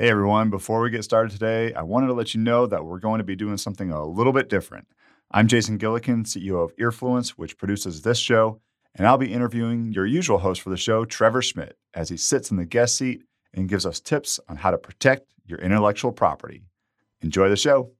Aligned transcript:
Hey 0.00 0.10
everyone, 0.10 0.48
before 0.48 0.80
we 0.80 0.90
get 0.90 1.02
started 1.02 1.32
today, 1.32 1.74
I 1.74 1.82
wanted 1.82 2.06
to 2.06 2.12
let 2.12 2.32
you 2.32 2.40
know 2.40 2.66
that 2.66 2.84
we're 2.84 3.00
going 3.00 3.18
to 3.18 3.24
be 3.24 3.34
doing 3.34 3.56
something 3.56 3.90
a 3.90 4.06
little 4.06 4.32
bit 4.32 4.48
different. 4.48 4.86
I'm 5.32 5.48
Jason 5.48 5.76
Gillikin, 5.76 6.24
CEO 6.24 6.62
of 6.62 6.76
Earfluence, 6.76 7.30
which 7.30 7.58
produces 7.58 8.02
this 8.02 8.16
show, 8.16 8.60
and 8.94 9.08
I'll 9.08 9.18
be 9.18 9.32
interviewing 9.32 9.92
your 9.92 10.06
usual 10.06 10.38
host 10.38 10.60
for 10.60 10.70
the 10.70 10.76
show, 10.76 11.04
Trevor 11.04 11.42
Schmidt, 11.42 11.76
as 11.94 12.10
he 12.10 12.16
sits 12.16 12.52
in 12.52 12.58
the 12.58 12.64
guest 12.64 12.96
seat 12.96 13.24
and 13.52 13.68
gives 13.68 13.84
us 13.84 13.98
tips 13.98 14.38
on 14.48 14.54
how 14.54 14.70
to 14.70 14.78
protect 14.78 15.32
your 15.44 15.58
intellectual 15.58 16.12
property. 16.12 16.62
Enjoy 17.20 17.48
the 17.48 17.56
show. 17.56 17.90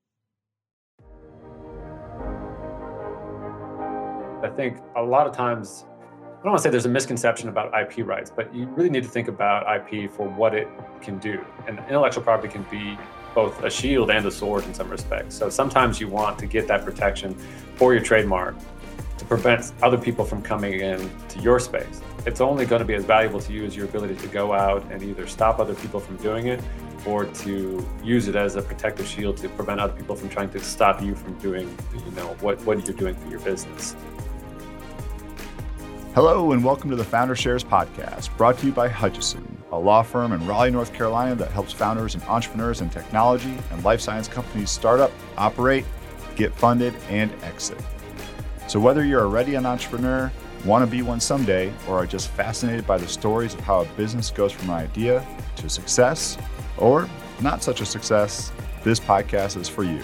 I 4.45 4.51
think 4.55 4.79
a 4.95 5.03
lot 5.03 5.27
of 5.27 5.33
times 5.33 5.85
I 6.39 6.43
don't 6.43 6.53
want 6.53 6.63
to 6.63 6.69
say 6.69 6.71
there's 6.71 6.87
a 6.87 6.89
misconception 6.89 7.49
about 7.49 7.73
IP 7.75 8.07
rights, 8.07 8.31
but 8.31 8.55
you 8.55 8.67
really 8.67 8.91
need 8.91 9.03
to 9.03 9.09
think 9.09 9.27
about 9.27 9.67
IP 9.75 10.09
for 10.09 10.29
what 10.29 10.55
it 10.55 10.69
can 11.01 11.19
do. 11.19 11.45
And 11.67 11.81
intellectual 11.89 12.23
property 12.23 12.47
can 12.47 12.63
be 12.71 12.97
both 13.35 13.61
a 13.65 13.69
shield 13.69 14.09
and 14.13 14.25
a 14.25 14.31
sword 14.31 14.65
in 14.65 14.73
some 14.73 14.89
respects. 14.89 15.35
So 15.35 15.51
sometimes 15.51 16.01
you 16.01 16.07
want 16.07 16.39
to 16.39 16.47
get 16.47 16.69
that 16.69 16.85
protection 16.85 17.35
for 17.75 17.93
your 17.93 18.05
trademark 18.05 18.55
to 19.19 19.25
prevent 19.25 19.73
other 19.83 19.99
people 19.99 20.25
from 20.25 20.41
coming 20.41 20.75
in 20.75 21.11
to 21.31 21.41
your 21.41 21.59
space. 21.59 22.01
It's 22.25 22.41
only 22.41 22.67
going 22.67 22.81
to 22.83 22.87
be 22.87 22.95
as 22.95 23.05
valuable 23.05 23.41
to 23.41 23.53
you 23.53 23.65
as 23.65 23.75
your 23.75 23.87
ability 23.87 24.15
to 24.15 24.29
go 24.29 24.53
out 24.53 24.85
and 24.93 25.03
either 25.03 25.27
stop 25.27 25.59
other 25.59 25.75
people 25.75 25.99
from 25.99 26.19
doing 26.19 26.47
it 26.47 26.63
or 27.05 27.25
to 27.25 27.85
use 28.05 28.29
it 28.29 28.37
as 28.37 28.55
a 28.55 28.63
protective 28.63 29.09
shield 29.09 29.39
to 29.39 29.49
prevent 29.49 29.81
other 29.81 29.93
people 29.93 30.15
from 30.15 30.29
trying 30.29 30.51
to 30.51 30.61
stop 30.61 31.03
you 31.03 31.17
from 31.17 31.37
doing, 31.39 31.77
you 31.93 32.13
know, 32.13 32.37
what, 32.43 32.65
what 32.65 32.87
you're 32.87 32.97
doing 32.97 33.17
for 33.17 33.29
your 33.29 33.41
business. 33.41 33.97
Hello, 36.21 36.51
and 36.51 36.65
welcome 36.65 36.91
to 36.91 36.97
the 36.97 37.05
Founder 37.05 37.37
Shares 37.37 37.63
podcast, 37.63 38.37
brought 38.37 38.59
to 38.59 38.67
you 38.67 38.73
by 38.73 38.89
Hutchison, 38.89 39.57
a 39.71 39.79
law 39.79 40.03
firm 40.03 40.33
in 40.33 40.45
Raleigh, 40.49 40.73
North 40.73 40.93
Carolina 40.93 41.37
that 41.37 41.53
helps 41.53 41.73
founders 41.73 42.17
and 42.17 42.25
entrepreneurs 42.25 42.81
in 42.81 42.91
technology 42.91 43.55
and 43.71 43.85
life 43.85 44.01
science 44.01 44.27
companies 44.27 44.69
start 44.69 44.99
up, 44.99 45.13
operate, 45.37 45.85
get 46.35 46.53
funded, 46.53 46.93
and 47.09 47.31
exit. 47.45 47.79
So, 48.67 48.81
whether 48.81 49.05
you're 49.05 49.21
already 49.21 49.55
an 49.55 49.65
entrepreneur, 49.65 50.33
want 50.65 50.85
to 50.85 50.91
be 50.91 51.03
one 51.03 51.21
someday, 51.21 51.73
or 51.87 52.03
are 52.03 52.07
just 52.07 52.31
fascinated 52.31 52.85
by 52.85 52.99
the 52.99 53.07
stories 53.07 53.55
of 53.55 53.61
how 53.61 53.83
a 53.83 53.85
business 53.91 54.29
goes 54.29 54.51
from 54.51 54.71
an 54.71 54.75
idea 54.75 55.25
to 55.55 55.69
success, 55.69 56.37
or 56.79 57.09
not 57.41 57.63
such 57.63 57.81
a 57.81 57.87
success, 57.87 58.51
this 58.83 58.99
podcast 58.99 59.57
is 59.57 59.69
for 59.69 59.85
you. 59.85 60.03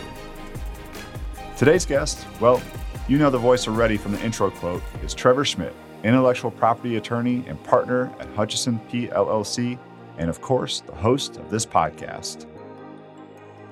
Today's 1.57 1.85
guest, 1.85 2.25
well, 2.39 2.63
you 3.09 3.19
know 3.19 3.31
the 3.31 3.37
voice 3.39 3.67
already 3.67 3.97
from 3.97 4.13
the 4.13 4.25
intro 4.25 4.53
quote, 4.53 4.81
is 5.03 5.13
Trevor 5.13 5.45
Schmidt 5.45 5.75
intellectual 6.05 6.51
property 6.51 6.97
attorney 6.97 7.43
and 7.49 7.63
partner 7.65 8.15
at 8.21 8.29
Hutchison 8.35 8.79
PLLC, 8.91 9.79
and 10.19 10.31
of 10.31 10.41
course, 10.41 10.81
the 10.81 10.95
host 10.95 11.39
of 11.39 11.51
this 11.51 11.67
podcast. 11.67 12.47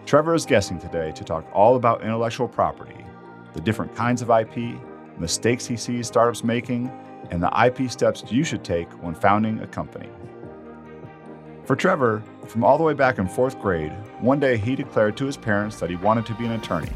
Trevor 0.07 0.35
is 0.35 0.47
guessing 0.47 0.81
today 0.81 1.13
to 1.13 1.23
talk 1.23 1.47
all 1.53 1.77
about 1.77 2.03
intellectual 2.03 2.49
property, 2.49 3.05
the 3.53 3.61
different 3.61 3.95
kinds 3.95 4.23
of 4.23 4.31
IP, 4.31 4.81
mistakes 5.19 5.67
he 5.67 5.77
sees 5.77 6.09
startups 6.09 6.43
making, 6.43 6.91
and 7.31 7.43
the 7.43 7.65
IP 7.65 7.91
steps 7.91 8.25
you 8.31 8.43
should 8.43 8.65
take 8.65 8.91
when 9.03 9.15
founding 9.15 9.61
a 9.61 9.67
company. 9.67 10.09
For 11.65 11.77
Trevor, 11.77 12.23
from 12.49 12.65
all 12.65 12.77
the 12.77 12.83
way 12.83 12.95
back 12.95 13.19
in 13.19 13.29
fourth 13.29 13.61
grade, 13.61 13.93
one 14.21 14.41
day 14.41 14.57
he 14.57 14.75
declared 14.75 15.17
to 15.19 15.27
his 15.27 15.37
parents 15.37 15.79
that 15.79 15.91
he 15.91 15.97
wanted 15.97 16.27
to 16.27 16.35
be 16.35 16.47
an 16.47 16.53
attorney. 16.53 16.91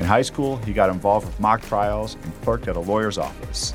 In 0.00 0.06
high 0.06 0.22
school, 0.22 0.56
he 0.58 0.72
got 0.72 0.90
involved 0.90 1.26
with 1.26 1.38
mock 1.38 1.62
trials 1.62 2.16
and 2.22 2.42
clerked 2.42 2.66
at 2.66 2.76
a 2.76 2.80
lawyer's 2.80 3.18
office. 3.18 3.74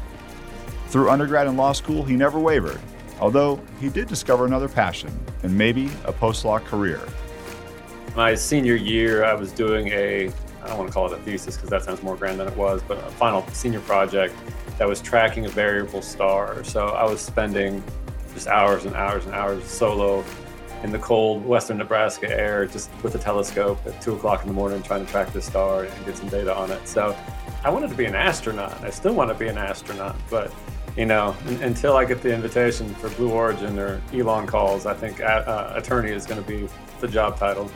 Through 0.87 1.09
undergrad 1.09 1.47
and 1.47 1.57
law 1.57 1.73
school, 1.73 2.03
he 2.03 2.15
never 2.15 2.39
wavered, 2.39 2.79
although 3.19 3.59
he 3.79 3.89
did 3.89 4.07
discover 4.07 4.45
another 4.45 4.69
passion 4.69 5.11
and 5.43 5.55
maybe 5.55 5.89
a 6.05 6.13
post 6.13 6.45
law 6.45 6.59
career. 6.59 7.01
My 8.15 8.33
senior 8.35 8.75
year, 8.75 9.25
I 9.25 9.33
was 9.33 9.51
doing 9.51 9.89
a, 9.89 10.31
I 10.63 10.67
don't 10.67 10.77
want 10.77 10.89
to 10.89 10.93
call 10.93 11.11
it 11.11 11.13
a 11.13 11.21
thesis 11.23 11.55
because 11.57 11.69
that 11.69 11.83
sounds 11.83 12.01
more 12.01 12.15
grand 12.15 12.39
than 12.39 12.47
it 12.47 12.55
was, 12.55 12.81
but 12.87 12.97
a 12.99 13.11
final 13.11 13.45
senior 13.49 13.81
project 13.81 14.33
that 14.77 14.87
was 14.87 15.01
tracking 15.01 15.45
a 15.45 15.49
variable 15.49 16.01
star. 16.01 16.63
So 16.63 16.87
I 16.87 17.03
was 17.03 17.19
spending 17.19 17.83
just 18.33 18.47
hours 18.47 18.85
and 18.85 18.95
hours 18.95 19.25
and 19.25 19.35
hours 19.35 19.65
solo 19.65 20.23
in 20.83 20.91
the 20.91 20.99
cold 20.99 21.45
western 21.45 21.77
Nebraska 21.77 22.29
air, 22.29 22.65
just 22.65 22.89
with 23.03 23.13
a 23.15 23.19
telescope 23.19 23.79
at 23.85 24.01
two 24.01 24.13
o'clock 24.13 24.41
in 24.43 24.47
the 24.47 24.53
morning, 24.53 24.81
trying 24.83 25.05
to 25.05 25.11
track 25.11 25.33
this 25.33 25.45
star 25.45 25.83
and 25.83 26.05
get 26.05 26.15
some 26.15 26.29
data 26.29 26.55
on 26.55 26.71
it. 26.71 26.87
So 26.87 27.17
I 27.63 27.69
wanted 27.69 27.89
to 27.89 27.95
be 27.95 28.05
an 28.05 28.15
astronaut. 28.15 28.81
I 28.83 28.89
still 28.89 29.13
want 29.13 29.29
to 29.31 29.35
be 29.35 29.47
an 29.47 29.57
astronaut, 29.57 30.15
but 30.29 30.53
you 30.97 31.05
know, 31.05 31.35
until 31.61 31.95
I 31.95 32.05
get 32.05 32.23
the 32.23 32.33
invitation 32.33 32.93
for 32.95 33.09
Blue 33.11 33.31
Origin 33.31 33.77
or 33.77 34.01
Elon 34.11 34.47
calls, 34.47 34.87
I 34.87 34.95
think 34.95 35.21
uh, 35.21 35.73
attorney 35.75 36.09
is 36.09 36.25
going 36.25 36.43
to 36.43 36.47
be 36.47 36.67
the 36.99 37.07
job 37.07 37.37
title. 37.37 37.69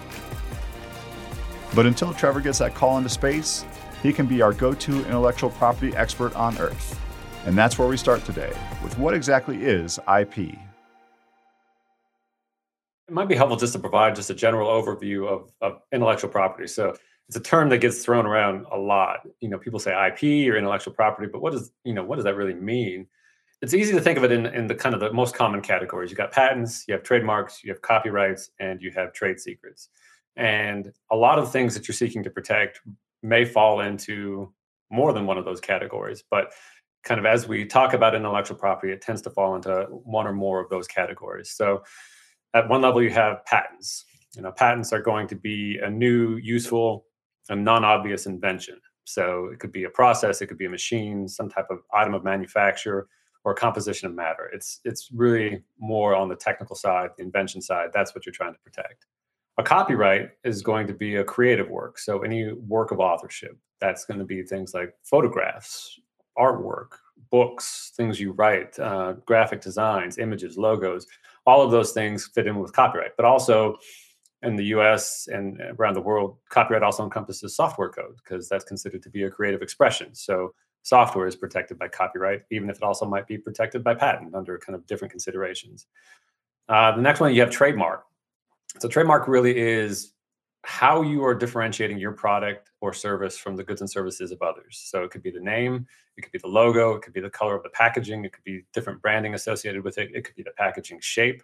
But 1.76 1.86
until 1.86 2.14
Trevor 2.14 2.42
gets 2.42 2.58
that 2.58 2.74
call 2.74 2.98
into 2.98 3.10
space, 3.10 3.64
he 4.02 4.12
can 4.12 4.26
be 4.26 4.42
our 4.42 4.54
go 4.54 4.74
to 4.74 5.06
intellectual 5.06 5.52
property 5.52 5.96
expert 5.96 6.36
on 6.36 6.58
Earth. 6.58 7.00
And 7.46 7.56
that's 7.56 7.78
where 7.78 7.88
we 7.88 7.96
start 7.96 8.26
today 8.26 8.54
with 8.84 8.98
what 8.98 9.14
exactly 9.14 9.64
is 9.64 10.00
IP? 10.00 10.38
It 10.40 10.58
might 13.10 13.28
be 13.28 13.36
helpful 13.36 13.58
just 13.58 13.74
to 13.74 13.80
provide 13.80 14.16
just 14.16 14.32
a 14.32 14.34
general 14.34 14.70
overview 14.70 15.28
of, 15.28 15.52
of 15.62 15.82
intellectual 15.92 16.32
property. 16.32 16.68
So 16.68 16.96
it's 17.32 17.38
a 17.38 17.40
term 17.40 17.70
that 17.70 17.78
gets 17.78 18.04
thrown 18.04 18.26
around 18.26 18.66
a 18.74 18.78
lot. 18.78 19.20
You 19.40 19.48
know, 19.48 19.58
people 19.58 19.80
say 19.80 19.92
IP 19.92 20.52
or 20.52 20.58
intellectual 20.58 20.94
property, 20.94 21.30
but 21.32 21.42
what 21.42 21.54
does 21.54 21.72
you 21.86 21.94
know 21.94 22.04
what 22.04 22.18
does 22.18 22.26
that 22.26 22.36
really 22.36 22.54
mean? 22.54 23.08
It's 23.62 23.74
easy 23.74 23.94
to 23.94 24.02
think 24.02 24.18
of 24.18 24.26
it 24.26 24.34
in, 24.34 24.48
in 24.48 24.68
the 24.68 24.76
kind 24.76 24.94
of 24.94 25.00
the 25.00 25.14
most 25.14 25.34
common 25.34 25.62
categories. 25.62 26.12
You 26.12 26.18
got 26.18 26.34
patents, 26.34 26.84
you 26.90 26.94
have 26.94 27.04
trademarks, 27.04 27.64
you 27.64 27.72
have 27.72 27.82
copyrights, 27.82 28.52
and 28.60 28.82
you 28.82 28.92
have 28.98 29.14
trade 29.14 29.40
secrets. 29.40 29.88
And 30.36 30.92
a 31.10 31.16
lot 31.16 31.40
of 31.40 31.54
things 31.54 31.74
that 31.74 31.88
you're 31.88 31.96
seeking 31.96 32.22
to 32.24 32.30
protect 32.30 32.82
may 33.24 33.46
fall 33.46 33.80
into 33.80 34.52
more 34.90 35.14
than 35.14 35.26
one 35.26 35.38
of 35.38 35.46
those 35.46 35.62
categories. 35.62 36.26
But 36.30 36.52
kind 37.06 37.18
of 37.18 37.26
as 37.26 37.48
we 37.48 37.64
talk 37.64 37.94
about 37.94 38.14
intellectual 38.14 38.58
property, 38.58 38.92
it 38.92 39.02
tends 39.02 39.22
to 39.22 39.30
fall 39.30 39.56
into 39.56 39.84
one 39.90 40.28
or 40.28 40.34
more 40.34 40.60
of 40.60 40.70
those 40.70 40.86
categories. 40.86 41.52
So 41.52 41.84
at 42.54 42.68
one 42.68 42.82
level, 42.82 43.02
you 43.02 43.12
have 43.12 43.46
patents. 43.46 44.04
You 44.36 44.42
know, 44.42 44.52
patents 44.52 44.92
are 44.92 45.02
going 45.02 45.28
to 45.28 45.36
be 45.36 45.80
a 45.82 45.90
new, 45.90 46.36
useful, 46.36 47.06
a 47.50 47.56
non-obvious 47.56 48.26
invention. 48.26 48.80
So 49.04 49.50
it 49.52 49.60
could 49.60 49.72
be 49.72 49.86
a 49.86 49.90
process, 49.90 50.42
it 50.42 50.48
could 50.48 50.58
be 50.58 50.66
a 50.66 50.70
machine, 50.70 51.28
some 51.28 51.50
type 51.50 51.68
of 51.70 51.80
item 51.94 52.14
of 52.14 52.24
manufacture, 52.24 53.08
or 53.44 53.54
composition 53.54 54.08
of 54.08 54.14
matter. 54.14 54.50
It's 54.54 54.80
it's 54.86 55.10
really 55.12 55.64
more 55.80 56.16
on 56.16 56.30
the 56.30 56.36
technical 56.36 56.76
side, 56.76 57.10
the 57.18 57.24
invention 57.24 57.62
side. 57.62 57.90
That's 57.94 58.14
what 58.14 58.26
you're 58.26 58.34
trying 58.34 58.54
to 58.54 58.60
protect. 58.60 59.06
A 59.58 59.64
copyright 59.64 60.30
is 60.44 60.62
going 60.62 60.88
to 60.88 60.94
be 60.94 61.16
a 61.16 61.24
creative 61.24 61.70
work. 61.70 61.98
So 62.00 62.20
any 62.20 62.54
work 62.54 62.92
of 62.92 63.00
authorship. 63.00 63.58
That's 63.80 64.06
going 64.06 64.20
to 64.20 64.26
be 64.26 64.44
things 64.44 64.74
like 64.74 64.94
photographs, 65.04 66.00
artwork, 66.38 66.90
books, 67.32 67.92
things 67.98 68.20
you 68.20 68.32
write, 68.34 68.78
uh, 68.80 69.14
graphic 69.26 69.60
designs, 69.62 70.20
images, 70.20 70.58
logos. 70.58 71.08
All 71.48 71.64
of 71.64 71.72
those 71.72 71.92
things 71.92 72.30
fit 72.34 72.46
in 72.46 72.60
with 72.60 72.74
copyright. 72.74 73.18
But 73.18 73.26
also 73.26 73.78
in 74.44 74.56
the 74.56 74.66
US 74.66 75.28
and 75.28 75.62
around 75.78 75.94
the 75.94 76.02
world, 76.02 76.38
copyright 76.50 76.84
also 76.84 77.04
encompasses 77.04 77.56
software 77.56 77.90
code 77.90 78.16
because 78.24 78.50
that's 78.50 78.66
considered 78.66 79.04
to 79.04 79.10
be 79.10 79.24
a 79.24 79.30
creative 79.30 79.62
expression. 79.62 80.14
So 80.16 80.54
software 80.84 81.28
is 81.28 81.36
protected 81.36 81.78
by 81.78 81.88
copyright, 81.88 82.42
even 82.50 82.70
if 82.70 82.78
it 82.78 82.84
also 82.84 83.06
might 83.06 83.28
be 83.28 83.38
protected 83.38 83.84
by 83.84 83.94
patent 83.94 84.34
under 84.34 84.58
kind 84.58 84.76
of 84.76 84.86
different 84.88 85.12
considerations. 85.12 85.88
Uh, 86.68 86.96
the 86.96 87.02
next 87.02 87.20
one, 87.20 87.34
you 87.34 87.42
have 87.42 87.52
trademark. 87.52 88.06
So 88.80 88.88
trademark 88.88 89.28
really 89.28 89.58
is 89.58 90.14
how 90.64 91.02
you 91.02 91.24
are 91.26 91.34
differentiating 91.34 91.98
your 91.98 92.12
product 92.12 92.70
or 92.82 92.94
service 92.94 93.38
from 93.38 93.56
the 93.56 93.64
goods 93.64 93.82
and 93.82 93.90
services 93.90 94.32
of 94.32 94.42
others. 94.42 94.82
So 94.86 95.04
it 95.04 95.12
could 95.12 95.24
be 95.24 95.32
the 95.32 95.40
name, 95.40 95.88
it 96.18 96.22
could 96.22 96.32
be 96.32 96.40
the 96.40 96.48
logo, 96.48 96.94
it 96.94 97.02
could 97.02 97.14
be 97.14 97.20
the 97.20 97.30
color 97.30 97.56
of 97.56 97.64
the 97.64 97.70
packaging, 97.70 98.26
it 98.26 98.34
could 98.34 98.44
be 98.44 98.64
different 98.72 99.02
branding 99.02 99.34
associated 99.34 99.84
with 99.84 99.98
it, 99.98 100.12
it 100.14 100.24
could 100.24 100.36
be 100.36 100.44
the 100.44 100.52
packaging 100.52 101.00
shape 101.02 101.42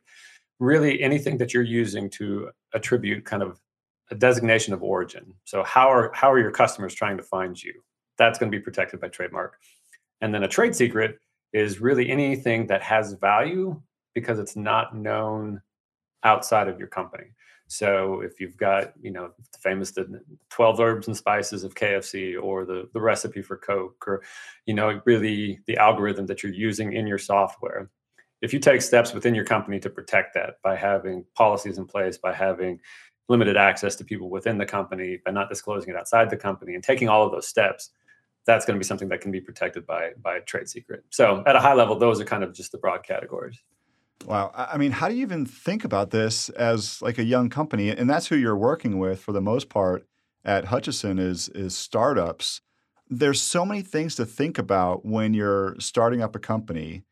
really 0.60 1.02
anything 1.02 1.38
that 1.38 1.54
you're 1.54 1.64
using 1.64 2.10
to 2.10 2.50
attribute 2.74 3.26
kind 3.26 3.44
of 3.44 3.60
a 4.12 4.16
designation 4.16 4.74
of 4.74 4.84
origin. 4.84 5.34
So 5.46 5.64
how 5.64 5.92
are 5.92 6.12
how 6.14 6.32
are 6.32 6.40
your 6.40 6.52
customers 6.52 6.94
trying 6.94 7.18
to 7.18 7.24
find 7.24 7.62
you? 7.62 7.74
That's 8.18 8.40
going 8.40 8.52
to 8.52 8.58
be 8.58 8.64
protected 8.64 9.00
by 9.00 9.10
trademark. 9.10 9.58
And 10.22 10.34
then 10.34 10.44
a 10.44 10.48
trade 10.48 10.76
secret 10.76 11.20
is 11.54 11.80
really 11.80 12.10
anything 12.10 12.68
that 12.68 12.82
has 12.82 13.14
value 13.14 13.82
because 14.14 14.40
it's 14.40 14.56
not 14.56 14.96
known 14.96 15.62
outside 16.24 16.68
of 16.68 16.80
your 16.80 16.88
company. 16.88 17.26
So 17.68 18.22
if 18.22 18.40
you've 18.40 18.58
got, 18.58 18.94
you 19.02 19.12
know, 19.12 19.32
the 19.52 19.60
famous 19.60 19.92
the 19.92 20.22
12 20.50 20.80
herbs 20.80 21.08
and 21.08 21.18
spices 21.18 21.64
of 21.64 21.76
KFC 21.76 22.42
or 22.42 22.66
the 22.66 22.90
the 22.94 23.02
recipe 23.02 23.42
for 23.42 23.58
Coke 23.58 24.08
or 24.08 24.24
you 24.66 24.74
know, 24.74 25.02
really 25.06 25.60
the 25.68 25.78
algorithm 25.78 26.26
that 26.28 26.44
you're 26.44 26.54
using 26.54 26.94
in 26.94 27.06
your 27.06 27.18
software, 27.18 27.90
if 28.42 28.54
you 28.54 28.60
take 28.60 28.82
steps 28.82 29.14
within 29.14 29.34
your 29.34 29.46
company 29.46 29.80
to 29.80 29.90
protect 29.90 30.34
that 30.36 30.62
by 30.64 30.76
having 30.76 31.26
policies 31.36 31.78
in 31.78 31.86
place, 31.86 32.18
by 32.18 32.34
having 32.34 32.80
limited 33.30 33.58
access 33.58 33.96
to 33.98 34.04
people 34.04 34.30
within 34.30 34.58
the 34.58 34.66
company, 34.66 35.20
by 35.26 35.32
not 35.32 35.50
disclosing 35.50 35.90
it 35.90 35.98
outside 35.98 36.30
the 36.30 36.38
company, 36.38 36.76
and 36.76 36.84
taking 36.84 37.10
all 37.10 37.26
of 37.26 37.32
those 37.32 37.48
steps, 37.48 37.92
that's 38.46 38.66
going 38.66 38.76
to 38.76 38.80
be 38.80 38.86
something 38.86 39.10
that 39.10 39.22
can 39.22 39.32
be 39.32 39.42
protected 39.42 39.86
by 39.86 40.12
by 40.22 40.38
a 40.38 40.42
trade 40.42 40.70
secret. 40.70 41.04
So 41.10 41.44
at 41.46 41.56
a 41.56 41.60
high 41.60 41.74
level, 41.74 41.98
those 41.98 42.22
are 42.22 42.26
kind 42.26 42.44
of 42.44 42.54
just 42.54 42.72
the 42.72 42.78
broad 42.78 43.04
categories. 43.04 43.62
Wow. 44.26 44.52
I 44.56 44.78
mean, 44.78 44.92
how 44.92 45.10
do 45.10 45.16
you 45.16 45.22
even 45.22 45.46
think 45.46 45.84
about 45.84 46.10
this 46.10 46.50
as 46.50 47.02
like 47.02 47.18
a 47.18 47.24
young 47.24 47.50
company? 47.50 47.90
And 47.90 48.10
that's 48.10 48.28
who 48.28 48.36
you're 48.36 48.58
working 48.58 48.98
with 48.98 49.20
for 49.20 49.32
the 49.32 49.42
most 49.42 49.70
part 49.70 50.08
at 50.44 50.66
Hutchison 50.66 51.20
is 51.20 51.50
is 51.50 51.76
startups. 51.76 52.62
There's 53.10 53.42
so 53.42 53.66
many 53.66 53.82
things 53.82 54.16
to 54.16 54.26
think 54.26 54.58
about 54.58 55.06
when 55.06 55.34
you're 55.34 55.76
starting 55.80 56.22
up 56.22 56.36
a 56.36 56.40
company. 56.40 57.04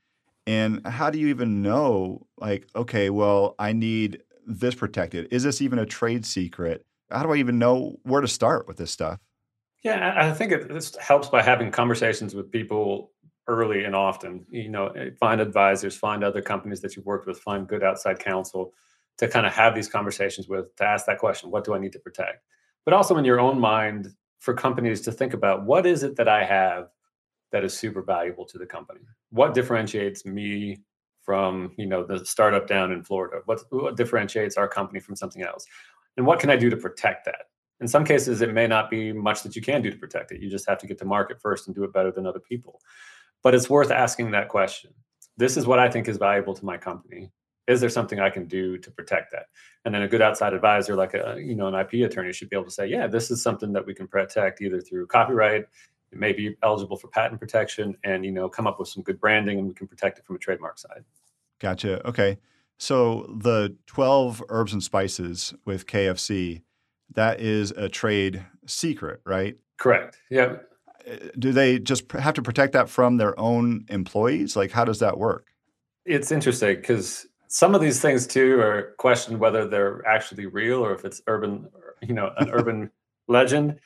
And 0.48 0.86
how 0.86 1.10
do 1.10 1.20
you 1.20 1.28
even 1.28 1.62
know 1.62 2.28
like 2.38 2.68
okay, 2.76 3.10
well, 3.10 3.56
I 3.60 3.74
need 3.74 4.22
this 4.46 4.76
protected? 4.76 5.28
Is 5.32 5.44
this 5.44 5.62
even 5.62 5.80
a 5.80 5.86
trade 5.86 6.26
secret? 6.26 6.86
How 7.10 7.24
do 7.24 7.32
I 7.32 7.38
even 7.38 7.60
know 7.60 7.98
where 8.04 8.22
to 8.22 8.28
start 8.28 8.68
with 8.68 8.78
this 8.78 8.92
stuff? 8.92 9.20
Yeah, 9.84 10.14
I 10.18 10.32
think 10.34 10.52
it 10.52 10.70
this 10.70 10.96
helps 10.98 11.30
by 11.30 11.42
having 11.42 11.72
conversations 11.72 12.34
with 12.36 12.52
people 12.52 13.12
early 13.48 13.84
and 13.84 13.96
often. 13.96 14.46
You 14.50 14.70
know, 14.70 14.88
eh, 14.88 15.12
find 15.20 15.42
advisors, 15.42 15.96
find 15.96 16.24
other 16.24 16.42
companies 16.42 16.82
that 16.82 16.96
you've 16.96 17.06
worked 17.06 17.28
with, 17.28 17.40
find 17.40 17.68
good 17.68 17.84
outside 17.84 18.20
counsel 18.20 18.74
to 19.18 19.28
kind 19.28 19.46
of 19.46 19.54
have 19.54 19.76
these 19.76 19.88
conversations 19.88 20.48
with, 20.48 20.76
to 20.76 20.84
ask 20.84 21.06
that 21.06 21.20
question, 21.20 21.50
what 21.52 21.64
do 21.64 21.74
I 21.74 21.80
need 21.80 21.94
to 21.94 22.00
protect? 22.00 22.44
But 22.84 22.94
also 22.94 23.18
in 23.18 23.26
your 23.26 23.40
own 23.40 23.60
mind 23.60 24.10
for 24.40 24.54
companies 24.54 25.02
to 25.02 25.12
think 25.12 25.34
about 25.34 25.66
what 25.66 25.86
is 25.86 26.04
it 26.04 26.18
that 26.18 26.28
I 26.28 26.44
have 26.44 26.90
that 27.56 27.64
is 27.64 27.74
super 27.74 28.02
valuable 28.02 28.44
to 28.44 28.58
the 28.58 28.66
company? 28.66 29.00
What 29.30 29.54
differentiates 29.54 30.26
me 30.26 30.76
from, 31.22 31.72
you 31.78 31.86
know, 31.86 32.04
the 32.04 32.26
startup 32.26 32.68
down 32.68 32.92
in 32.92 33.02
Florida? 33.02 33.38
What, 33.46 33.62
what 33.70 33.96
differentiates 33.96 34.58
our 34.58 34.68
company 34.68 35.00
from 35.00 35.16
something 35.16 35.42
else? 35.42 35.66
And 36.18 36.26
what 36.26 36.42
can 36.42 36.50
I 36.50 36.58
do 36.58 36.70
to 36.70 36.76
protect 36.76 37.24
that? 37.28 37.44
In 37.80 37.88
some 37.88 38.04
cases, 38.04 38.42
it 38.42 38.54
may 38.54 38.68
not 38.68 38.90
be 38.90 39.14
much 39.14 39.42
that 39.44 39.56
you 39.56 39.62
can 39.62 39.82
do 39.82 39.90
to 39.90 39.98
protect 39.98 40.34
it. 40.34 40.42
You 40.42 40.50
just 40.50 40.68
have 40.68 40.78
to 40.80 40.86
get 40.86 40.98
to 40.98 41.06
market 41.06 41.40
first 41.42 41.68
and 41.68 41.74
do 41.74 41.86
it 41.86 41.94
better 41.94 42.12
than 42.12 42.28
other 42.28 42.42
people. 42.42 42.82
But 43.42 43.56
it's 43.56 43.70
worth 43.70 43.90
asking 43.90 44.32
that 44.32 44.50
question. 44.50 44.92
This 45.38 45.56
is 45.56 45.66
what 45.66 45.80
I 45.80 45.90
think 45.90 46.10
is 46.10 46.18
valuable 46.18 46.56
to 46.56 46.66
my 46.66 46.76
company. 46.76 47.32
Is 47.68 47.80
there 47.80 47.90
something 47.90 48.20
I 48.20 48.30
can 48.30 48.48
do 48.48 48.78
to 48.80 48.92
protect 48.92 49.32
that? 49.32 49.46
And 49.86 49.96
then 49.96 50.02
a 50.02 50.10
good 50.10 50.22
outside 50.22 50.54
advisor, 50.54 50.94
like 50.98 51.14
a 51.14 51.38
you 51.40 51.56
know 51.56 51.68
an 51.68 51.74
IP 51.74 52.06
attorney, 52.06 52.34
should 52.34 52.50
be 52.50 52.58
able 52.58 52.66
to 52.66 52.72
say, 52.72 52.88
yeah, 52.88 53.08
this 53.08 53.32
is 53.32 53.42
something 53.42 53.72
that 53.72 53.86
we 53.86 53.94
can 53.94 54.10
protect 54.10 54.62
either 54.62 54.82
through 54.82 55.08
copyright, 55.08 55.66
it 56.12 56.20
may 56.20 56.34
be 56.34 56.56
eligible 56.64 56.98
for 56.98 57.08
patent 57.08 57.40
protection, 57.40 57.96
and 58.04 58.26
you 58.26 58.32
know 58.32 58.50
come 58.50 58.68
up 58.68 58.80
with 58.80 58.88
some 58.88 59.04
good 59.04 59.20
branding, 59.20 59.60
and 59.60 59.68
we 59.68 59.74
can 59.74 59.88
protect 59.88 60.20
it 60.20 60.26
from 60.26 60.36
a 60.36 60.40
trademark 60.40 60.78
side. 60.78 61.04
Gotcha. 61.60 62.06
Okay. 62.08 62.38
So 62.78 63.34
the 63.42 63.76
12 63.88 64.44
herbs 64.50 64.74
and 64.74 64.84
spices 64.84 65.54
with 65.64 65.88
KFC, 65.88 66.62
that 67.14 67.40
is 67.40 67.72
a 67.72 67.88
trade 67.88 68.46
secret, 68.66 69.22
right? 69.26 69.56
Correct. 69.78 70.18
Yeah. 70.30 70.58
Uh, 71.10 71.16
Do 71.40 71.52
they 71.52 71.80
just 71.80 72.12
have 72.12 72.34
to 72.34 72.42
protect 72.42 72.74
that 72.74 72.90
from 72.90 73.18
their 73.18 73.40
own 73.40 73.86
employees? 73.90 74.56
Like, 74.56 74.72
how 74.72 74.84
does 74.84 75.00
that 75.00 75.18
work? 75.18 75.48
It's 76.06 76.32
interesting 76.32 76.76
because 76.76 77.26
some 77.48 77.74
of 77.74 77.82
these 77.82 78.02
things 78.02 78.28
too 78.28 78.60
are 78.60 78.94
questioned 78.98 79.40
whether 79.40 79.68
they're 79.68 80.06
actually 80.06 80.46
real 80.46 80.86
or 80.86 80.94
if 80.94 81.06
it's 81.06 81.22
urban, 81.28 81.68
you 82.02 82.14
know, 82.14 82.32
an 82.38 82.50
urban 82.54 82.92
legend. 83.28 83.80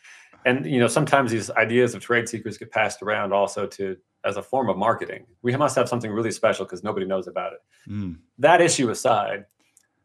And 0.45 0.65
you 0.65 0.79
know, 0.79 0.87
sometimes 0.87 1.31
these 1.31 1.49
ideas 1.51 1.95
of 1.95 2.01
trade 2.01 2.29
secrets 2.29 2.57
get 2.57 2.71
passed 2.71 3.01
around 3.01 3.33
also 3.33 3.65
to 3.67 3.97
as 4.25 4.37
a 4.37 4.43
form 4.43 4.69
of 4.69 4.77
marketing. 4.77 5.25
We 5.41 5.55
must 5.55 5.75
have 5.75 5.87
something 5.87 6.11
really 6.11 6.31
special 6.31 6.65
because 6.65 6.83
nobody 6.83 7.05
knows 7.05 7.27
about 7.27 7.53
it. 7.53 7.59
Mm, 7.89 8.17
That 8.37 8.61
issue 8.61 8.89
aside, 8.89 9.45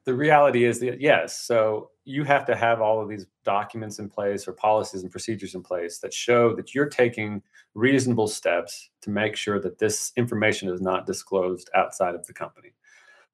the 0.05 0.15
reality 0.15 0.65
is 0.65 0.81
that 0.81 1.01
yes, 1.01 1.41
so 1.41 1.91
you 2.05 2.25
have 2.25 2.45
to 2.47 2.55
have 2.55 2.81
all 2.81 3.01
of 3.01 3.09
these 3.09 3.27
documents 3.45 3.99
in 3.99 4.09
place 4.09 4.47
or 4.47 4.53
policies 4.53 5.03
and 5.03 5.11
procedures 5.11 5.55
in 5.55 5.63
place 5.63 5.99
that 5.99 6.13
show 6.13 6.55
that 6.55 6.75
you're 6.75 6.89
taking 6.89 7.43
reasonable 7.75 8.29
steps 8.29 8.91
to 9.01 9.11
make 9.11 9.37
sure 9.37 9.59
that 9.59 9.79
this 9.79 10.13
information 10.17 10.69
is 10.69 10.81
not 10.81 11.07
disclosed 11.07 11.71
outside 11.75 12.15
of 12.15 12.27
the 12.27 12.33
company. 12.33 12.75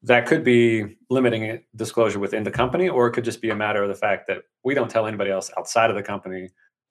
That 0.02 0.26
could 0.26 0.44
be 0.44 0.96
limiting 1.10 1.62
disclosure 1.76 2.20
within 2.20 2.44
the 2.44 2.50
company, 2.50 2.88
or 2.88 3.06
it 3.08 3.12
could 3.12 3.24
just 3.24 3.42
be 3.42 3.50
a 3.50 3.56
matter 3.56 3.82
of 3.82 3.88
the 3.88 3.94
fact 3.94 4.28
that 4.28 4.44
we 4.64 4.72
don't 4.72 4.90
tell 4.90 5.06
anybody 5.06 5.30
else 5.30 5.50
outside 5.58 5.90
of 5.90 5.96
the 5.96 6.02
company 6.02 6.48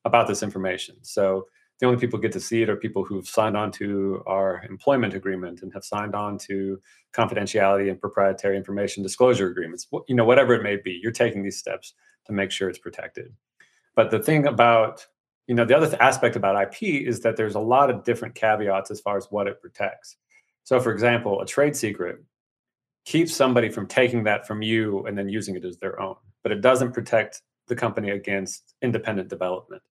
about 0.09 0.27
this 0.27 0.44
information. 0.44 0.95
So 1.01 1.47
the 1.79 1.85
only 1.85 2.00
people 2.00 2.19
get 2.19 2.33
to 2.33 2.39
see 2.39 2.61
it 2.61 2.69
are 2.69 2.75
people 2.75 3.06
who've 3.06 3.27
signed 3.27 3.56
on 3.56 3.71
to 3.73 4.21
our 4.27 4.63
employment 4.69 5.13
agreement 5.13 5.61
and 5.61 5.71
have 5.73 5.85
signed 5.85 6.13
on 6.13 6.38
to 6.39 6.79
confidentiality 7.13 7.89
and 7.89 8.00
proprietary 8.00 8.57
information 8.57 9.01
disclosure 9.01 9.47
agreements. 9.47 9.88
You 10.07 10.15
know, 10.15 10.25
whatever 10.25 10.53
it 10.53 10.63
may 10.63 10.75
be, 10.75 11.00
you're 11.01 11.13
taking 11.13 11.41
these 11.41 11.57
steps 11.57 11.94
to 12.25 12.33
make 12.33 12.51
sure 12.51 12.69
it's 12.69 12.79
protected. 12.79 13.33
But 13.95 14.11
the 14.11 14.19
thing 14.19 14.45
about, 14.45 15.06
you 15.47 15.56
know, 15.56 15.63
the 15.63 15.75
other 15.75 15.88
th- 15.88 16.00
aspect 16.01 16.35
about 16.35 16.61
IP 16.61 16.83
is 16.83 17.21
that 17.21 17.38
there's 17.38 17.56
a 17.56 17.59
lot 17.59 17.89
of 17.89 18.03
different 18.03 18.35
caveats 18.35 18.91
as 18.91 19.00
far 19.00 19.15
as 19.15 19.27
what 19.29 19.47
it 19.47 19.61
protects. 19.61 20.17
So, 20.63 20.79
for 20.79 20.91
example, 20.91 21.41
a 21.41 21.45
trade 21.45 21.75
secret 21.75 22.21
keeps 23.06 23.33
somebody 23.33 23.69
from 23.69 23.88
taking 23.88 24.23
that 24.25 24.45
from 24.45 24.61
you 24.61 25.06
and 25.06 25.17
then 25.17 25.29
using 25.29 25.56
it 25.56 25.65
as 25.65 25.77
their 25.77 26.00
own, 26.00 26.15
but 26.44 26.51
it 26.51 26.61
doesn't 26.61 26.91
protect 26.91 27.41
the 27.67 27.75
company 27.75 28.09
against 28.09 28.75
independent 28.81 29.29
development. 29.29 29.81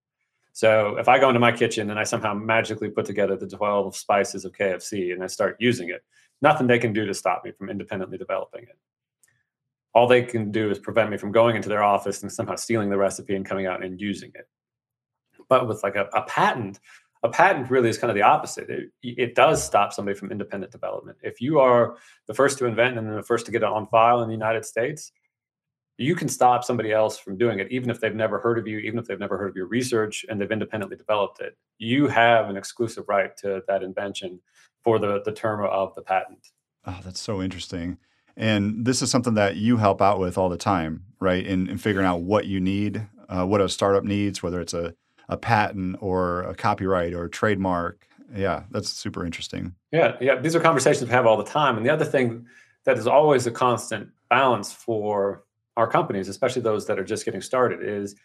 So 0.59 0.97
if 0.97 1.09
I 1.09 1.21
go 1.21 1.29
into 1.29 1.39
my 1.39 1.53
kitchen 1.53 1.89
and 1.89 2.01
I 2.01 2.03
somehow 2.03 2.35
magically 2.35 2.91
put 2.91 3.07
together 3.07 3.37
the 3.37 3.47
12 3.47 3.97
spices 3.97 4.45
of 4.45 4.51
KFC 4.51 5.13
and 5.13 5.23
I 5.23 5.29
start 5.29 5.57
using 5.61 5.91
it, 5.91 6.03
nothing 6.43 6.67
they 6.67 6.81
can 6.81 6.93
do 6.93 7.07
to 7.07 7.15
stop 7.15 7.45
me 7.45 7.53
from 7.53 7.71
independently 7.71 8.19
developing 8.19 8.65
it. 8.65 8.77
All 9.95 10.09
they 10.09 10.23
can 10.23 10.51
do 10.51 10.69
is 10.69 10.81
prevent 10.81 11.11
me 11.11 11.17
from 11.17 11.31
going 11.31 11.55
into 11.55 11.69
their 11.69 11.85
office 11.85 12.23
and 12.23 12.33
somehow 12.33 12.57
stealing 12.57 12.91
the 12.91 12.97
recipe 12.97 13.37
and 13.37 13.47
coming 13.47 13.67
out 13.67 13.85
and 13.85 14.01
using 14.01 14.33
it. 14.35 14.49
But 15.49 15.69
with 15.69 15.85
like 15.85 15.95
a, 15.95 16.09
a 16.13 16.23
patent, 16.23 16.81
a 17.23 17.29
patent 17.29 17.71
really 17.71 17.89
is 17.89 17.97
kind 17.97 18.11
of 18.11 18.17
the 18.17 18.23
opposite. 18.23 18.69
It, 18.69 18.91
it 19.01 19.35
does 19.37 19.63
stop 19.63 19.93
somebody 19.93 20.19
from 20.19 20.33
independent 20.33 20.73
development. 20.73 21.19
If 21.23 21.41
you 21.41 21.61
are 21.61 21.99
the 22.27 22.35
first 22.35 22.59
to 22.59 22.67
invent 22.67 22.99
and 22.99 23.17
the 23.17 23.23
first 23.23 23.47
to 23.47 23.53
get 23.53 23.63
it 23.63 23.69
on 23.69 23.87
file 23.87 24.23
in 24.23 24.29
the 24.29 24.35
United 24.35 24.65
States, 24.65 25.13
you 25.99 26.15
can 26.15 26.29
stop 26.29 26.63
somebody 26.63 26.93
else 26.93 27.19
from 27.19 27.37
doing 27.37 27.59
it, 27.59 27.71
even 27.71 27.91
if 27.91 28.01
they've 28.01 28.15
never 28.15 28.39
heard 28.39 28.57
of 28.57 28.69
you, 28.69 28.79
even 28.79 29.01
if 29.01 29.07
they've 29.07 29.19
never 29.19 29.37
heard 29.37 29.51
of 29.51 29.57
your 29.57 29.67
research 29.67 30.25
and 30.29 30.41
they've 30.41 30.51
independently 30.51 30.97
developed 30.97 31.41
it. 31.41 31.59
You 31.79 32.07
have 32.07 32.49
an 32.49 32.57
exclusive 32.57 33.05
right 33.09 33.37
to 33.39 33.63
that 33.67 33.83
invention 33.83 34.41
for 34.85 35.01
the, 35.01 35.21
the 35.25 35.33
term 35.33 35.65
of 35.65 35.95
the 35.97 36.03
patent. 36.03 36.49
Oh, 36.87 37.01
that's 37.05 37.21
so 37.21 37.43
interesting. 37.43 37.99
And 38.37 38.85
this 38.85 39.03
is 39.03 39.11
something 39.11 39.35
that 39.35 39.57
you 39.57 39.77
help 39.77 40.01
out 40.01 40.21
with 40.21 40.39
all 40.39 40.49
the 40.49 40.57
time, 40.57 41.03
right? 41.19 41.45
In, 41.45 41.69
in 41.69 41.79
figuring 41.79 42.07
out 42.07 42.23
what 42.23 42.47
you 42.47 42.61
need, 42.61 43.05
uh, 43.29 43.45
what 43.45 43.61
a 43.61 43.69
startup 43.69 44.05
needs, 44.05 44.41
whether 44.41 44.61
it's 44.61 44.75
a, 44.75 44.95
a 45.29 45.37
patent 45.37 45.97
or 46.01 46.45
a 46.45 46.55
copyright 46.55 47.13
or 47.13 47.25
a 47.25 47.31
trademark. 47.31 48.07
Yeah, 48.35 48.63
that's 48.71 48.89
super 48.89 49.27
interesting. 49.27 49.75
Yeah, 49.91 50.17
yeah. 50.21 50.41
These 50.41 50.55
are 50.55 50.61
conversations 50.61 51.09
we 51.09 51.11
have 51.11 51.27
all 51.27 51.37
the 51.37 51.45
time. 51.45 51.77
And 51.77 51.85
the 51.85 51.91
other 51.91 52.05
thing 52.05 52.47
that 52.85 52.97
is 52.97 53.09
always 53.09 53.49
a 53.49 53.51
constant 53.51 54.11
balance 54.31 54.73
for 54.73 55.43
our 55.79 55.87
companies, 55.87 56.29
especially 56.29 56.61
those 56.61 56.87
that 56.87 56.99
are 56.99 57.05
just 57.05 57.25
getting 57.25 57.41
started, 57.41 57.83
is 57.83 58.17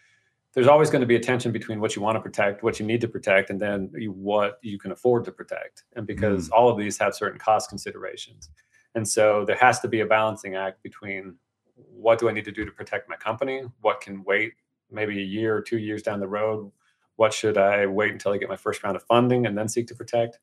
there's 0.54 0.66
always 0.66 0.90
going 0.90 1.00
to 1.00 1.06
be 1.06 1.14
a 1.14 1.20
tension 1.20 1.52
between 1.52 1.80
what 1.80 1.94
you 1.94 2.02
want 2.02 2.16
to 2.16 2.20
protect, 2.20 2.64
what 2.64 2.80
you 2.80 2.84
need 2.84 3.00
to 3.00 3.08
protect, 3.08 3.48
and 3.48 3.60
then 3.60 3.90
you, 3.94 4.10
what 4.10 4.58
you 4.60 4.76
can 4.76 4.90
afford 4.90 5.24
to 5.24 5.32
protect. 5.32 5.84
And 5.94 6.04
because 6.04 6.48
mm. 6.48 6.52
all 6.52 6.68
of 6.68 6.76
these 6.76 6.98
have 6.98 7.14
certain 7.14 7.38
cost 7.38 7.68
considerations. 7.68 8.50
And 8.96 9.08
so 9.08 9.44
there 9.44 9.56
has 9.56 9.78
to 9.80 9.88
be 9.88 10.00
a 10.00 10.06
balancing 10.06 10.56
act 10.56 10.82
between 10.82 11.36
what 11.76 12.18
do 12.18 12.28
I 12.28 12.32
need 12.32 12.44
to 12.44 12.52
do 12.52 12.64
to 12.64 12.72
protect 12.72 13.08
my 13.08 13.16
company? 13.16 13.62
What 13.82 14.00
can 14.00 14.24
wait 14.24 14.54
maybe 14.90 15.20
a 15.20 15.24
year 15.24 15.56
or 15.56 15.62
two 15.62 15.78
years 15.78 16.02
down 16.02 16.18
the 16.18 16.26
road? 16.26 16.72
What 17.16 17.32
should 17.32 17.56
I 17.56 17.86
wait 17.86 18.10
until 18.10 18.32
I 18.32 18.38
get 18.38 18.48
my 18.48 18.56
first 18.56 18.82
round 18.82 18.96
of 18.96 19.04
funding 19.04 19.46
and 19.46 19.56
then 19.56 19.68
seek 19.68 19.86
to 19.88 19.94
protect? 19.94 20.40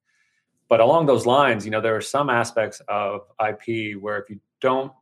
But 0.70 0.80
along 0.80 1.08
those 1.08 1.26
lines, 1.26 1.66
you 1.66 1.72
know, 1.72 1.82
there 1.82 1.96
are 1.96 2.02
some 2.02 2.30
aspects 2.30 2.82
of 2.88 3.28
IP 3.46 3.98
where 4.00 4.18
if 4.18 4.30
you 4.30 4.40
don't 4.62 4.94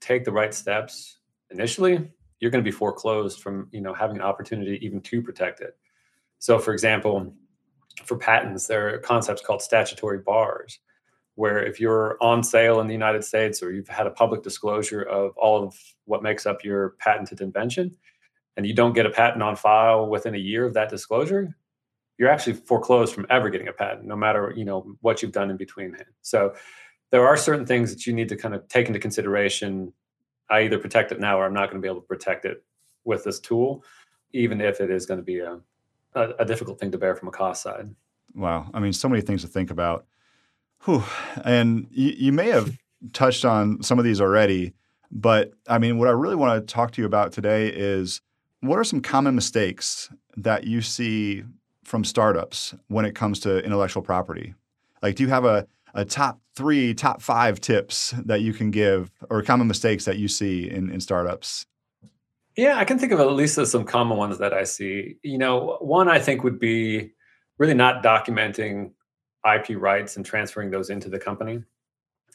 take 0.00 0.24
the 0.24 0.32
right 0.32 0.52
steps 0.52 1.20
initially, 1.50 2.10
you're 2.40 2.50
going 2.50 2.64
to 2.64 2.70
be 2.70 2.76
foreclosed 2.76 3.40
from, 3.40 3.68
you 3.72 3.80
know, 3.80 3.94
having 3.94 4.16
an 4.16 4.22
opportunity 4.22 4.78
even 4.82 5.00
to 5.00 5.22
protect 5.22 5.60
it. 5.60 5.76
So 6.38 6.58
for 6.58 6.72
example, 6.72 7.32
for 8.04 8.18
patents, 8.18 8.66
there 8.66 8.94
are 8.94 8.98
concepts 8.98 9.40
called 9.40 9.62
statutory 9.62 10.18
bars, 10.18 10.80
where 11.36 11.64
if 11.64 11.80
you're 11.80 12.16
on 12.20 12.42
sale 12.42 12.80
in 12.80 12.86
the 12.86 12.92
United 12.92 13.24
States 13.24 13.62
or 13.62 13.72
you've 13.72 13.88
had 13.88 14.06
a 14.06 14.10
public 14.10 14.42
disclosure 14.42 15.02
of 15.02 15.36
all 15.36 15.64
of 15.64 15.74
what 16.04 16.22
makes 16.22 16.44
up 16.46 16.64
your 16.64 16.96
patented 16.98 17.40
invention, 17.40 17.96
and 18.56 18.66
you 18.66 18.74
don't 18.74 18.92
get 18.92 19.06
a 19.06 19.10
patent 19.10 19.42
on 19.42 19.56
file 19.56 20.08
within 20.08 20.34
a 20.34 20.38
year 20.38 20.64
of 20.64 20.74
that 20.74 20.88
disclosure, 20.88 21.56
you're 22.18 22.28
actually 22.28 22.52
foreclosed 22.52 23.12
from 23.12 23.26
ever 23.30 23.50
getting 23.50 23.68
a 23.68 23.72
patent, 23.72 24.06
no 24.06 24.14
matter 24.14 24.52
you 24.56 24.64
know 24.64 24.96
what 25.00 25.22
you've 25.22 25.32
done 25.32 25.50
in 25.50 25.56
between. 25.56 25.96
So 26.22 26.54
there 27.10 27.26
are 27.26 27.36
certain 27.36 27.66
things 27.66 27.92
that 27.92 28.06
you 28.06 28.12
need 28.12 28.28
to 28.28 28.36
kind 28.36 28.54
of 28.54 28.66
take 28.68 28.86
into 28.86 29.00
consideration. 29.00 29.92
I 30.50 30.62
either 30.62 30.78
protect 30.78 31.12
it 31.12 31.20
now 31.20 31.38
or 31.38 31.46
I'm 31.46 31.54
not 31.54 31.70
going 31.70 31.80
to 31.80 31.86
be 31.86 31.88
able 31.88 32.02
to 32.02 32.06
protect 32.06 32.44
it 32.44 32.62
with 33.04 33.24
this 33.24 33.40
tool, 33.40 33.84
even 34.32 34.60
if 34.60 34.80
it 34.80 34.90
is 34.90 35.06
going 35.06 35.18
to 35.18 35.24
be 35.24 35.38
a, 35.38 35.58
a, 36.14 36.30
a 36.40 36.44
difficult 36.44 36.78
thing 36.78 36.90
to 36.92 36.98
bear 36.98 37.14
from 37.14 37.28
a 37.28 37.32
cost 37.32 37.62
side. 37.62 37.94
Wow. 38.34 38.70
I 38.74 38.80
mean, 38.80 38.92
so 38.92 39.08
many 39.08 39.22
things 39.22 39.42
to 39.42 39.48
think 39.48 39.70
about. 39.70 40.06
Whew. 40.84 41.04
And 41.44 41.86
you, 41.90 42.14
you 42.16 42.32
may 42.32 42.48
have 42.48 42.76
touched 43.12 43.44
on 43.44 43.82
some 43.82 43.98
of 43.98 44.04
these 44.04 44.20
already, 44.20 44.74
but 45.10 45.52
I 45.68 45.78
mean, 45.78 45.98
what 45.98 46.08
I 46.08 46.12
really 46.12 46.36
want 46.36 46.66
to 46.66 46.72
talk 46.72 46.90
to 46.92 47.02
you 47.02 47.06
about 47.06 47.32
today 47.32 47.68
is 47.68 48.20
what 48.60 48.78
are 48.78 48.84
some 48.84 49.00
common 49.00 49.34
mistakes 49.34 50.10
that 50.36 50.64
you 50.64 50.82
see 50.82 51.44
from 51.84 52.02
startups 52.02 52.74
when 52.88 53.04
it 53.04 53.14
comes 53.14 53.40
to 53.40 53.58
intellectual 53.58 54.02
property? 54.02 54.54
Like, 55.02 55.16
do 55.16 55.22
you 55.22 55.28
have 55.28 55.44
a, 55.44 55.66
a 55.94 56.04
top 56.04 56.40
three, 56.56 56.94
top 56.94 57.20
five 57.20 57.60
tips 57.60 58.14
that 58.24 58.40
you 58.40 58.52
can 58.52 58.70
give 58.70 59.10
or 59.30 59.42
common 59.42 59.66
mistakes 59.66 60.04
that 60.04 60.18
you 60.18 60.28
see 60.28 60.70
in, 60.70 60.90
in 60.90 61.00
startups? 61.00 61.66
Yeah, 62.56 62.78
I 62.78 62.84
can 62.84 62.98
think 62.98 63.12
of 63.12 63.20
at 63.20 63.32
least 63.32 63.64
some 63.66 63.84
common 63.84 64.16
ones 64.16 64.38
that 64.38 64.52
I 64.52 64.62
see. 64.64 65.16
You 65.22 65.38
know, 65.38 65.78
one 65.80 66.08
I 66.08 66.20
think 66.20 66.44
would 66.44 66.60
be 66.60 67.10
really 67.58 67.74
not 67.74 68.02
documenting 68.04 68.92
IP 69.44 69.76
rights 69.76 70.16
and 70.16 70.24
transferring 70.24 70.70
those 70.70 70.90
into 70.90 71.08
the 71.08 71.18
company. 71.18 71.62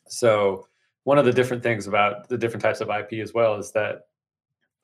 So, 0.08 0.68
one 1.06 1.18
of 1.18 1.26
the 1.26 1.32
different 1.32 1.64
things 1.64 1.88
about 1.88 2.28
the 2.28 2.38
different 2.38 2.62
types 2.62 2.82
of 2.82 2.90
IP 2.90 3.14
as 3.22 3.34
well 3.34 3.56
is 3.56 3.72
that 3.72 4.02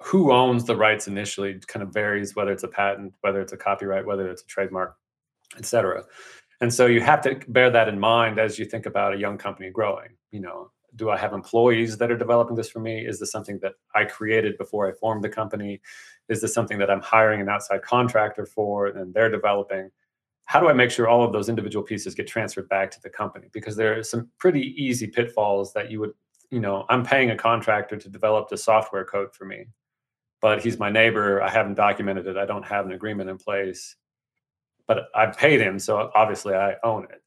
who 0.02 0.32
owns 0.32 0.66
the 0.66 0.76
rights 0.76 1.08
initially 1.08 1.60
kind 1.68 1.84
of 1.84 1.94
varies 1.94 2.36
whether 2.36 2.52
it's 2.52 2.64
a 2.64 2.68
patent, 2.68 3.14
whether 3.22 3.42
it's 3.42 3.54
a 3.54 3.58
copyright, 3.58 4.06
whether 4.06 4.30
it's 4.30 4.42
a 4.42 4.46
trademark, 4.46 4.96
et 5.58 5.66
cetera. 5.66 6.04
And 6.62 6.74
so 6.74 6.86
you 6.86 7.02
have 7.02 7.22
to 7.22 7.40
bear 7.48 7.70
that 7.70 7.90
in 7.90 8.00
mind 8.00 8.40
as 8.40 8.58
you 8.58 8.66
think 8.66 8.86
about 8.86 9.14
a 9.14 9.18
young 9.18 9.38
company 9.38 9.70
growing. 9.70 10.10
You 10.32 10.42
know, 10.42 10.72
do 10.96 11.10
I 11.10 11.18
have 11.18 11.34
employees 11.34 11.98
that 11.98 12.12
are 12.12 12.18
developing 12.18 12.56
this 12.56 12.70
for 12.70 12.80
me? 12.80 13.06
Is 13.06 13.20
this 13.20 13.32
something 13.32 13.60
that 13.62 13.74
I 13.94 14.06
created 14.06 14.58
before 14.58 14.88
I 14.88 14.94
formed 14.94 15.24
the 15.24 15.30
company? 15.30 15.82
Is 16.30 16.42
this 16.42 16.54
something 16.54 16.78
that 16.80 16.90
I'm 16.90 17.02
hiring 17.02 17.42
an 17.42 17.50
outside 17.50 17.82
contractor 17.82 18.46
for 18.46 18.88
and 18.88 19.14
they're 19.14 19.30
developing? 19.30 19.92
How 20.46 20.60
do 20.60 20.70
I 20.70 20.74
make 20.74 20.92
sure 20.92 21.08
all 21.08 21.24
of 21.24 21.34
those 21.34 21.50
individual 21.50 21.84
pieces 21.84 22.16
get 22.16 22.28
transferred 22.28 22.70
back 22.70 22.92
to 22.92 23.02
the 23.02 23.10
company? 23.10 23.48
Because 23.52 23.76
there 23.76 24.00
are 24.00 24.04
some 24.04 24.30
pretty 24.38 24.76
easy 24.82 25.08
pitfalls 25.08 25.74
that 25.74 25.92
you 25.92 26.00
would, 26.00 26.14
you 26.52 26.60
know, 26.60 26.86
I'm 26.88 27.04
paying 27.04 27.32
a 27.32 27.36
contractor 27.36 27.98
to 27.98 28.10
develop 28.10 28.48
the 28.48 28.58
software 28.58 29.04
code 29.04 29.34
for 29.34 29.46
me, 29.46 29.66
but 30.42 30.62
he's 30.62 30.80
my 30.80 30.90
neighbor. 30.90 31.42
I 31.42 31.50
haven't 31.50 31.74
documented 31.74 32.28
it. 32.28 32.38
I 32.38 32.46
don't 32.46 32.66
have 32.66 32.86
an 32.86 32.92
agreement 32.92 33.30
in 33.30 33.38
place 33.38 33.96
but 34.88 35.08
I 35.16 35.28
paid 35.28 35.62
him, 35.62 35.80
so 35.80 36.12
obviously 36.16 36.54
I 36.54 36.76
own 36.84 37.06
it. 37.06 37.22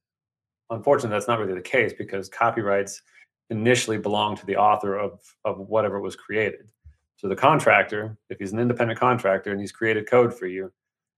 Unfortunately, 0.71 1.15
that's 1.15 1.29
not 1.29 1.39
really 1.39 1.55
the 1.55 1.61
case 1.61 1.93
because 1.97 2.29
copyrights 2.29 3.03
initially 3.51 3.99
belong 3.99 4.37
to 4.37 4.47
the 4.47 4.57
author 4.57 4.97
of, 4.97 5.21
of 5.45 5.59
whatever 5.59 6.01
was 6.01 6.15
created. 6.15 6.69
So 7.17 7.29
the 7.29 7.37
contractor, 7.37 8.17
if 8.31 8.39
he's 8.39 8.53
an 8.53 8.61
independent 8.61 9.01
contractor 9.01 9.51
and 9.51 9.61
he's 9.61 9.73
created 9.73 10.09
code 10.09 10.33
for 10.33 10.47
you, 10.47 10.71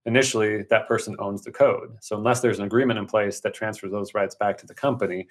initially 0.06 0.62
that 0.70 0.88
person 0.88 1.14
owns 1.18 1.44
the 1.44 1.52
code. 1.52 1.96
So 2.00 2.16
unless 2.16 2.40
there's 2.40 2.58
an 2.58 2.64
agreement 2.64 2.98
in 2.98 3.06
place 3.06 3.40
that 3.40 3.52
transfers 3.52 3.90
those 3.90 4.14
rights 4.14 4.34
back 4.34 4.56
to 4.58 4.66
the 4.66 4.74
company, 4.74 5.28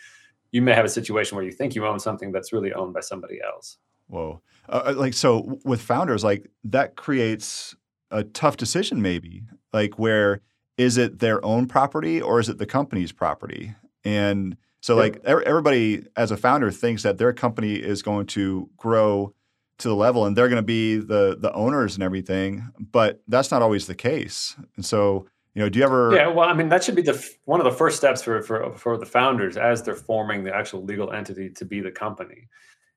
you 0.52 0.62
may 0.62 0.74
have 0.74 0.86
a 0.86 0.90
situation 0.90 1.36
where 1.36 1.46
you 1.46 1.52
think 1.52 1.76
you 1.76 1.88
own 1.88 2.00
something 2.00 2.32
that's 2.32 2.54
really 2.54 2.74
owned 2.74 2.94
by 2.94 3.00
somebody 3.00 3.40
else. 3.42 3.78
Whoa. 4.08 4.42
Uh, 4.68 4.84
uh 4.88 4.94
like 4.96 5.14
so 5.14 5.60
with 5.66 5.82
founders 5.82 6.24
like 6.24 6.50
that 6.66 6.96
creates 6.96 7.76
a 8.12 8.24
tough 8.24 8.58
decision 8.58 9.02
maybe 9.02 9.44
like 9.72 10.00
where 10.00 10.42
is 10.80 10.98
it 10.98 11.20
their 11.20 11.44
own 11.44 11.68
property 11.68 12.22
or 12.22 12.40
is 12.40 12.48
it 12.48 12.58
the 12.58 12.66
company's 12.66 13.12
property? 13.12 13.76
And 14.06 14.56
so, 14.80 14.96
like 14.96 15.22
everybody 15.26 16.06
as 16.16 16.32
a 16.32 16.38
founder 16.38 16.72
thinks 16.72 17.04
that 17.04 17.18
their 17.18 17.34
company 17.34 17.76
is 17.76 18.02
going 18.02 18.28
to 18.28 18.70
grow 18.78 19.36
to 19.80 19.88
the 19.90 19.96
level 19.96 20.26
and 20.26 20.38
they're 20.38 20.48
going 20.48 20.56
to 20.56 20.64
be 20.64 20.96
the 20.96 21.38
the 21.38 21.52
owners 21.52 21.96
and 21.96 22.04
everything, 22.04 22.70
but 22.80 23.22
that's 23.28 23.52
not 23.52 23.62
always 23.62 23.88
the 23.88 23.96
case. 23.96 24.56
And 24.78 24.86
so, 24.86 25.28
you 25.54 25.62
know, 25.62 25.68
do 25.68 25.80
you 25.80 25.86
ever? 25.86 26.16
Yeah, 26.16 26.30
well, 26.30 26.48
I 26.48 26.54
mean, 26.54 26.70
that 26.70 26.82
should 26.82 26.96
be 26.96 27.02
the 27.02 27.30
one 27.44 27.60
of 27.60 27.66
the 27.66 27.78
first 27.78 27.98
steps 27.98 28.24
for 28.24 28.42
for 28.42 28.74
for 28.74 28.98
the 28.98 29.06
founders 29.06 29.58
as 29.58 29.84
they're 29.84 29.96
forming 29.96 30.46
the 30.46 30.56
actual 30.56 30.82
legal 30.86 31.12
entity 31.12 31.50
to 31.50 31.66
be 31.66 31.82
the 31.82 31.92
company 31.92 32.48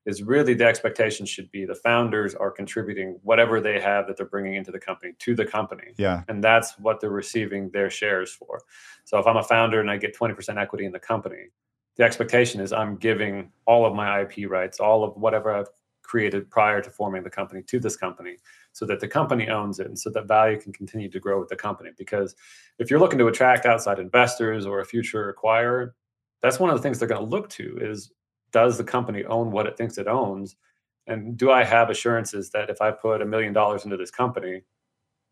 is 0.05 0.21
really 0.21 0.53
the 0.53 0.65
expectation 0.65 1.25
should 1.25 1.49
be 1.51 1.65
the 1.65 1.75
founders 1.75 2.35
are 2.35 2.51
contributing 2.51 3.19
whatever 3.23 3.61
they 3.61 3.79
have 3.79 4.05
that 4.07 4.17
they're 4.17 4.25
bringing 4.25 4.55
into 4.55 4.71
the 4.71 4.79
company 4.79 5.13
to 5.19 5.35
the 5.35 5.45
company. 5.45 5.93
Yeah. 5.97 6.23
And 6.27 6.43
that's 6.43 6.77
what 6.79 6.99
they're 6.99 7.09
receiving 7.09 7.69
their 7.69 7.89
shares 7.89 8.33
for. 8.33 8.61
So 9.05 9.17
if 9.17 9.25
I'm 9.27 9.37
a 9.37 9.43
founder 9.43 9.79
and 9.79 9.89
I 9.89 9.97
get 9.97 10.17
20% 10.17 10.57
equity 10.61 10.85
in 10.85 10.91
the 10.91 10.99
company, 10.99 11.49
the 11.95 12.03
expectation 12.03 12.59
is 12.59 12.73
I'm 12.73 12.97
giving 12.97 13.51
all 13.65 13.85
of 13.85 13.93
my 13.93 14.21
IP 14.21 14.49
rights, 14.49 14.79
all 14.79 15.03
of 15.03 15.15
whatever 15.15 15.53
I've 15.53 15.69
created 16.01 16.49
prior 16.49 16.81
to 16.81 16.89
forming 16.89 17.23
the 17.23 17.29
company 17.29 17.61
to 17.63 17.79
this 17.79 17.95
company 17.95 18.37
so 18.73 18.85
that 18.85 18.99
the 18.99 19.07
company 19.07 19.47
owns 19.47 19.79
it 19.79 19.87
and 19.87 19.97
so 19.97 20.09
that 20.09 20.27
value 20.27 20.59
can 20.59 20.73
continue 20.73 21.09
to 21.09 21.19
grow 21.19 21.39
with 21.39 21.49
the 21.49 21.55
company. 21.55 21.91
Because 21.97 22.35
if 22.77 22.89
you're 22.89 22.99
looking 22.99 23.19
to 23.19 23.27
attract 23.27 23.65
outside 23.65 23.99
investors 23.99 24.65
or 24.65 24.79
a 24.79 24.85
future 24.85 25.33
acquirer, 25.33 25.91
that's 26.41 26.59
one 26.59 26.69
of 26.69 26.75
the 26.75 26.81
things 26.81 26.99
they're 26.99 27.07
going 27.07 27.23
to 27.23 27.27
look 27.27 27.49
to 27.49 27.77
is 27.79 28.11
does 28.53 28.77
the 28.77 28.83
company 28.83 29.25
own 29.25 29.51
what 29.51 29.67
it 29.67 29.75
thinks 29.75 29.97
it 29.97 30.07
owns? 30.07 30.55
And 31.07 31.35
do 31.35 31.51
I 31.51 31.65
have 31.65 31.89
assurances 31.89 32.49
that 32.51 32.69
if 32.69 32.81
I 32.81 32.91
put 32.91 33.21
a 33.21 33.25
million 33.25 33.51
dollars 33.51 33.83
into 33.83 33.97
this 33.97 34.11
company, 34.11 34.61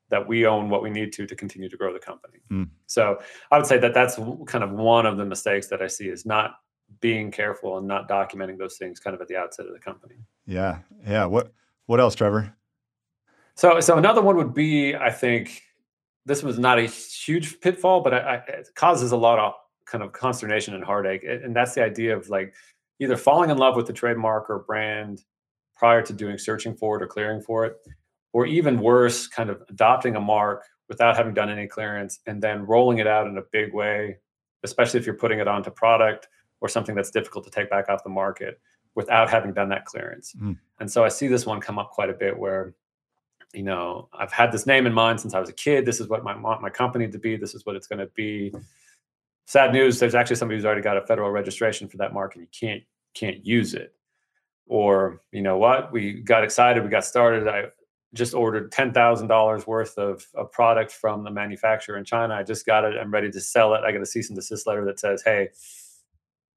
that 0.09 0.27
we 0.27 0.45
own 0.45 0.69
what 0.69 0.83
we 0.83 0.89
need 0.89 1.13
to 1.13 1.25
to 1.25 1.35
continue 1.35 1.69
to 1.69 1.77
grow 1.77 1.93
the 1.93 1.99
company? 1.99 2.39
Mm. 2.51 2.69
So 2.87 3.21
I 3.51 3.57
would 3.57 3.67
say 3.67 3.77
that 3.77 3.93
that's 3.93 4.15
kind 4.45 4.63
of 4.63 4.71
one 4.71 5.05
of 5.05 5.15
the 5.15 5.25
mistakes 5.25 5.67
that 5.67 5.81
I 5.81 5.87
see 5.87 6.09
is 6.09 6.25
not 6.25 6.55
being 6.99 7.31
careful 7.31 7.77
and 7.77 7.87
not 7.87 8.09
documenting 8.09 8.57
those 8.57 8.75
things 8.75 8.99
kind 8.99 9.13
of 9.13 9.21
at 9.21 9.29
the 9.29 9.37
outset 9.37 9.65
of 9.67 9.73
the 9.73 9.79
company. 9.79 10.15
Yeah, 10.45 10.79
yeah. 11.07 11.25
What 11.25 11.53
what 11.85 12.01
else, 12.01 12.15
Trevor? 12.15 12.53
So 13.55 13.79
so 13.79 13.97
another 13.97 14.21
one 14.21 14.35
would 14.35 14.53
be 14.53 14.95
I 14.95 15.11
think 15.11 15.61
this 16.25 16.43
was 16.43 16.59
not 16.59 16.79
a 16.79 16.83
huge 16.83 17.61
pitfall, 17.61 18.01
but 18.01 18.13
I, 18.13 18.17
I, 18.17 18.35
it 18.47 18.69
causes 18.75 19.11
a 19.11 19.17
lot 19.17 19.39
of 19.39 19.53
kind 19.85 20.03
of 20.03 20.11
consternation 20.11 20.75
and 20.75 20.83
heartache, 20.83 21.23
and 21.23 21.55
that's 21.55 21.73
the 21.73 21.83
idea 21.83 22.15
of 22.15 22.29
like 22.29 22.53
either 23.01 23.17
falling 23.17 23.49
in 23.49 23.57
love 23.57 23.75
with 23.75 23.87
the 23.87 23.93
trademark 23.93 24.49
or 24.49 24.59
brand 24.59 25.23
prior 25.75 26.03
to 26.03 26.13
doing 26.13 26.37
searching 26.37 26.75
for 26.75 26.95
it 26.95 27.01
or 27.01 27.07
clearing 27.07 27.41
for 27.41 27.65
it, 27.65 27.77
or 28.31 28.45
even 28.45 28.79
worse, 28.79 29.27
kind 29.27 29.49
of 29.49 29.63
adopting 29.69 30.15
a 30.15 30.21
mark 30.21 30.63
without 30.87 31.17
having 31.17 31.33
done 31.33 31.49
any 31.49 31.67
clearance 31.67 32.19
and 32.27 32.41
then 32.41 32.63
rolling 32.65 32.99
it 32.99 33.07
out 33.07 33.25
in 33.25 33.37
a 33.39 33.41
big 33.51 33.73
way, 33.73 34.17
especially 34.63 34.99
if 34.99 35.05
you're 35.05 35.15
putting 35.15 35.39
it 35.39 35.47
onto 35.47 35.71
product 35.71 36.27
or 36.61 36.69
something 36.69 36.93
that's 36.93 37.09
difficult 37.09 37.43
to 37.43 37.49
take 37.49 37.71
back 37.71 37.89
off 37.89 38.03
the 38.03 38.09
market 38.09 38.61
without 38.93 39.29
having 39.29 39.51
done 39.51 39.69
that 39.69 39.85
clearance. 39.85 40.35
Mm. 40.39 40.57
And 40.79 40.91
so 40.91 41.03
I 41.03 41.09
see 41.09 41.27
this 41.27 41.47
one 41.47 41.59
come 41.59 41.79
up 41.79 41.89
quite 41.89 42.11
a 42.11 42.13
bit 42.13 42.37
where 42.37 42.75
you 43.51 43.63
know 43.63 44.09
I've 44.13 44.31
had 44.31 44.51
this 44.51 44.67
name 44.67 44.85
in 44.85 44.93
mind 44.93 45.19
since 45.19 45.33
I 45.33 45.39
was 45.39 45.49
a 45.49 45.53
kid. 45.53 45.85
This 45.85 45.99
is 45.99 46.07
what 46.07 46.23
my, 46.23 46.39
want 46.39 46.61
my 46.61 46.69
company 46.69 47.07
to 47.07 47.17
be. 47.17 47.35
This 47.35 47.55
is 47.55 47.65
what 47.65 47.75
it's 47.75 47.87
going 47.87 47.99
to 47.99 48.11
be. 48.13 48.53
Sad 49.45 49.73
news. 49.73 49.99
There's 49.99 50.15
actually 50.15 50.37
somebody 50.37 50.57
who's 50.57 50.65
already 50.65 50.81
got 50.81 50.97
a 50.97 51.01
federal 51.01 51.31
registration 51.31 51.87
for 51.87 51.97
that 51.97 52.13
mark, 52.13 52.35
and 52.35 52.43
you 52.43 52.49
can't 52.57 52.83
can't 53.13 53.45
use 53.45 53.73
it. 53.73 53.93
Or 54.67 55.21
you 55.31 55.41
know 55.41 55.57
what? 55.57 55.91
We 55.91 56.21
got 56.21 56.43
excited 56.43 56.83
we 56.83 56.89
got 56.89 57.05
started. 57.05 57.47
I 57.47 57.65
just 58.13 58.33
ordered 58.33 58.71
$10000 58.71 59.67
worth 59.67 59.97
of 59.97 60.25
a 60.35 60.43
product 60.43 60.91
from 60.91 61.23
the 61.23 61.31
manufacturer 61.31 61.97
in 61.97 62.03
china. 62.03 62.33
I 62.33 62.43
just 62.43 62.65
got 62.65 62.83
it 62.83 62.97
i'm 62.99 63.11
ready 63.11 63.31
to 63.31 63.39
sell 63.39 63.73
it. 63.73 63.83
I 63.85 63.91
got 63.91 64.01
a 64.01 64.05
cease 64.05 64.29
and 64.29 64.37
desist 64.37 64.67
letter 64.67 64.85
that 64.85 64.99
says 64.99 65.21
hey 65.23 65.49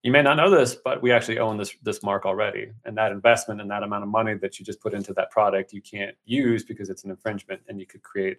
you 0.03 0.13
may 0.13 0.21
not 0.21 0.37
know 0.37 0.51
this 0.51 0.75
but 0.75 1.01
we 1.01 1.13
actually 1.13 1.39
own 1.39 1.57
this 1.57 1.75
this 1.83 2.03
mark 2.03 2.27
already. 2.27 2.71
And 2.85 2.97
that 2.97 3.13
investment 3.13 3.61
and 3.61 3.71
that 3.71 3.83
amount 3.83 4.03
of 4.03 4.09
money 4.09 4.35
that 4.35 4.59
you 4.59 4.65
just 4.65 4.81
put 4.81 4.95
into 4.95 5.13
that 5.15 5.31
product 5.31 5.73
you 5.73 5.83
can't 5.83 6.17
use 6.25 6.65
because 6.65 6.91
it's 6.91 7.05
an 7.05 7.11
infringement 7.11 7.63
and 7.69 7.81
you 7.81 7.87
could 7.87 8.03
create 8.03 8.39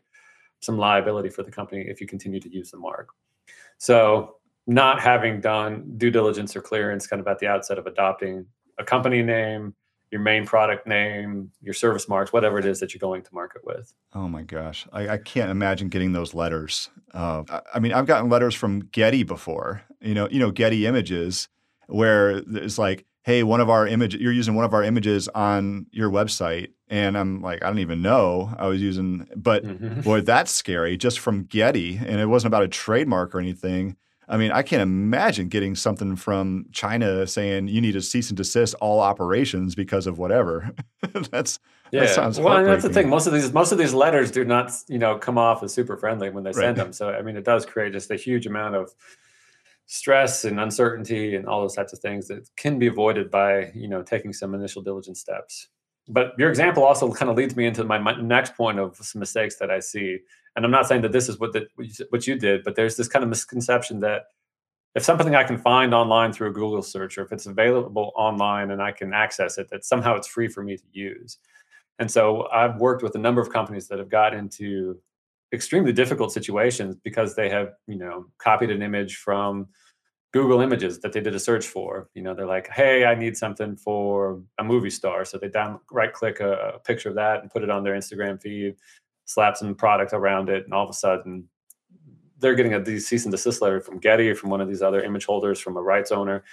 some 0.60 0.78
liability 0.78 1.30
for 1.30 1.44
the 1.44 1.52
company 1.52 1.86
if 1.88 2.00
you 2.02 2.08
continue 2.08 2.40
to 2.40 2.54
use 2.54 2.72
the 2.72 2.78
mark 2.78 3.10
so 3.78 4.36
not 4.68 5.00
having 5.00 5.40
done 5.40 5.94
due 5.98 6.10
diligence 6.10 6.56
or 6.56 6.62
clearance 6.62 7.08
kind 7.08 7.20
of 7.20 7.28
at 7.28 7.40
the 7.40 7.48
outset 7.48 7.78
of 7.78 7.86
adopting 7.86 8.46
a 8.80 8.84
company 8.84 9.22
name, 9.22 9.76
your 10.12 10.22
main 10.22 10.46
product 10.46 10.88
name, 10.88 11.52
your 11.62 11.74
service 11.74 12.08
marks, 12.08 12.32
whatever 12.34 12.58
it 12.58 12.66
is 12.66 12.80
that 12.80 12.94
you're 12.94 13.00
going 13.00 13.22
to 13.22 13.34
market 13.34 13.64
with. 13.66 13.94
Oh 14.14 14.28
my 14.28 14.44
gosh, 14.44 14.88
I, 14.92 15.10
I 15.10 15.18
can't 15.18 15.52
imagine 15.52 15.90
getting 15.90 16.14
those 16.14 16.34
letters. 16.34 16.90
Uh, 17.14 17.44
I, 17.50 17.62
I, 17.76 17.80
mean, 17.80 17.94
I've 17.94 18.06
gotten 18.06 18.30
letters 18.30 18.56
from 18.56 18.80
Getty 18.92 19.24
before. 19.24 19.84
You 20.02 20.14
know, 20.14 20.28
you 20.30 20.40
know 20.40 20.52
Getty 20.52 20.86
Images, 20.86 21.48
where 21.88 22.42
it's 22.52 22.78
like, 22.78 23.06
hey, 23.24 23.44
one 23.44 23.60
of 23.60 23.70
our 23.70 23.88
images, 23.88 24.22
you're 24.22 24.32
using 24.32 24.54
one 24.54 24.66
of 24.66 24.74
our 24.74 24.84
images 24.84 25.28
on 25.30 25.88
your 25.92 26.10
website, 26.10 26.70
and 26.90 27.18
I'm 27.18 27.42
like, 27.42 27.64
I 27.64 27.68
don't 27.68 27.80
even 27.80 28.02
know 28.02 28.54
I 28.58 28.68
was 28.68 28.82
using, 28.82 29.28
but 29.36 29.66
mm-hmm. 29.66 30.02
boy, 30.02 30.22
that's 30.22 30.52
scary. 30.52 30.98
Just 30.98 31.20
from 31.20 31.44
Getty, 31.44 31.98
and 31.98 32.20
it 32.20 32.28
wasn't 32.28 32.50
about 32.50 32.64
a 32.64 32.68
trademark 32.68 33.34
or 33.34 33.40
anything. 33.40 33.98
I 34.28 34.38
mean, 34.38 34.52
I 34.52 34.64
can't 34.64 34.82
imagine 34.82 35.50
getting 35.50 35.76
something 35.76 36.16
from 36.16 36.66
China 36.72 37.28
saying 37.28 37.68
you 37.68 37.80
need 37.80 37.92
to 37.92 38.02
cease 38.02 38.30
and 38.30 38.38
desist 38.38 38.74
all 38.82 39.00
operations 39.00 39.76
because 39.76 40.08
of 40.08 40.18
whatever. 40.18 40.72
that's 41.32 41.60
yeah. 41.92 42.02
That 42.02 42.10
sounds 42.10 42.40
well, 42.40 42.58
and 42.58 42.68
that's 42.68 42.84
the 42.84 42.90
thing. 42.90 43.10
Most 43.10 43.28
of 43.28 43.34
these 43.34 43.54
most 43.54 43.72
of 43.72 43.78
these 43.78 43.94
letters 43.94 44.32
do 44.32 44.44
not, 44.44 44.72
you 44.88 44.98
know, 44.98 45.18
come 45.18 45.38
off 45.38 45.62
as 45.62 45.74
super 45.74 45.96
friendly 45.96 46.30
when 46.30 46.44
they 46.44 46.54
send 46.54 46.66
right. 46.66 46.76
them. 46.76 46.94
So 46.94 47.10
I 47.10 47.22
mean, 47.22 47.38
it 47.38 47.46
does 47.46 47.66
create 47.66 47.94
just 47.94 48.10
a 48.10 48.16
huge 48.16 48.48
amount 48.48 48.76
of 48.76 48.92
stress 49.88 50.46
and 50.46 50.60
uncertainty 50.60 51.36
and 51.36 51.46
all 51.46 51.62
those 51.62 51.76
types 51.76 51.94
of 51.94 52.00
things 52.00 52.28
that 52.28 52.50
can 52.56 52.80
be 52.80 52.88
avoided 52.88 53.30
by 53.30 53.72
you 53.74 53.88
know 53.88 54.02
taking 54.02 54.34
some 54.34 54.56
initial 54.56 54.82
diligence 54.82 55.20
steps. 55.20 55.70
But 56.08 56.34
your 56.38 56.50
example 56.50 56.84
also 56.84 57.12
kind 57.12 57.32
of 57.32 57.38
leads 57.38 57.56
me 57.56 57.66
into 57.66 57.84
my, 57.84 57.98
my 57.98 58.20
next 58.22 58.56
point 58.56 58.78
of 58.78 58.96
some 58.98 59.20
mistakes 59.20 59.56
that 59.58 59.72
I 59.72 59.80
see 59.80 60.20
and 60.56 60.64
I'm 60.64 60.72
not 60.72 60.88
saying 60.88 61.02
that 61.02 61.12
this 61.12 61.28
is 61.28 61.40
what 61.40 61.54
that 61.54 61.68
what 62.10 62.28
you 62.28 62.38
did, 62.38 62.64
but 62.64 62.76
there's 62.76 62.96
this 62.96 63.08
kind 63.08 63.24
of 63.24 63.30
misconception 63.30 64.00
that 64.02 64.28
if 64.96 65.04
something 65.04 65.36
I 65.36 65.44
can 65.44 65.58
find 65.58 65.94
online 65.94 66.32
through 66.32 66.50
a 66.50 66.54
Google 66.54 66.82
search, 66.82 67.18
or 67.18 67.24
if 67.24 67.34
it's 67.34 67.46
available 67.46 68.14
online 68.16 68.72
and 68.72 68.82
I 68.82 68.94
can 68.94 69.14
access 69.14 69.58
it, 69.58 69.70
that 69.70 69.84
somehow 69.84 70.16
it's 70.16 70.28
free 70.28 70.48
for 70.48 70.64
me 70.64 70.78
to 70.78 70.84
use. 70.94 71.38
And 72.00 72.10
so 72.10 72.48
I've 72.54 72.78
worked 72.78 73.04
with 73.04 73.16
a 73.16 73.20
number 73.20 73.42
of 73.42 73.52
companies 73.52 73.90
that 73.90 74.00
have 74.00 74.10
got 74.10 74.34
into 74.34 74.98
extremely 75.56 75.94
difficult 75.94 76.32
situations 76.32 76.96
because 77.04 77.36
they 77.36 77.50
have, 77.50 77.70
you 77.88 77.98
know, 77.98 78.26
copied 78.38 78.70
an 78.70 78.84
image 78.84 79.16
from 79.16 79.68
Google 80.34 80.60
Images 80.60 81.00
that 81.00 81.14
they 81.14 81.22
did 81.22 81.34
a 81.34 81.40
search 81.40 81.66
for. 81.66 82.10
You 82.14 82.22
know, 82.22 82.36
they're 82.36 82.46
like, 82.46 82.68
"Hey, 82.68 83.06
I 83.06 83.16
need 83.16 83.38
something 83.38 83.78
for 83.78 84.42
a 84.60 84.64
movie 84.64 84.90
star," 84.90 85.24
so 85.26 85.38
they 85.38 85.48
down 85.48 85.80
right 85.92 86.12
click 86.14 86.42
a, 86.42 86.74
a 86.76 86.80
picture 86.80 87.10
of 87.10 87.16
that 87.16 87.42
and 87.42 87.50
put 87.50 87.64
it 87.64 87.70
on 87.70 87.84
their 87.84 87.96
Instagram 87.96 88.42
feed, 88.42 88.76
slap 89.24 89.56
some 89.58 89.74
product 89.76 90.12
around 90.14 90.50
it, 90.50 90.66
and 90.66 90.74
all 90.74 90.84
of 90.84 90.90
a 90.90 90.94
sudden 90.94 91.48
they're 92.40 92.56
getting 92.56 92.74
a 92.74 93.00
cease 93.00 93.24
and 93.24 93.32
desist 93.32 93.62
letter 93.62 93.80
from 93.80 93.98
Getty 93.98 94.30
or 94.30 94.36
from 94.36 94.50
one 94.50 94.60
of 94.60 94.68
these 94.68 94.82
other 94.82 95.02
image 95.02 95.26
holders, 95.26 95.60
from 95.60 95.78
a 95.78 95.82
rights 95.82 96.12
owner, 96.12 96.44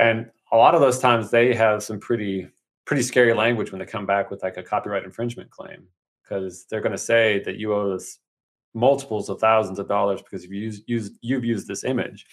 and 0.00 0.28
a 0.52 0.56
lot 0.56 0.74
of 0.74 0.80
those 0.80 0.98
times 0.98 1.30
they 1.30 1.54
have 1.54 1.82
some 1.84 2.00
pretty 2.00 2.48
pretty 2.86 3.02
scary 3.02 3.34
language 3.34 3.70
when 3.70 3.78
they 3.78 3.86
come 3.86 4.06
back 4.06 4.30
with 4.30 4.42
like 4.42 4.56
a 4.56 4.62
copyright 4.62 5.04
infringement 5.04 5.50
claim 5.50 5.86
because 6.26 6.66
they're 6.66 6.80
going 6.80 6.92
to 6.92 6.98
say 6.98 7.42
that 7.44 7.56
you 7.56 7.74
owe 7.74 7.92
us 7.92 8.18
multiples 8.74 9.28
of 9.28 9.40
thousands 9.40 9.78
of 9.78 9.88
dollars 9.88 10.20
because 10.22 10.42
you've 10.44 10.52
used, 10.52 10.82
used 10.86 11.12
you've 11.22 11.44
used 11.44 11.66
this 11.66 11.84
image. 11.84 12.26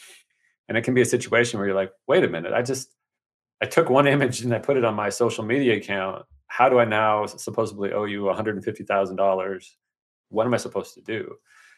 And 0.68 0.78
it 0.78 0.84
can 0.84 0.94
be 0.94 1.02
a 1.02 1.06
situation 1.06 1.60
where 1.60 1.68
you're 1.68 1.76
like 1.76 1.92
wait 2.08 2.24
a 2.24 2.28
minute 2.28 2.54
i 2.54 2.62
just 2.62 2.96
i 3.62 3.66
took 3.66 3.90
one 3.90 4.08
image 4.16 4.42
and 4.42 4.54
i 4.54 4.60
put 4.60 4.78
it 4.78 4.86
on 4.86 4.96
my 4.96 5.10
social 5.10 5.44
media 5.44 5.78
account. 5.78 6.26
How 6.48 6.70
do 6.70 6.80
i 6.80 6.86
now 6.86 7.26
supposedly 7.26 7.94
owe 7.94 8.06
you 8.06 8.24
$150000 8.24 9.66
what 10.30 10.48
am 10.48 10.54
i 10.54 10.58
supposed 10.58 10.96
to 10.96 11.02
do? 11.02 11.36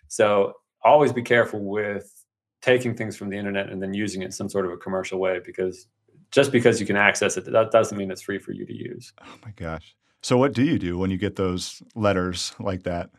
So 0.07 0.53
always 0.83 1.11
be 1.11 1.21
careful 1.21 1.59
with 1.59 2.11
taking 2.61 2.95
things 2.95 3.17
from 3.17 3.29
the 3.29 3.37
internet 3.37 3.69
and 3.69 3.81
then 3.81 3.93
using 3.93 4.21
it 4.21 4.25
in 4.25 4.31
some 4.31 4.49
sort 4.49 4.65
of 4.65 4.71
a 4.71 4.77
commercial 4.77 5.19
way 5.19 5.39
because 5.45 5.87
just 6.31 6.51
because 6.51 6.79
you 6.79 6.85
can 6.85 6.95
access 6.95 7.37
it 7.37 7.45
that 7.51 7.71
doesn't 7.71 7.97
mean 7.97 8.09
it's 8.09 8.21
free 8.21 8.39
for 8.39 8.51
you 8.51 8.65
to 8.65 8.73
use. 8.73 9.13
Oh 9.21 9.37
my 9.43 9.51
gosh 9.51 9.95
so 10.25 10.39
what 10.39 10.53
do 10.53 10.63
you 10.63 10.79
do 10.79 10.97
when 10.97 11.11
you 11.11 11.17
get 11.17 11.35
those 11.35 11.83
letters 11.93 12.51
like 12.59 12.81
that? 12.81 13.11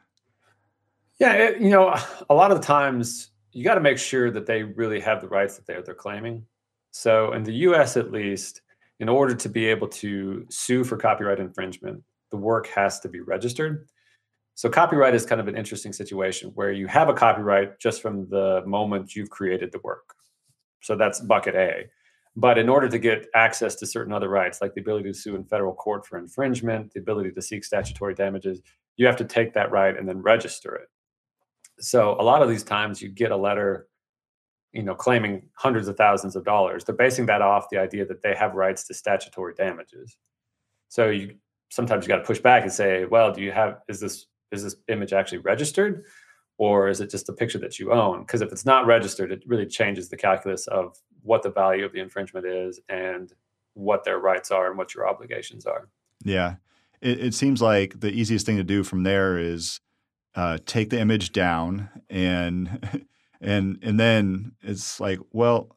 Yeah 1.20 1.34
it, 1.34 1.60
you 1.60 1.70
know 1.70 1.96
a 2.28 2.34
lot 2.34 2.50
of 2.50 2.60
the 2.60 2.66
times 2.66 3.30
you 3.52 3.62
got 3.62 3.76
to 3.76 3.80
make 3.80 3.96
sure 3.96 4.32
that 4.32 4.44
they 4.44 4.64
really 4.64 4.98
have 4.98 5.20
the 5.20 5.28
rights 5.28 5.54
that 5.54 5.68
they're 5.68 5.82
they're 5.82 5.94
claiming. 5.94 6.44
So 6.90 7.32
in 7.32 7.44
the 7.44 7.52
us 7.52 7.96
at 7.96 8.10
least 8.10 8.62
in 8.98 9.08
order 9.08 9.36
to 9.36 9.48
be 9.48 9.66
able 9.66 9.86
to 10.02 10.46
sue 10.50 10.82
for 10.82 10.96
copyright 10.96 11.38
infringement 11.38 12.02
the 12.32 12.38
work 12.38 12.66
has 12.74 12.98
to 13.00 13.08
be 13.08 13.20
registered. 13.20 13.86
So 14.56 14.68
copyright 14.68 15.14
is 15.14 15.24
kind 15.24 15.40
of 15.40 15.46
an 15.46 15.56
interesting 15.56 15.92
situation 15.92 16.50
where 16.56 16.72
you 16.72 16.88
have 16.88 17.08
a 17.08 17.14
copyright 17.14 17.78
just 17.78 18.02
from 18.02 18.28
the 18.30 18.64
moment 18.66 19.14
you've 19.14 19.30
created 19.30 19.70
the 19.70 19.78
work. 19.84 20.12
So 20.82 20.96
that's 20.96 21.20
bucket 21.20 21.54
a 21.54 21.84
but 22.36 22.58
in 22.58 22.68
order 22.68 22.88
to 22.88 22.98
get 22.98 23.26
access 23.34 23.74
to 23.76 23.86
certain 23.86 24.12
other 24.12 24.28
rights, 24.28 24.60
like 24.60 24.74
the 24.74 24.80
ability 24.82 25.10
to 25.10 25.18
sue 25.18 25.34
in 25.34 25.44
federal 25.44 25.72
court 25.72 26.06
for 26.06 26.18
infringement, 26.18 26.92
the 26.92 27.00
ability 27.00 27.30
to 27.32 27.40
seek 27.40 27.64
statutory 27.64 28.14
damages, 28.14 28.60
you 28.96 29.06
have 29.06 29.16
to 29.16 29.24
take 29.24 29.54
that 29.54 29.70
right 29.70 29.96
and 29.96 30.06
then 30.06 30.20
register 30.20 30.74
it. 30.74 30.88
So 31.80 32.14
a 32.20 32.22
lot 32.22 32.42
of 32.42 32.50
these 32.50 32.62
times 32.62 33.00
you 33.00 33.08
get 33.08 33.30
a 33.30 33.36
letter, 33.36 33.88
you 34.72 34.82
know, 34.82 34.94
claiming 34.94 35.48
hundreds 35.54 35.88
of 35.88 35.96
thousands 35.96 36.36
of 36.36 36.44
dollars. 36.44 36.84
They're 36.84 36.94
basing 36.94 37.24
that 37.26 37.40
off 37.40 37.70
the 37.70 37.78
idea 37.78 38.04
that 38.04 38.22
they 38.22 38.34
have 38.34 38.54
rights 38.54 38.86
to 38.88 38.94
statutory 38.94 39.54
damages. 39.54 40.18
So 40.88 41.08
you 41.08 41.36
sometimes 41.70 42.04
you 42.04 42.08
got 42.08 42.18
to 42.18 42.24
push 42.24 42.38
back 42.38 42.62
and 42.62 42.72
say, 42.72 43.06
well, 43.06 43.32
do 43.32 43.40
you 43.40 43.50
have 43.52 43.78
is 43.88 43.98
this 43.98 44.26
is 44.52 44.62
this 44.62 44.76
image 44.88 45.12
actually 45.14 45.38
registered? 45.38 46.04
or 46.58 46.88
is 46.88 47.00
it 47.00 47.10
just 47.10 47.28
a 47.28 47.32
picture 47.32 47.58
that 47.58 47.78
you 47.78 47.92
own? 47.92 48.20
Because 48.20 48.40
if 48.40 48.50
it's 48.50 48.64
not 48.64 48.86
registered, 48.86 49.30
it 49.30 49.42
really 49.46 49.66
changes 49.66 50.08
the 50.08 50.16
calculus 50.16 50.66
of 50.68 50.96
what 51.26 51.42
the 51.42 51.50
value 51.50 51.84
of 51.84 51.92
the 51.92 52.00
infringement 52.00 52.46
is 52.46 52.80
and 52.88 53.32
what 53.74 54.04
their 54.04 54.18
rights 54.18 54.50
are 54.50 54.68
and 54.68 54.78
what 54.78 54.94
your 54.94 55.06
obligations 55.08 55.66
are. 55.66 55.88
Yeah. 56.24 56.56
It, 57.00 57.20
it 57.20 57.34
seems 57.34 57.60
like 57.60 58.00
the 58.00 58.10
easiest 58.10 58.46
thing 58.46 58.56
to 58.56 58.64
do 58.64 58.84
from 58.84 59.02
there 59.02 59.36
is 59.36 59.80
uh, 60.34 60.58
take 60.66 60.90
the 60.90 61.00
image 61.00 61.32
down 61.32 61.90
and 62.08 63.06
and 63.40 63.78
and 63.82 64.00
then 64.00 64.52
it's 64.62 65.00
like, 65.00 65.18
well, 65.32 65.76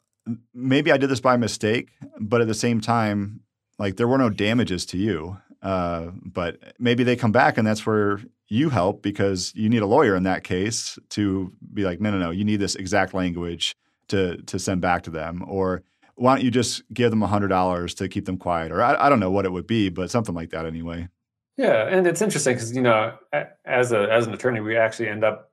maybe 0.54 0.92
I 0.92 0.98
did 0.98 1.10
this 1.10 1.20
by 1.20 1.36
mistake, 1.36 1.90
but 2.20 2.42
at 2.42 2.48
the 2.48 2.54
same 2.54 2.80
time, 2.80 3.42
like 3.78 3.98
there 3.98 4.08
were 4.08 4.18
no 4.18 4.30
damages 4.30 4.86
to 4.88 4.98
you. 4.98 5.38
Uh, 5.62 6.12
but 6.24 6.58
maybe 6.80 7.04
they 7.04 7.18
come 7.18 7.34
back 7.34 7.58
and 7.58 7.68
that's 7.68 7.86
where 7.86 8.22
you 8.48 8.70
help 8.70 9.02
because 9.02 9.52
you 9.56 9.68
need 9.68 9.82
a 9.82 9.86
lawyer 9.86 10.16
in 10.16 10.24
that 10.24 10.46
case 10.46 10.98
to 11.10 11.52
be 11.74 11.84
like, 11.84 12.00
no, 12.00 12.12
no, 12.12 12.18
no, 12.18 12.30
you 12.30 12.46
need 12.46 12.62
this 12.62 12.76
exact 12.76 13.14
language 13.14 13.76
to 14.10 14.38
to 14.44 14.60
send 14.60 14.82
back 14.82 15.04
to 15.04 15.10
them, 15.10 15.44
or 15.48 15.84
why 16.16 16.36
don't 16.36 16.44
you 16.44 16.52
just 16.52 16.84
give 16.94 17.10
them 17.10 17.24
a 17.24 17.28
hundred 17.28 17.48
dollars 17.48 17.94
to 17.96 18.08
keep 18.08 18.26
them 18.26 18.38
quiet, 18.38 18.72
or 18.72 18.82
I, 18.82 19.06
I 19.06 19.10
don't 19.10 19.20
know 19.20 19.32
what 19.32 19.46
it 19.46 19.52
would 19.52 19.68
be, 19.68 19.90
but 19.90 20.12
something 20.12 20.36
like 20.36 20.50
that 20.52 20.66
anyway. 20.66 21.08
Yeah, 21.58 21.88
and 21.88 22.08
it's 22.08 22.22
interesting 22.22 22.56
because 22.56 22.76
you 22.76 22.82
know, 22.82 23.18
as 23.66 23.92
a 23.92 24.12
as 24.12 24.28
an 24.28 24.34
attorney, 24.34 24.60
we 24.60 24.78
actually 24.78 25.10
end 25.10 25.24
up 25.24 25.52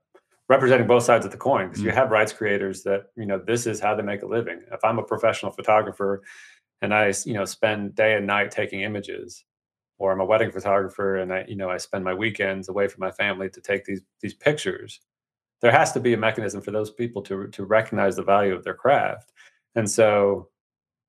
representing 0.48 0.86
both 0.86 1.02
sides 1.02 1.24
of 1.24 1.32
the 1.32 1.36
coin 1.36 1.66
because 1.66 1.80
mm-hmm. 1.80 1.88
you 1.88 1.92
mm. 1.92 1.96
have 1.96 2.10
rights 2.10 2.32
creators 2.32 2.82
that 2.84 3.06
you 3.16 3.26
know 3.26 3.38
this 3.38 3.66
is 3.66 3.80
how 3.80 3.94
they 3.94 4.02
make 4.02 4.22
a 4.22 4.26
living. 4.26 4.60
If 4.72 4.84
I'm 4.84 4.98
a 4.98 5.02
professional 5.02 5.52
photographer 5.52 6.22
and 6.82 6.94
I 6.94 7.12
you 7.24 7.34
know 7.34 7.44
spend 7.44 7.94
day 7.94 8.14
and 8.14 8.26
night 8.26 8.50
taking 8.50 8.82
images, 8.82 9.44
or 9.98 10.12
I'm 10.12 10.20
a 10.20 10.24
wedding 10.24 10.50
photographer 10.50 11.16
and 11.16 11.32
I, 11.32 11.44
you 11.48 11.56
know, 11.56 11.70
I 11.70 11.78
spend 11.78 12.04
my 12.04 12.14
weekends 12.14 12.68
away 12.68 12.88
from 12.88 13.00
my 13.00 13.10
family 13.10 13.48
to 13.50 13.60
take 13.60 13.84
these 13.84 14.02
these 14.20 14.34
pictures. 14.34 15.00
There 15.62 15.72
has 15.72 15.92
to 15.92 16.00
be 16.00 16.12
a 16.12 16.18
mechanism 16.18 16.60
for 16.60 16.70
those 16.70 16.90
people 16.90 17.22
to 17.22 17.48
to 17.48 17.64
recognize 17.64 18.16
the 18.16 18.22
value 18.22 18.54
of 18.54 18.64
their 18.64 18.74
craft. 18.74 19.32
And 19.74 19.90
so 19.90 20.48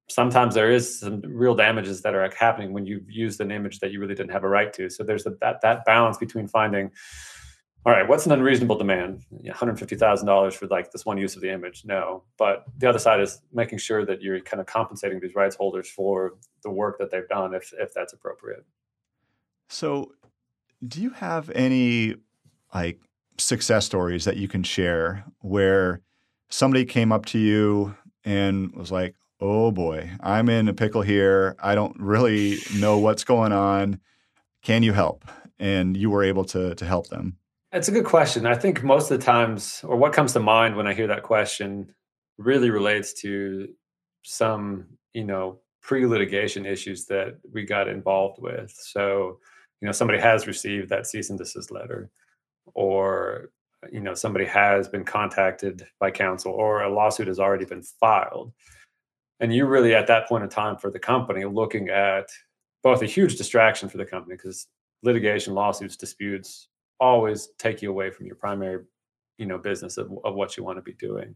sometimes 0.09 0.55
there 0.55 0.71
is 0.71 0.99
some 0.99 1.21
real 1.21 1.55
damages 1.55 2.01
that 2.01 2.15
are 2.15 2.29
happening 2.37 2.73
when 2.73 2.85
you've 2.85 3.09
used 3.09 3.41
an 3.41 3.51
image 3.51 3.79
that 3.79 3.91
you 3.91 3.99
really 3.99 4.15
didn't 4.15 4.31
have 4.31 4.43
a 4.43 4.49
right 4.49 4.71
to. 4.73 4.89
So 4.89 5.03
there's 5.03 5.25
a, 5.25 5.31
that 5.41 5.61
that 5.61 5.85
balance 5.85 6.17
between 6.17 6.47
finding 6.47 6.91
all 7.87 7.93
right, 7.93 8.05
what's 8.05 8.25
an 8.25 8.33
unreasonable 8.33 8.77
demand? 8.77 9.23
$150,000 9.45 10.53
for 10.53 10.67
like 10.67 10.91
this 10.91 11.05
one 11.05 11.17
use 11.17 11.37
of 11.37 11.41
the 11.41 11.49
image? 11.49 11.85
No. 11.85 12.25
But 12.37 12.65
the 12.79 12.89
other 12.89 12.99
side 12.99 13.21
is 13.21 13.39
making 13.53 13.77
sure 13.77 14.05
that 14.05 14.21
you're 14.21 14.41
kind 14.41 14.59
of 14.59 14.65
compensating 14.67 15.21
these 15.21 15.35
rights 15.35 15.55
holders 15.55 15.89
for 15.89 16.33
the 16.63 16.69
work 16.69 16.99
that 16.99 17.11
they've 17.11 17.29
done 17.29 17.53
if 17.53 17.73
if 17.79 17.93
that's 17.93 18.11
appropriate. 18.11 18.65
So, 19.69 20.11
do 20.85 21.01
you 21.01 21.11
have 21.11 21.49
any 21.51 22.15
like 22.73 22.99
success 23.37 23.85
stories 23.85 24.25
that 24.25 24.37
you 24.37 24.47
can 24.47 24.63
share 24.63 25.25
where 25.39 26.01
somebody 26.49 26.85
came 26.85 27.11
up 27.11 27.25
to 27.25 27.37
you 27.37 27.95
and 28.23 28.73
was 28.75 28.91
like, 28.91 29.15
"Oh 29.39 29.71
boy, 29.71 30.11
I'm 30.21 30.49
in 30.49 30.67
a 30.67 30.73
pickle 30.73 31.01
here. 31.01 31.55
I 31.59 31.75
don't 31.75 31.95
really 31.99 32.57
know 32.75 32.97
what's 32.97 33.23
going 33.23 33.51
on. 33.51 33.99
Can 34.61 34.83
you 34.83 34.93
help?" 34.93 35.25
And 35.59 35.97
you 35.97 36.09
were 36.09 36.23
able 36.23 36.45
to 36.45 36.75
to 36.75 36.85
help 36.85 37.07
them. 37.07 37.37
It's 37.71 37.89
a 37.89 37.91
good 37.91 38.05
question. 38.05 38.45
I 38.45 38.55
think 38.55 38.83
most 38.83 39.11
of 39.11 39.19
the 39.19 39.25
times, 39.25 39.83
or 39.83 39.97
what 39.97 40.13
comes 40.13 40.33
to 40.33 40.39
mind 40.39 40.75
when 40.75 40.87
I 40.87 40.93
hear 40.93 41.07
that 41.07 41.23
question, 41.23 41.93
really 42.37 42.69
relates 42.69 43.13
to 43.21 43.67
some, 44.23 44.85
you 45.13 45.23
know, 45.23 45.59
pre-litigation 45.81 46.65
issues 46.65 47.05
that 47.05 47.39
we 47.51 47.65
got 47.65 47.87
involved 47.87 48.41
with. 48.41 48.71
So, 48.71 49.39
you 49.81 49.85
know, 49.85 49.91
somebody 49.91 50.19
has 50.19 50.47
received 50.47 50.89
that 50.89 51.07
cease 51.07 51.29
and 51.29 51.37
desist 51.37 51.71
letter, 51.71 52.09
or 52.73 53.51
you 53.91 53.99
know, 53.99 54.13
somebody 54.13 54.45
has 54.45 54.87
been 54.87 55.03
contacted 55.03 55.85
by 55.99 56.11
counsel, 56.11 56.51
or 56.51 56.81
a 56.81 56.93
lawsuit 56.93 57.27
has 57.27 57.39
already 57.39 57.65
been 57.65 57.83
filed, 57.83 58.51
and 59.39 59.53
you 59.53 59.65
really 59.65 59.93
at 59.93 60.07
that 60.07 60.27
point 60.27 60.43
in 60.43 60.49
time 60.49 60.77
for 60.77 60.89
the 60.89 60.99
company 60.99 61.45
looking 61.45 61.89
at 61.89 62.27
both 62.83 63.01
a 63.01 63.05
huge 63.05 63.37
distraction 63.37 63.89
for 63.89 63.97
the 63.97 64.05
company 64.05 64.35
because 64.35 64.67
litigation, 65.03 65.53
lawsuits, 65.53 65.97
disputes 65.97 66.69
always 66.99 67.49
take 67.59 67.81
you 67.81 67.89
away 67.89 68.09
from 68.09 68.25
your 68.25 68.35
primary, 68.35 68.83
you 69.37 69.45
know, 69.45 69.57
business 69.57 69.97
of, 69.97 70.11
of 70.23 70.35
what 70.35 70.57
you 70.57 70.63
want 70.63 70.77
to 70.77 70.81
be 70.81 70.93
doing. 70.93 71.35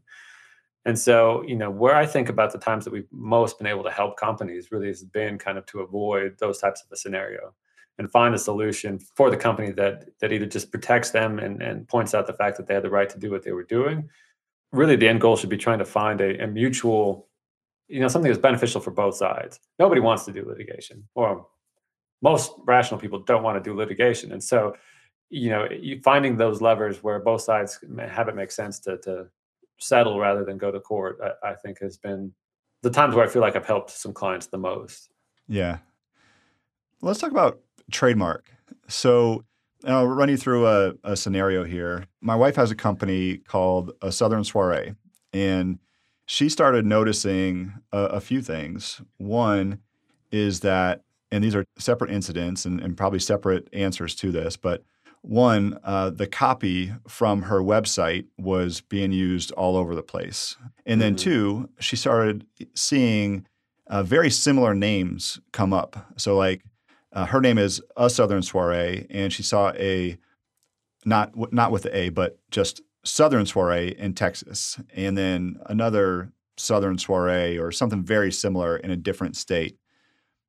And 0.86 0.98
so, 0.98 1.44
you 1.44 1.56
know, 1.56 1.70
where 1.70 1.96
I 1.96 2.08
think 2.08 2.30
about 2.30 2.52
the 2.52 2.58
times 2.58 2.86
that 2.86 2.94
we've 2.94 3.12
most 3.12 3.60
been 3.60 3.68
able 3.68 3.84
to 3.84 3.92
help 3.92 4.18
companies 4.18 4.72
really 4.72 4.88
has 4.88 5.04
been 5.04 5.38
kind 5.38 5.58
of 5.58 5.66
to 5.68 5.82
avoid 5.82 6.38
those 6.40 6.58
types 6.58 6.82
of 6.82 6.92
a 6.92 6.96
scenario 6.96 7.54
and 7.98 8.12
find 8.12 8.34
a 8.34 8.40
solution 8.40 9.00
for 9.16 9.30
the 9.30 9.38
company 9.38 9.72
that 9.72 10.06
that 10.20 10.32
either 10.32 10.46
just 10.46 10.72
protects 10.72 11.12
them 11.12 11.40
and, 11.40 11.62
and 11.62 11.88
points 11.88 12.14
out 12.14 12.28
the 12.28 12.34
fact 12.34 12.58
that 12.58 12.68
they 12.68 12.74
had 12.74 12.84
the 12.84 12.90
right 12.90 13.10
to 13.10 13.20
do 13.20 13.32
what 13.32 13.44
they 13.44 13.52
were 13.52 13.64
doing. 13.64 14.10
Really, 14.72 14.96
the 14.96 15.08
end 15.08 15.22
goal 15.22 15.36
should 15.36 15.50
be 15.50 15.58
trying 15.58 15.80
to 15.80 15.86
find 15.86 16.22
a, 16.22 16.44
a 16.44 16.48
mutual, 16.48 17.28
you 17.88 18.00
know, 18.00 18.08
something 18.08 18.32
that's 18.32 18.42
beneficial 18.42 18.82
for 18.82 18.92
both 18.92 19.16
sides. 19.16 19.60
Nobody 19.80 20.02
wants 20.02 20.26
to 20.26 20.32
do 20.32 20.46
litigation, 20.48 21.08
or 21.16 21.46
most 22.22 22.54
rational 22.66 23.00
people 23.00 23.20
don't 23.20 23.44
want 23.44 23.62
to 23.62 23.70
do 23.70 23.76
litigation. 23.76 24.32
And 24.32 24.44
so, 24.44 24.76
you 25.30 25.50
know, 25.50 25.68
finding 26.04 26.38
those 26.38 26.62
levers 26.62 27.04
where 27.04 27.20
both 27.20 27.42
sides 27.42 27.80
have 28.10 28.28
it 28.30 28.36
make 28.36 28.52
sense 28.52 28.80
to 28.82 28.98
to 29.00 29.28
settle 29.82 30.20
rather 30.20 30.46
than 30.46 30.58
go 30.58 30.72
to 30.72 30.80
court, 30.80 31.20
I, 31.24 31.50
I, 31.50 31.56
think 31.56 31.80
has 31.82 31.98
been 31.98 32.32
the 32.84 32.90
times 32.90 33.16
where 33.16 33.26
I 33.26 33.28
feel 33.28 33.42
like 33.42 33.56
I've 33.56 33.66
helped 33.66 33.90
some 33.92 34.14
clients 34.14 34.48
the 34.48 34.58
most. 34.58 35.10
Yeah. 35.48 35.80
Let's 37.02 37.20
talk 37.20 37.32
about 37.32 37.60
trademark. 37.92 38.46
So 38.88 39.44
I'll 39.86 40.08
run 40.08 40.30
you 40.30 40.38
through 40.38 40.68
a, 40.68 40.94
a 41.04 41.16
scenario 41.16 41.64
here. 41.64 42.06
My 42.22 42.36
wife 42.36 42.56
has 42.56 42.72
a 42.72 42.76
company 42.76 43.38
called 43.38 43.92
a 44.02 44.12
Southern 44.12 44.44
Soiree, 44.44 44.96
and 45.34 45.80
she 46.26 46.50
started 46.50 46.86
noticing 46.86 47.74
a, 47.92 48.00
a 48.00 48.22
few 48.22 48.42
things. 48.42 49.02
One 49.18 49.80
is 50.32 50.60
that, 50.62 51.04
and 51.32 51.44
these 51.44 51.56
are 51.56 51.66
separate 51.78 52.12
incidents 52.12 52.66
and, 52.66 52.80
and 52.80 52.96
probably 52.96 53.20
separate 53.20 53.68
answers 53.74 54.16
to 54.16 54.32
this, 54.32 54.56
but 54.58 54.84
one, 55.24 55.78
uh, 55.84 56.10
the 56.10 56.26
copy 56.26 56.94
from 57.08 57.44
her 57.44 57.62
website 57.62 58.26
was 58.40 58.82
being 58.82 59.12
used 59.12 59.52
all 59.52 59.78
over 59.78 59.94
the 59.94 60.02
place. 60.02 60.58
And 60.86 61.00
then, 61.00 61.16
mm-hmm. 61.16 61.30
two, 61.30 61.70
she 61.80 61.96
started 61.96 62.46
seeing 62.74 63.46
uh, 63.88 64.02
very 64.02 64.32
similar 64.32 64.74
names 64.74 65.40
come 65.52 65.74
up. 65.74 66.12
So, 66.18 66.36
like, 66.36 66.64
uh, 67.14 67.26
her 67.26 67.42
name 67.42 67.58
is 67.58 67.82
A 67.98 68.10
Southern 68.10 68.42
Soiree, 68.42 69.08
and 69.10 69.32
she 69.32 69.44
saw 69.44 69.72
a 69.72 70.18
not 71.06 71.34
not 71.52 71.72
with 71.72 71.84
the 71.84 71.96
A, 71.96 72.10
but 72.10 72.40
just 72.52 72.82
Southern 73.04 73.46
Soiree 73.46 73.96
in 73.98 74.14
Texas, 74.14 74.80
and 74.96 75.18
then 75.18 75.58
another 75.66 76.32
Southern 76.58 76.98
Soiree 76.98 77.58
or 77.58 77.72
something 77.72 78.04
very 78.04 78.32
similar 78.32 78.78
in 78.78 78.92
a 78.92 78.96
different 78.96 79.36
state. 79.36 79.78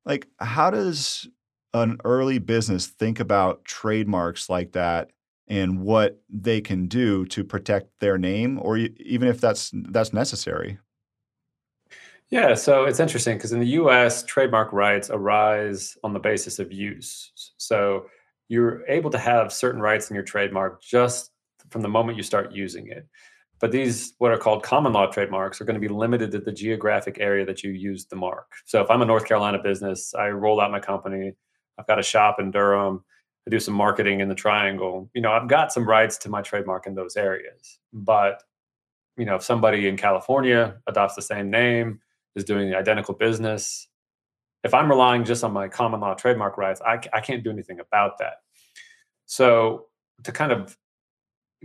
Like, 0.05 0.27
how 0.39 0.69
does 0.69 1.27
an 1.73 1.97
early 2.03 2.39
business 2.39 2.87
think 2.87 3.19
about 3.19 3.65
trademarks 3.65 4.49
like 4.49 4.73
that 4.73 5.11
and 5.47 5.79
what 5.79 6.21
they 6.29 6.61
can 6.61 6.87
do 6.87 7.25
to 7.25 7.43
protect 7.43 7.99
their 7.99 8.17
name, 8.17 8.59
or 8.61 8.77
even 8.77 9.27
if 9.27 9.41
that's 9.41 9.71
that's 9.73 10.13
necessary? 10.13 10.79
Yeah, 12.33 12.55
so 12.55 12.85
it's 12.85 12.99
interesting 12.99 13.37
because 13.37 13.51
in 13.51 13.59
the 13.59 13.75
US, 13.83 14.23
trademark 14.23 14.73
rights 14.73 15.11
arise 15.11 15.95
on 16.03 16.13
the 16.13 16.19
basis 16.19 16.57
of 16.57 16.73
use. 16.73 17.31
So 17.57 18.07
you're 18.47 18.83
able 18.87 19.11
to 19.11 19.19
have 19.19 19.53
certain 19.53 19.79
rights 19.79 20.09
in 20.09 20.15
your 20.15 20.23
trademark 20.23 20.81
just 20.81 21.29
from 21.69 21.83
the 21.83 21.89
moment 21.89 22.17
you 22.17 22.23
start 22.23 22.51
using 22.51 22.87
it. 22.87 23.07
But 23.59 23.71
these, 23.71 24.15
what 24.17 24.31
are 24.31 24.37
called 24.39 24.63
common 24.63 24.93
law 24.93 25.05
trademarks, 25.05 25.61
are 25.61 25.65
going 25.65 25.79
to 25.79 25.87
be 25.87 25.93
limited 25.93 26.31
to 26.31 26.39
the 26.39 26.51
geographic 26.51 27.17
area 27.19 27.45
that 27.45 27.61
you 27.61 27.69
use 27.69 28.07
the 28.07 28.15
mark. 28.15 28.51
So 28.65 28.81
if 28.81 28.89
I'm 28.89 29.03
a 29.03 29.05
North 29.05 29.25
Carolina 29.27 29.61
business, 29.61 30.15
I 30.15 30.29
roll 30.29 30.59
out 30.59 30.71
my 30.71 30.79
company, 30.79 31.33
I've 31.77 31.85
got 31.85 31.99
a 31.99 32.03
shop 32.03 32.39
in 32.39 32.49
Durham, 32.49 33.03
I 33.45 33.51
do 33.51 33.59
some 33.59 33.75
marketing 33.75 34.21
in 34.21 34.27
the 34.27 34.33
Triangle. 34.33 35.07
You 35.13 35.21
know, 35.21 35.31
I've 35.31 35.47
got 35.47 35.71
some 35.71 35.87
rights 35.87 36.17
to 36.17 36.29
my 36.29 36.41
trademark 36.41 36.87
in 36.87 36.95
those 36.95 37.15
areas. 37.15 37.77
But 37.93 38.41
you 39.17 39.25
know, 39.25 39.35
if 39.35 39.43
somebody 39.43 39.87
in 39.87 39.97
California 39.97 40.77
adopts 40.87 41.13
the 41.13 41.21
same 41.21 41.51
name, 41.51 41.99
is 42.35 42.43
doing 42.43 42.69
the 42.69 42.77
identical 42.77 43.13
business, 43.13 43.87
if 44.63 44.73
I'm 44.73 44.89
relying 44.89 45.23
just 45.25 45.43
on 45.43 45.51
my 45.51 45.67
common 45.67 45.99
law 45.99 46.13
trademark 46.13 46.57
rights, 46.57 46.81
I, 46.85 46.99
I 47.13 47.19
can't 47.19 47.43
do 47.43 47.51
anything 47.51 47.79
about 47.79 48.17
that. 48.19 48.35
So 49.25 49.87
to 50.23 50.31
kind 50.31 50.51
of 50.51 50.77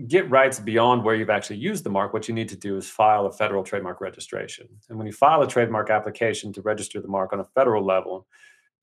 get 0.06 0.30
rights 0.30 0.60
beyond 0.60 1.04
where 1.04 1.14
you've 1.14 1.30
actually 1.30 1.56
used 1.56 1.84
the 1.84 1.90
mark, 1.90 2.12
what 2.12 2.28
you 2.28 2.34
need 2.34 2.48
to 2.48 2.56
do 2.56 2.76
is 2.76 2.88
file 2.88 3.26
a 3.26 3.32
federal 3.32 3.62
trademark 3.62 4.00
registration. 4.00 4.68
And 4.88 4.98
when 4.98 5.06
you 5.06 5.12
file 5.12 5.42
a 5.42 5.48
trademark 5.48 5.90
application 5.90 6.52
to 6.54 6.62
register 6.62 7.00
the 7.00 7.08
mark 7.08 7.32
on 7.32 7.40
a 7.40 7.44
federal 7.44 7.84
level, 7.84 8.26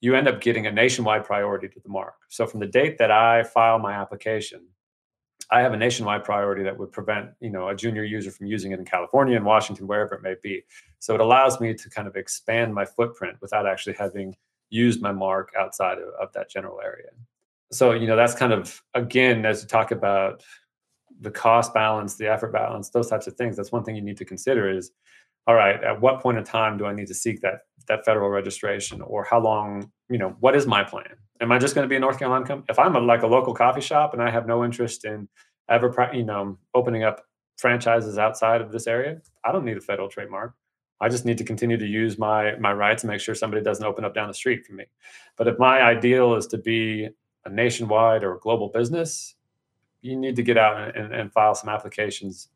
you 0.01 0.13
end 0.15 0.27
up 0.27 0.41
getting 0.41 0.67
a 0.67 0.71
nationwide 0.71 1.23
priority 1.23 1.67
to 1.69 1.79
the 1.79 1.89
mark. 1.89 2.15
So 2.29 2.45
from 2.45 2.59
the 2.59 2.67
date 2.67 2.97
that 2.97 3.11
I 3.11 3.43
file 3.43 3.79
my 3.79 3.93
application, 3.93 4.67
I 5.51 5.61
have 5.61 5.73
a 5.73 5.77
nationwide 5.77 6.23
priority 6.23 6.63
that 6.63 6.77
would 6.77 6.91
prevent, 6.91 7.29
you 7.39 7.49
know, 7.49 7.69
a 7.69 7.75
junior 7.75 8.03
user 8.03 8.31
from 8.31 8.47
using 8.47 8.71
it 8.71 8.79
in 8.79 8.85
California 8.85 9.35
and 9.35 9.45
Washington, 9.45 9.87
wherever 9.87 10.15
it 10.15 10.23
may 10.23 10.35
be. 10.41 10.63
So 10.99 11.13
it 11.13 11.21
allows 11.21 11.59
me 11.59 11.73
to 11.73 11.89
kind 11.89 12.07
of 12.07 12.15
expand 12.15 12.73
my 12.73 12.85
footprint 12.85 13.37
without 13.41 13.67
actually 13.67 13.93
having 13.93 14.35
used 14.69 15.01
my 15.01 15.11
mark 15.11 15.53
outside 15.57 15.99
of, 15.99 16.09
of 16.19 16.33
that 16.33 16.49
general 16.49 16.79
area. 16.83 17.09
So, 17.71 17.91
you 17.91 18.07
know, 18.07 18.15
that's 18.15 18.35
kind 18.35 18.53
of 18.53 18.81
again, 18.93 19.45
as 19.45 19.61
you 19.61 19.67
talk 19.67 19.91
about 19.91 20.43
the 21.21 21.31
cost 21.31 21.73
balance, 21.73 22.15
the 22.15 22.27
effort 22.27 22.51
balance, 22.51 22.89
those 22.89 23.09
types 23.09 23.27
of 23.27 23.35
things, 23.35 23.55
that's 23.55 23.71
one 23.71 23.83
thing 23.83 23.95
you 23.95 24.01
need 24.01 24.17
to 24.17 24.25
consider 24.25 24.69
is 24.69 24.91
all 25.47 25.55
right, 25.55 25.83
at 25.83 26.01
what 26.01 26.21
point 26.21 26.39
in 26.39 26.43
time 26.43 26.77
do 26.77 26.85
I 26.85 26.93
need 26.93 27.07
to 27.07 27.13
seek 27.13 27.41
that 27.41 27.61
that 27.87 28.03
federal 28.03 28.29
registration 28.29 29.01
or 29.01 29.23
how 29.23 29.39
long, 29.39 29.91
you 30.09 30.17
know, 30.17 30.35
what 30.39 30.55
is 30.55 30.65
my 30.65 30.83
plan? 30.83 31.15
Am 31.41 31.51
I 31.51 31.59
just 31.59 31.75
going 31.75 31.83
to 31.83 31.89
be 31.89 31.95
a 31.95 31.99
North 31.99 32.17
Carolina 32.17 32.45
company? 32.45 32.67
If 32.69 32.79
I'm 32.79 32.95
a, 32.95 32.99
like 32.99 33.23
a 33.23 33.27
local 33.27 33.53
coffee 33.53 33.81
shop 33.81 34.13
and 34.13 34.21
I 34.21 34.29
have 34.31 34.47
no 34.47 34.63
interest 34.63 35.05
in 35.05 35.27
ever, 35.69 36.09
you 36.13 36.23
know, 36.23 36.57
opening 36.73 37.03
up 37.03 37.25
franchises 37.57 38.17
outside 38.17 38.61
of 38.61 38.71
this 38.71 38.87
area, 38.87 39.21
I 39.43 39.51
don't 39.51 39.65
need 39.65 39.77
a 39.77 39.81
federal 39.81 40.07
trademark. 40.07 40.53
I 41.01 41.09
just 41.09 41.25
need 41.25 41.37
to 41.39 41.43
continue 41.43 41.77
to 41.77 41.85
use 41.85 42.17
my 42.17 42.55
my 42.55 42.71
rights 42.71 43.03
and 43.03 43.11
make 43.11 43.19
sure 43.19 43.35
somebody 43.35 43.61
doesn't 43.61 43.85
open 43.85 44.05
up 44.05 44.13
down 44.13 44.29
the 44.29 44.33
street 44.33 44.65
for 44.65 44.73
me. 44.73 44.85
But 45.35 45.47
if 45.47 45.59
my 45.59 45.81
ideal 45.81 46.35
is 46.35 46.47
to 46.47 46.57
be 46.57 47.09
a 47.43 47.49
nationwide 47.49 48.23
or 48.23 48.35
a 48.35 48.39
global 48.39 48.69
business, 48.69 49.35
you 50.01 50.15
need 50.15 50.37
to 50.37 50.43
get 50.43 50.57
out 50.57 50.95
and, 50.95 51.13
and 51.13 51.33
file 51.33 51.53
some 51.53 51.69
applications 51.69 52.47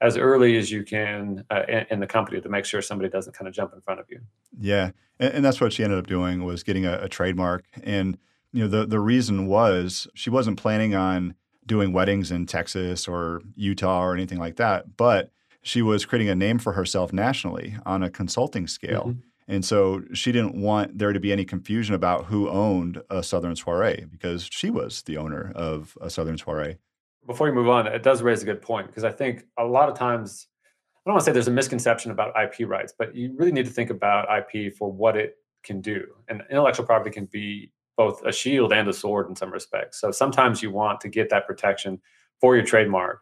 as 0.00 0.16
early 0.16 0.56
as 0.56 0.70
you 0.70 0.84
can 0.84 1.44
uh, 1.50 1.62
in, 1.68 1.86
in, 1.90 2.00
the 2.00 2.06
company 2.06 2.40
to 2.40 2.48
make 2.48 2.64
sure 2.64 2.82
somebody 2.82 3.08
doesn't 3.08 3.32
kind 3.32 3.48
of 3.48 3.54
jump 3.54 3.72
in 3.72 3.80
front 3.80 4.00
of 4.00 4.06
you. 4.10 4.20
Yeah, 4.58 4.90
and, 5.18 5.34
and 5.34 5.44
that's 5.44 5.60
what 5.60 5.72
she 5.72 5.84
ended 5.84 5.98
up 5.98 6.06
doing 6.06 6.44
was 6.44 6.62
getting 6.62 6.84
a, 6.84 6.98
a, 7.02 7.08
trademark. 7.08 7.64
And 7.82 8.18
you 8.52 8.62
know, 8.62 8.68
the 8.68 8.86
the 8.86 9.00
reason 9.00 9.46
was 9.46 10.06
she 10.14 10.30
wasn't 10.30 10.58
planning 10.58 10.94
on 10.94 11.34
doing 11.64 11.92
weddings 11.92 12.30
in 12.30 12.46
Texas 12.46 13.08
or 13.08 13.42
Utah 13.54 14.04
or 14.04 14.14
anything 14.14 14.38
like 14.38 14.56
that, 14.56 14.96
but 14.96 15.30
she 15.62 15.82
was 15.82 16.04
creating 16.04 16.28
a 16.28 16.34
name 16.34 16.58
for 16.58 16.74
herself 16.74 17.12
nationally 17.12 17.76
on 17.84 18.02
a 18.02 18.10
consulting 18.10 18.68
scale. 18.68 19.06
Mm-hmm. 19.08 19.20
And 19.48 19.64
so 19.64 20.02
she 20.12 20.32
didn't 20.32 20.60
want 20.60 20.98
there 20.98 21.12
to 21.12 21.20
be 21.20 21.32
any 21.32 21.44
confusion 21.44 21.94
about 21.94 22.26
who 22.26 22.48
owned 22.48 23.00
a 23.10 23.22
Southern 23.22 23.54
Soiree 23.54 24.06
because 24.10 24.48
she 24.50 24.70
was 24.70 25.02
the 25.02 25.16
owner 25.16 25.52
of 25.54 25.96
a 26.00 26.10
Southern 26.10 26.36
Soiree 26.36 26.78
before 27.26 27.48
you 27.48 27.54
move 27.54 27.68
on, 27.68 27.86
it 27.86 28.02
does 28.02 28.22
raise 28.22 28.42
a 28.42 28.46
good 28.46 28.62
point 28.62 28.86
because 28.86 29.04
I 29.04 29.12
think 29.12 29.44
a 29.58 29.64
lot 29.64 29.88
of 29.88 29.98
times, 29.98 30.46
I 30.94 31.00
don't 31.06 31.14
want 31.14 31.24
to 31.24 31.30
say 31.30 31.32
there's 31.32 31.48
a 31.48 31.52
misconception 31.52 32.10
about 32.10 32.34
IP 32.40 32.68
rights, 32.68 32.92
but 32.98 33.14
you 33.14 33.34
really 33.36 33.52
need 33.52 33.66
to 33.66 33.72
think 33.72 33.90
about 33.90 34.28
IP 34.38 34.74
for 34.74 34.90
what 34.90 35.16
it 35.16 35.36
can 35.62 35.80
do. 35.80 36.04
And 36.28 36.42
intellectual 36.50 36.86
property 36.86 37.10
can 37.10 37.26
be 37.26 37.72
both 37.96 38.22
a 38.24 38.32
shield 38.32 38.72
and 38.72 38.88
a 38.88 38.92
sword 38.92 39.28
in 39.28 39.36
some 39.36 39.52
respects. 39.52 40.00
So 40.00 40.10
sometimes 40.10 40.62
you 40.62 40.70
want 40.70 41.00
to 41.00 41.08
get 41.08 41.30
that 41.30 41.46
protection 41.46 42.00
for 42.40 42.56
your 42.56 42.64
trademark 42.64 43.20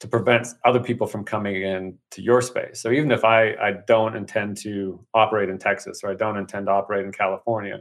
to 0.00 0.08
prevent 0.08 0.48
other 0.64 0.80
people 0.80 1.06
from 1.06 1.24
coming 1.24 1.62
in 1.62 1.96
to 2.10 2.22
your 2.22 2.42
space. 2.42 2.80
So 2.80 2.90
even 2.90 3.10
if 3.10 3.24
I, 3.24 3.54
I 3.54 3.74
don't 3.86 4.14
intend 4.14 4.58
to 4.58 5.04
operate 5.14 5.48
in 5.48 5.58
Texas 5.58 6.00
or 6.02 6.10
I 6.10 6.14
don't 6.14 6.36
intend 6.36 6.66
to 6.66 6.72
operate 6.72 7.04
in 7.04 7.12
California, 7.12 7.80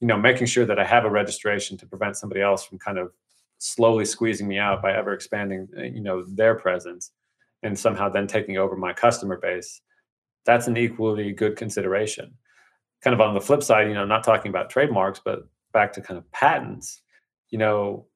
you 0.00 0.06
know, 0.06 0.16
making 0.16 0.46
sure 0.46 0.64
that 0.64 0.78
I 0.78 0.84
have 0.84 1.04
a 1.04 1.10
registration 1.10 1.76
to 1.78 1.86
prevent 1.86 2.16
somebody 2.16 2.40
else 2.40 2.64
from 2.64 2.78
kind 2.78 2.98
of 2.98 3.12
slowly 3.60 4.04
squeezing 4.04 4.48
me 4.48 4.58
out 4.58 4.82
by 4.82 4.92
ever 4.92 5.12
expanding 5.12 5.68
uh, 5.78 5.82
you 5.82 6.00
know 6.00 6.24
their 6.26 6.54
presence 6.54 7.12
and 7.62 7.78
somehow 7.78 8.08
then 8.08 8.26
taking 8.26 8.56
over 8.56 8.74
my 8.74 8.92
customer 8.92 9.36
base 9.36 9.82
that's 10.46 10.66
an 10.66 10.76
equally 10.78 11.32
good 11.32 11.54
consideration. 11.54 12.32
Kind 13.04 13.12
of 13.12 13.20
on 13.20 13.34
the 13.34 13.40
flip 13.40 13.62
side 13.62 13.88
you 13.88 13.94
know 13.94 14.04
not 14.04 14.24
talking 14.24 14.48
about 14.48 14.70
trademarks 14.70 15.20
but 15.24 15.40
back 15.72 15.92
to 15.92 16.00
kind 16.00 16.18
of 16.18 16.30
patents 16.32 17.02
you 17.50 17.58
know 17.58 18.06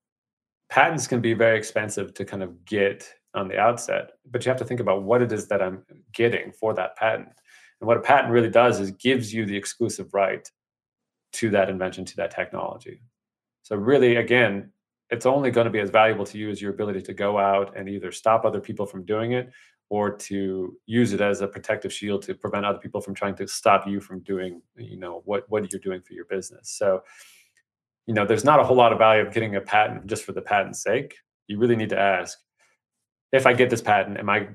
patents 0.70 1.06
can 1.06 1.20
be 1.20 1.34
very 1.34 1.56
expensive 1.56 2.14
to 2.14 2.24
kind 2.24 2.42
of 2.42 2.64
get 2.64 3.08
on 3.34 3.48
the 3.48 3.58
outset 3.58 4.12
but 4.30 4.44
you 4.44 4.50
have 4.50 4.58
to 4.58 4.64
think 4.64 4.80
about 4.80 5.02
what 5.02 5.22
it 5.22 5.30
is 5.30 5.46
that 5.48 5.62
i'm 5.62 5.84
getting 6.12 6.52
for 6.52 6.74
that 6.74 6.96
patent. 6.96 7.28
And 7.80 7.88
what 7.88 7.96
a 7.96 8.00
patent 8.00 8.32
really 8.32 8.50
does 8.50 8.80
is 8.80 8.90
gives 8.92 9.32
you 9.32 9.44
the 9.46 9.56
exclusive 9.56 10.12
right 10.14 10.48
to 11.32 11.50
that 11.50 11.68
invention 11.68 12.04
to 12.04 12.16
that 12.16 12.30
technology. 12.30 13.02
So 13.62 13.76
really 13.76 14.16
again 14.16 14.70
it's 15.10 15.26
only 15.26 15.50
going 15.50 15.66
to 15.66 15.70
be 15.70 15.80
as 15.80 15.90
valuable 15.90 16.24
to 16.26 16.38
you 16.38 16.50
as 16.50 16.60
your 16.60 16.72
ability 16.72 17.02
to 17.02 17.14
go 17.14 17.38
out 17.38 17.76
and 17.76 17.88
either 17.88 18.10
stop 18.10 18.44
other 18.44 18.60
people 18.60 18.86
from 18.86 19.04
doing 19.04 19.32
it 19.32 19.50
or 19.90 20.10
to 20.10 20.76
use 20.86 21.12
it 21.12 21.20
as 21.20 21.40
a 21.40 21.46
protective 21.46 21.92
shield 21.92 22.22
to 22.22 22.34
prevent 22.34 22.64
other 22.64 22.78
people 22.78 23.00
from 23.00 23.14
trying 23.14 23.34
to 23.36 23.46
stop 23.46 23.86
you 23.86 24.00
from 24.00 24.20
doing 24.20 24.62
you 24.76 24.98
know 24.98 25.22
what 25.24 25.44
what 25.48 25.70
you're 25.70 25.80
doing 25.80 26.00
for 26.00 26.14
your 26.14 26.24
business. 26.24 26.70
So 26.70 27.02
you 28.06 28.14
know 28.14 28.26
there's 28.26 28.44
not 28.44 28.60
a 28.60 28.64
whole 28.64 28.76
lot 28.76 28.92
of 28.92 28.98
value 28.98 29.22
of 29.22 29.32
getting 29.32 29.56
a 29.56 29.60
patent 29.60 30.06
just 30.06 30.24
for 30.24 30.32
the 30.32 30.42
patent's 30.42 30.82
sake. 30.82 31.14
You 31.48 31.58
really 31.58 31.76
need 31.76 31.90
to 31.90 31.98
ask 31.98 32.38
if 33.32 33.46
i 33.46 33.52
get 33.52 33.68
this 33.68 33.82
patent 33.82 34.18
am 34.18 34.30
i 34.30 34.48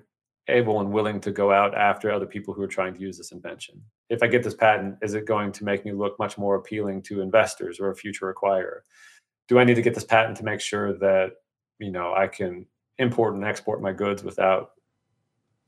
able 0.48 0.80
and 0.80 0.92
willing 0.92 1.22
to 1.22 1.32
go 1.32 1.52
out 1.52 1.78
after 1.78 2.12
other 2.12 2.26
people 2.26 2.56
who 2.56 2.64
are 2.64 2.68
trying 2.68 2.96
to 2.96 3.02
use 3.02 3.18
this 3.18 3.32
invention? 3.32 3.82
If 4.10 4.24
i 4.24 4.28
get 4.28 4.44
this 4.44 4.56
patent 4.56 4.96
is 5.04 5.14
it 5.14 5.26
going 5.26 5.52
to 5.52 5.64
make 5.64 5.86
me 5.86 5.92
look 5.92 6.18
much 6.18 6.38
more 6.40 6.56
appealing 6.56 7.04
to 7.04 7.22
investors 7.22 7.80
or 7.80 7.92
a 7.92 7.96
future 7.96 8.34
acquirer 8.34 8.80
do 9.50 9.60
I 9.60 9.66
need 9.66 9.76
to 9.76 9.82
get 9.82 9.96
this 9.96 10.06
patent 10.06 10.38
to 10.38 10.46
make 10.46 10.62
sure 10.62 10.94
that 11.00 11.32
you 11.80 11.92
know 11.92 12.14
I 12.14 12.28
can 12.28 12.66
import 12.98 13.36
and 13.36 13.44
export 13.44 13.82
my 13.82 13.92
goods 13.92 14.24
without 14.24 14.72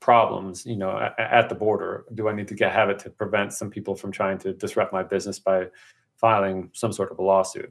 problems 0.00 0.64
you 0.64 0.76
know 0.76 0.96
at, 0.96 1.18
at 1.18 1.48
the 1.50 1.54
border? 1.54 2.06
Do 2.14 2.28
I 2.28 2.32
need 2.34 2.48
to 2.48 2.54
get 2.54 2.72
have 2.72 2.88
it 2.88 3.00
to 3.00 3.10
prevent 3.10 3.52
some 3.52 3.68
people 3.68 3.94
from 3.94 4.10
trying 4.10 4.38
to 4.38 4.54
disrupt 4.54 4.92
my 4.92 5.02
business 5.02 5.38
by 5.38 5.66
filing 6.16 6.70
some 6.72 6.92
sort 6.92 7.10
of 7.12 7.18
a 7.18 7.22
lawsuit? 7.22 7.70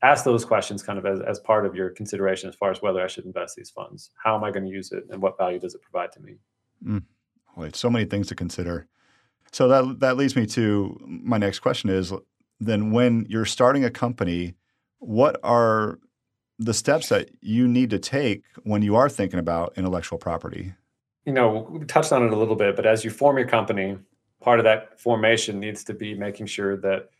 Ask 0.00 0.24
those 0.24 0.44
questions 0.44 0.80
kind 0.80 0.96
of 0.96 1.04
as, 1.04 1.20
as 1.20 1.40
part 1.40 1.66
of 1.66 1.74
your 1.74 1.90
consideration 1.90 2.48
as 2.48 2.54
far 2.54 2.70
as 2.70 2.80
whether 2.80 3.02
I 3.02 3.08
should 3.08 3.26
invest 3.26 3.56
these 3.56 3.68
funds. 3.68 4.10
How 4.22 4.36
am 4.36 4.44
I 4.44 4.52
going 4.52 4.64
to 4.64 4.70
use 4.70 4.92
it 4.92 5.04
and 5.10 5.20
what 5.20 5.36
value 5.36 5.58
does 5.58 5.74
it 5.74 5.82
provide 5.82 6.12
to 6.12 6.20
me? 6.20 6.36
Mm. 6.86 7.02
Wait, 7.56 7.74
so 7.74 7.90
many 7.90 8.04
things 8.04 8.28
to 8.28 8.36
consider. 8.36 8.86
So 9.50 9.66
that 9.66 9.98
that 9.98 10.16
leads 10.16 10.36
me 10.36 10.46
to 10.46 11.00
my 11.04 11.38
next 11.38 11.58
question 11.58 11.90
is 11.90 12.12
then 12.60 12.92
when 12.92 13.26
you're 13.28 13.44
starting 13.44 13.84
a 13.84 13.90
company 13.90 14.54
what 14.98 15.38
are 15.42 15.98
the 16.58 16.74
steps 16.74 17.08
that 17.08 17.30
you 17.40 17.68
need 17.68 17.90
to 17.90 17.98
take 17.98 18.42
when 18.64 18.82
you 18.82 18.96
are 18.96 19.08
thinking 19.08 19.38
about 19.38 19.72
intellectual 19.76 20.18
property? 20.18 20.74
You 21.24 21.32
know, 21.32 21.68
we 21.70 21.84
touched 21.84 22.12
on 22.12 22.24
it 22.24 22.32
a 22.32 22.36
little 22.36 22.56
bit, 22.56 22.74
but 22.74 22.86
as 22.86 23.04
you 23.04 23.10
form 23.10 23.38
your 23.38 23.46
company, 23.46 23.98
part 24.40 24.58
of 24.58 24.64
that 24.64 25.00
formation 25.00 25.60
needs 25.60 25.84
to 25.84 25.94
be 25.94 26.14
making 26.14 26.46
sure 26.46 26.76
that 26.78 27.10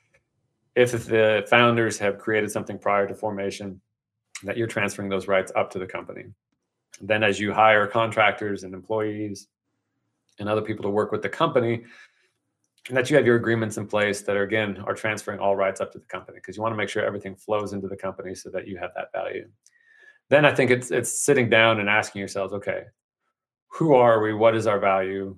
if 0.74 0.92
the 1.06 1.44
founders 1.48 1.98
have 1.98 2.18
created 2.18 2.50
something 2.50 2.78
prior 2.78 3.06
to 3.06 3.14
formation, 3.14 3.80
that 4.44 4.56
you're 4.56 4.68
transferring 4.68 5.08
those 5.08 5.26
rights 5.26 5.50
up 5.56 5.70
to 5.70 5.78
the 5.78 5.86
company. 5.86 6.26
Then, 7.00 7.22
as 7.22 7.38
you 7.38 7.52
hire 7.52 7.86
contractors 7.86 8.62
and 8.62 8.74
employees 8.74 9.48
and 10.38 10.48
other 10.48 10.62
people 10.62 10.84
to 10.84 10.90
work 10.90 11.10
with 11.10 11.22
the 11.22 11.28
company, 11.28 11.84
and 12.88 12.96
that 12.96 13.10
you 13.10 13.16
have 13.16 13.26
your 13.26 13.36
agreements 13.36 13.76
in 13.76 13.86
place 13.86 14.22
that 14.22 14.36
are 14.36 14.42
again 14.42 14.82
are 14.86 14.94
transferring 14.94 15.38
all 15.38 15.56
rights 15.56 15.80
up 15.80 15.92
to 15.92 15.98
the 15.98 16.06
company 16.06 16.38
because 16.38 16.56
you 16.56 16.62
want 16.62 16.72
to 16.72 16.76
make 16.76 16.88
sure 16.88 17.04
everything 17.04 17.36
flows 17.36 17.72
into 17.72 17.88
the 17.88 17.96
company 17.96 18.34
so 18.34 18.50
that 18.50 18.66
you 18.66 18.78
have 18.78 18.90
that 18.96 19.12
value. 19.12 19.46
Then 20.30 20.44
I 20.44 20.54
think 20.54 20.70
it's 20.70 20.90
it's 20.90 21.24
sitting 21.24 21.48
down 21.48 21.80
and 21.80 21.88
asking 21.88 22.20
yourselves, 22.20 22.52
okay, 22.54 22.84
who 23.68 23.94
are 23.94 24.20
we? 24.20 24.32
What 24.32 24.56
is 24.56 24.66
our 24.66 24.78
value? 24.78 25.36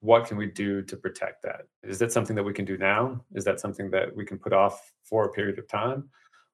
What 0.00 0.26
can 0.26 0.36
we 0.36 0.46
do 0.46 0.82
to 0.82 0.96
protect 0.96 1.42
that? 1.42 1.62
Is 1.82 1.98
that 2.00 2.12
something 2.12 2.36
that 2.36 2.42
we 2.42 2.52
can 2.52 2.64
do 2.64 2.76
now? 2.76 3.24
Is 3.34 3.44
that 3.44 3.60
something 3.60 3.90
that 3.90 4.14
we 4.14 4.24
can 4.24 4.38
put 4.38 4.52
off 4.52 4.92
for 5.04 5.24
a 5.24 5.32
period 5.32 5.58
of 5.58 5.68
time? 5.68 6.08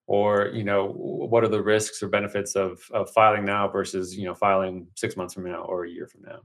Or, 0.07 0.51
you 0.53 0.65
know, 0.65 0.89
what 0.89 1.45
are 1.45 1.49
the 1.49 1.63
risks 1.63 2.03
or 2.03 2.09
benefits 2.09 2.55
of, 2.55 2.81
of 2.93 3.11
filing 3.11 3.45
now 3.45 3.69
versus, 3.69 4.17
you 4.17 4.25
know, 4.25 4.35
filing 4.35 4.87
six 4.95 5.17
months 5.17 5.35
from 5.35 5.45
now 5.45 5.63
or 5.63 5.85
a 5.85 5.91
year 5.91 6.07
from 6.07 6.23
now? 6.23 6.41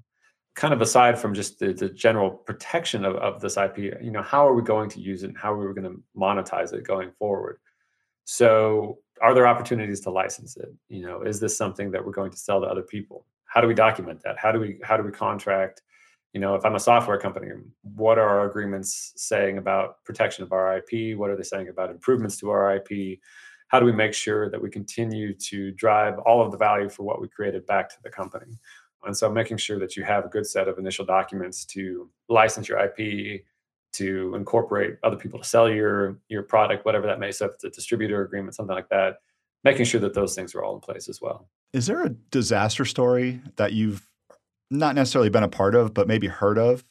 Kind 0.58 0.74
of 0.74 0.82
aside 0.82 1.18
from 1.18 1.34
just 1.34 1.60
the, 1.60 1.72
the 1.72 1.88
general 1.88 2.30
protection 2.30 3.06
of, 3.06 3.16
of 3.16 3.40
this 3.40 3.56
IP, 3.56 3.78
you 4.02 4.12
know, 4.12 4.22
how 4.22 4.46
are 4.46 4.54
we 4.54 4.62
going 4.62 4.90
to 4.90 5.00
use 5.00 5.24
it 5.24 5.28
and 5.28 5.38
how 5.38 5.54
are 5.54 5.68
we 5.68 5.80
going 5.80 5.90
to 5.90 6.04
monetize 6.18 6.74
it 6.74 6.84
going 6.84 7.12
forward? 7.18 7.60
So 8.26 8.98
are 9.22 9.34
there 9.34 9.48
opportunities 9.48 10.02
to 10.02 10.10
license 10.10 10.58
it? 10.58 10.74
You 10.90 11.04
know, 11.04 11.22
is 11.22 11.40
this 11.40 11.58
something 11.58 11.92
that 11.92 12.06
we're 12.06 12.12
going 12.12 12.32
to 12.32 12.38
sell 12.38 12.60
to 12.60 12.68
other 12.68 12.82
people? 12.82 13.26
How 13.46 13.62
do 13.62 13.68
we 13.68 13.74
document 13.74 14.22
that? 14.24 14.38
How 14.38 14.52
do 14.52 14.60
we 14.60 14.80
how 14.84 14.98
do 14.98 15.04
we 15.04 15.12
contract? 15.12 15.82
You 16.34 16.42
know, 16.42 16.56
if 16.56 16.66
I'm 16.66 16.76
a 16.76 16.80
software 16.80 17.18
company, 17.18 17.48
what 17.96 18.18
are 18.18 18.28
our 18.28 18.50
agreements 18.50 19.14
saying 19.16 19.58
about 19.58 20.04
protection 20.04 20.44
of 20.44 20.52
our 20.52 20.78
IP? 20.78 21.18
What 21.18 21.30
are 21.30 21.38
they 21.38 21.44
saying 21.44 21.70
about 21.70 21.90
improvements 21.90 22.38
to 22.38 22.50
our 22.50 22.76
IP? 22.76 23.20
How 23.70 23.80
do 23.80 23.86
we 23.86 23.92
make 23.92 24.14
sure 24.14 24.50
that 24.50 24.62
we 24.62 24.70
continue 24.70 25.34
to 25.34 25.72
drive 25.72 26.20
all 26.20 26.42
of 26.42 26.52
the 26.52 26.58
value 26.58 26.90
for 26.90 27.04
what 27.04 27.22
we 27.22 27.28
created 27.28 27.66
back 27.66 27.90
to 27.90 27.96
the 28.04 28.10
company? 28.10 28.58
And 29.08 29.18
so 29.18 29.30
making 29.30 29.58
sure 29.58 29.80
that 29.80 29.96
you 29.96 30.04
have 30.04 30.26
a 30.26 30.28
good 30.28 30.46
set 30.46 30.68
of 30.68 30.78
initial 30.78 31.06
documents 31.06 31.66
to 31.66 32.10
license 32.30 32.68
your 32.68 32.78
IP, 32.78 33.44
to 33.94 34.36
incorporate 34.36 34.98
other 35.04 35.16
people 35.16 35.40
to 35.40 35.46
sell 35.46 35.70
your 35.70 36.20
your 36.30 36.44
product, 36.44 36.86
whatever 36.86 37.08
that 37.08 37.20
may. 37.20 37.32
So 37.32 37.46
if 37.46 37.54
it's 37.56 37.64
a 37.64 37.70
distributor 37.70 38.22
agreement, 38.22 38.54
something 38.54 38.76
like 38.76 38.90
that, 38.90 39.20
making 39.64 39.86
sure 39.86 40.02
that 40.02 40.14
those 40.14 40.36
things 40.36 40.54
are 40.54 40.64
all 40.64 40.76
in 40.76 40.82
place 40.82 41.10
as 41.10 41.22
well. 41.22 41.50
Is 41.74 41.88
there 41.88 42.04
a 42.04 42.10
disaster 42.10 42.86
story 42.86 43.42
that 43.56 43.74
you've 43.74 44.08
not 44.70 44.96
necessarily 44.96 45.30
been 45.30 45.44
a 45.44 45.50
part 45.50 45.74
of, 45.74 45.94
but 45.94 46.08
maybe 46.08 46.28
heard 46.28 46.58
of 46.58 46.84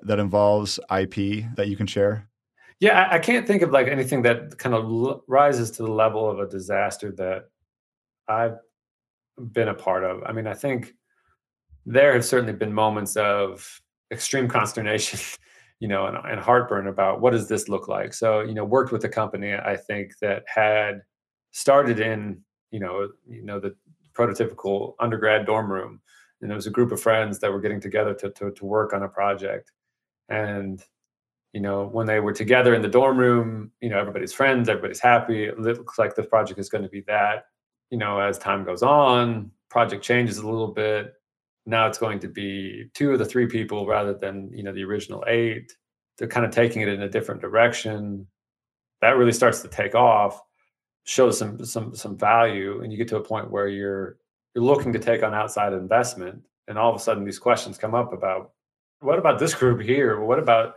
that 0.00 0.18
involves 0.18 0.78
IP 0.90 1.44
that 1.56 1.68
you 1.68 1.76
can 1.76 1.86
share? 1.86 2.28
Yeah, 2.80 3.02
I, 3.02 3.16
I 3.16 3.18
can't 3.18 3.46
think 3.46 3.62
of 3.62 3.70
like 3.70 3.88
anything 3.88 4.22
that 4.22 4.58
kind 4.58 4.74
of 4.74 4.84
l- 4.84 5.24
rises 5.26 5.70
to 5.72 5.82
the 5.82 5.90
level 5.90 6.30
of 6.30 6.38
a 6.38 6.46
disaster 6.46 7.12
that 7.12 7.50
I've 8.28 8.58
been 9.38 9.68
a 9.68 9.74
part 9.74 10.04
of. 10.04 10.22
I 10.24 10.32
mean, 10.32 10.46
I 10.46 10.54
think 10.54 10.94
there 11.92 12.12
have 12.12 12.24
certainly 12.24 12.52
been 12.52 12.72
moments 12.72 13.16
of 13.16 13.80
extreme 14.10 14.48
consternation 14.58 15.18
you 15.80 15.88
know, 15.88 16.06
and, 16.06 16.16
and 16.28 16.40
heartburn 16.40 16.88
about 16.88 17.20
what 17.20 17.30
does 17.30 17.48
this 17.48 17.68
look 17.68 17.88
like. 17.88 18.12
So, 18.12 18.40
you 18.40 18.54
know, 18.54 18.64
worked 18.64 18.92
with 18.92 19.04
a 19.04 19.08
company 19.08 19.54
I 19.54 19.76
think 19.76 20.18
that 20.20 20.44
had 20.52 21.02
started 21.52 22.00
in, 22.00 22.40
you 22.70 22.80
know, 22.80 23.08
you 23.28 23.42
know, 23.42 23.60
the 23.60 23.74
prototypical 24.12 24.94
undergrad 24.98 25.46
dorm 25.46 25.70
room. 25.70 26.00
And 26.40 26.50
there 26.50 26.56
was 26.56 26.66
a 26.66 26.70
group 26.70 26.92
of 26.92 27.00
friends 27.00 27.38
that 27.40 27.52
were 27.52 27.60
getting 27.60 27.80
together 27.80 28.14
to, 28.14 28.30
to, 28.30 28.50
to 28.50 28.64
work 28.64 28.92
on 28.92 29.02
a 29.02 29.08
project. 29.08 29.72
And, 30.28 30.82
you 31.52 31.60
know, 31.60 31.86
when 31.86 32.06
they 32.06 32.20
were 32.20 32.32
together 32.32 32.74
in 32.74 32.82
the 32.82 32.88
dorm 32.88 33.16
room, 33.16 33.70
you 33.80 33.88
know, 33.88 33.98
everybody's 33.98 34.32
friends, 34.32 34.68
everybody's 34.68 35.00
happy. 35.00 35.44
It 35.44 35.58
looks 35.58 35.98
like 35.98 36.14
the 36.14 36.24
project 36.24 36.58
is 36.58 36.68
going 36.68 36.84
to 36.84 36.90
be 36.90 37.02
that. 37.02 37.46
You 37.90 37.98
know, 37.98 38.20
as 38.20 38.36
time 38.36 38.64
goes 38.64 38.82
on, 38.82 39.50
project 39.70 40.04
changes 40.04 40.38
a 40.38 40.48
little 40.48 40.68
bit 40.68 41.14
now 41.68 41.86
it's 41.86 41.98
going 41.98 42.18
to 42.20 42.28
be 42.28 42.86
two 42.94 43.12
of 43.12 43.18
the 43.18 43.24
three 43.24 43.46
people 43.46 43.86
rather 43.86 44.14
than 44.14 44.50
you 44.52 44.62
know 44.62 44.72
the 44.72 44.84
original 44.84 45.22
eight. 45.28 45.72
They're 46.16 46.26
kind 46.26 46.46
of 46.46 46.52
taking 46.52 46.82
it 46.82 46.88
in 46.88 47.02
a 47.02 47.08
different 47.08 47.40
direction. 47.40 48.26
That 49.02 49.16
really 49.16 49.32
starts 49.32 49.60
to 49.62 49.68
take 49.68 49.94
off 49.94 50.40
shows 51.04 51.38
some 51.38 51.64
some 51.64 51.94
some 51.94 52.18
value 52.18 52.82
and 52.82 52.92
you 52.92 52.98
get 52.98 53.08
to 53.08 53.16
a 53.16 53.24
point 53.24 53.50
where 53.50 53.68
you're 53.68 54.18
you're 54.54 54.64
looking 54.64 54.92
to 54.92 54.98
take 54.98 55.22
on 55.22 55.32
outside 55.32 55.72
investment 55.72 56.42
and 56.68 56.78
all 56.78 56.90
of 56.90 56.96
a 56.96 57.02
sudden 57.02 57.24
these 57.24 57.38
questions 57.38 57.78
come 57.78 57.94
up 57.94 58.12
about 58.12 58.52
what 59.00 59.18
about 59.18 59.38
this 59.38 59.54
group 59.54 59.80
here? 59.80 60.20
What 60.20 60.38
about 60.38 60.74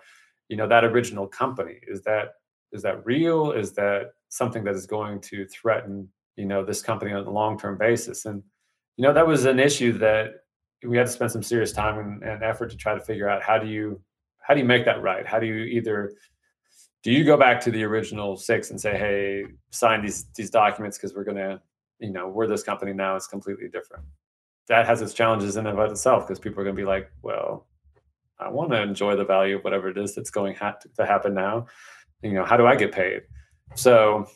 you 0.48 0.56
know 0.56 0.68
that 0.68 0.86
original 0.86 1.28
company? 1.28 1.80
Is 1.88 2.02
that 2.04 2.36
is 2.72 2.82
that 2.84 3.06
real? 3.06 3.52
Is 3.52 3.74
that 3.74 4.12
something 4.30 4.64
that 4.64 4.76
is 4.76 4.86
going 4.86 5.20
to 5.22 5.46
threaten 5.48 6.08
you 6.38 6.46
know 6.46 6.64
this 6.64 6.82
company 6.82 7.12
on 7.12 7.26
a 7.26 7.30
long-term 7.30 7.78
basis? 7.78 8.26
And 8.26 8.42
you 8.98 9.04
know 9.04 9.14
that 9.14 9.28
was 9.28 9.46
an 9.46 9.60
issue 9.60 9.98
that 9.98 10.32
we 10.84 10.98
had 10.98 11.08
to 11.08 11.14
spend 11.14 11.32
some 11.32 11.44
serious 11.44 11.72
time 11.72 12.00
and, 12.00 12.24
and 12.24 12.44
effort 12.44 12.70
to 12.72 12.78
try 12.78 12.94
to 12.94 13.00
figure 13.00 13.30
out 13.30 13.42
how 13.42 13.58
do 13.58 13.68
you 13.68 14.02
how 14.40 14.54
do 14.54 14.60
you 14.60 14.66
make 14.66 14.86
that 14.86 15.02
right? 15.02 15.26
How 15.26 15.40
do 15.40 15.46
you 15.46 15.56
either 15.56 16.14
do 17.04 17.12
you 17.12 17.24
go 17.24 17.38
back 17.38 17.60
to 17.62 17.72
the 17.72 17.84
original 17.84 18.38
six 18.38 18.70
and 18.70 18.80
say, 18.80 18.98
hey, 18.98 19.46
sign 19.72 20.02
these 20.04 20.26
these 20.36 20.50
documents 20.50 20.98
because 20.98 21.16
we're 21.16 21.24
gonna, 21.24 21.62
you 22.00 22.12
know, 22.12 22.28
we're 22.28 22.48
this 22.48 22.64
company 22.64 22.94
now, 22.94 23.16
it's 23.16 23.28
completely 23.28 23.68
different. 23.68 24.04
That 24.68 24.86
has 24.86 25.02
its 25.02 25.14
challenges 25.14 25.58
in 25.58 25.68
and 25.68 25.80
of 25.80 25.92
itself 25.92 26.28
because 26.28 26.40
people 26.40 26.62
are 26.62 26.64
gonna 26.64 26.76
be 26.76 26.86
like, 26.86 27.12
well, 27.22 27.68
I 28.40 28.50
want 28.50 28.72
to 28.72 28.82
enjoy 28.82 29.16
the 29.16 29.26
value 29.26 29.58
of 29.58 29.64
whatever 29.64 29.90
it 29.90 29.98
is 29.98 30.16
that's 30.16 30.32
going 30.32 30.56
ha- 30.56 30.78
to 30.96 31.06
happen 31.06 31.34
now. 31.34 31.68
You 32.24 32.34
know, 32.34 32.44
how 32.44 32.58
do 32.58 32.66
I 32.66 32.76
get 32.76 32.92
paid? 32.92 33.22
So 33.76 34.28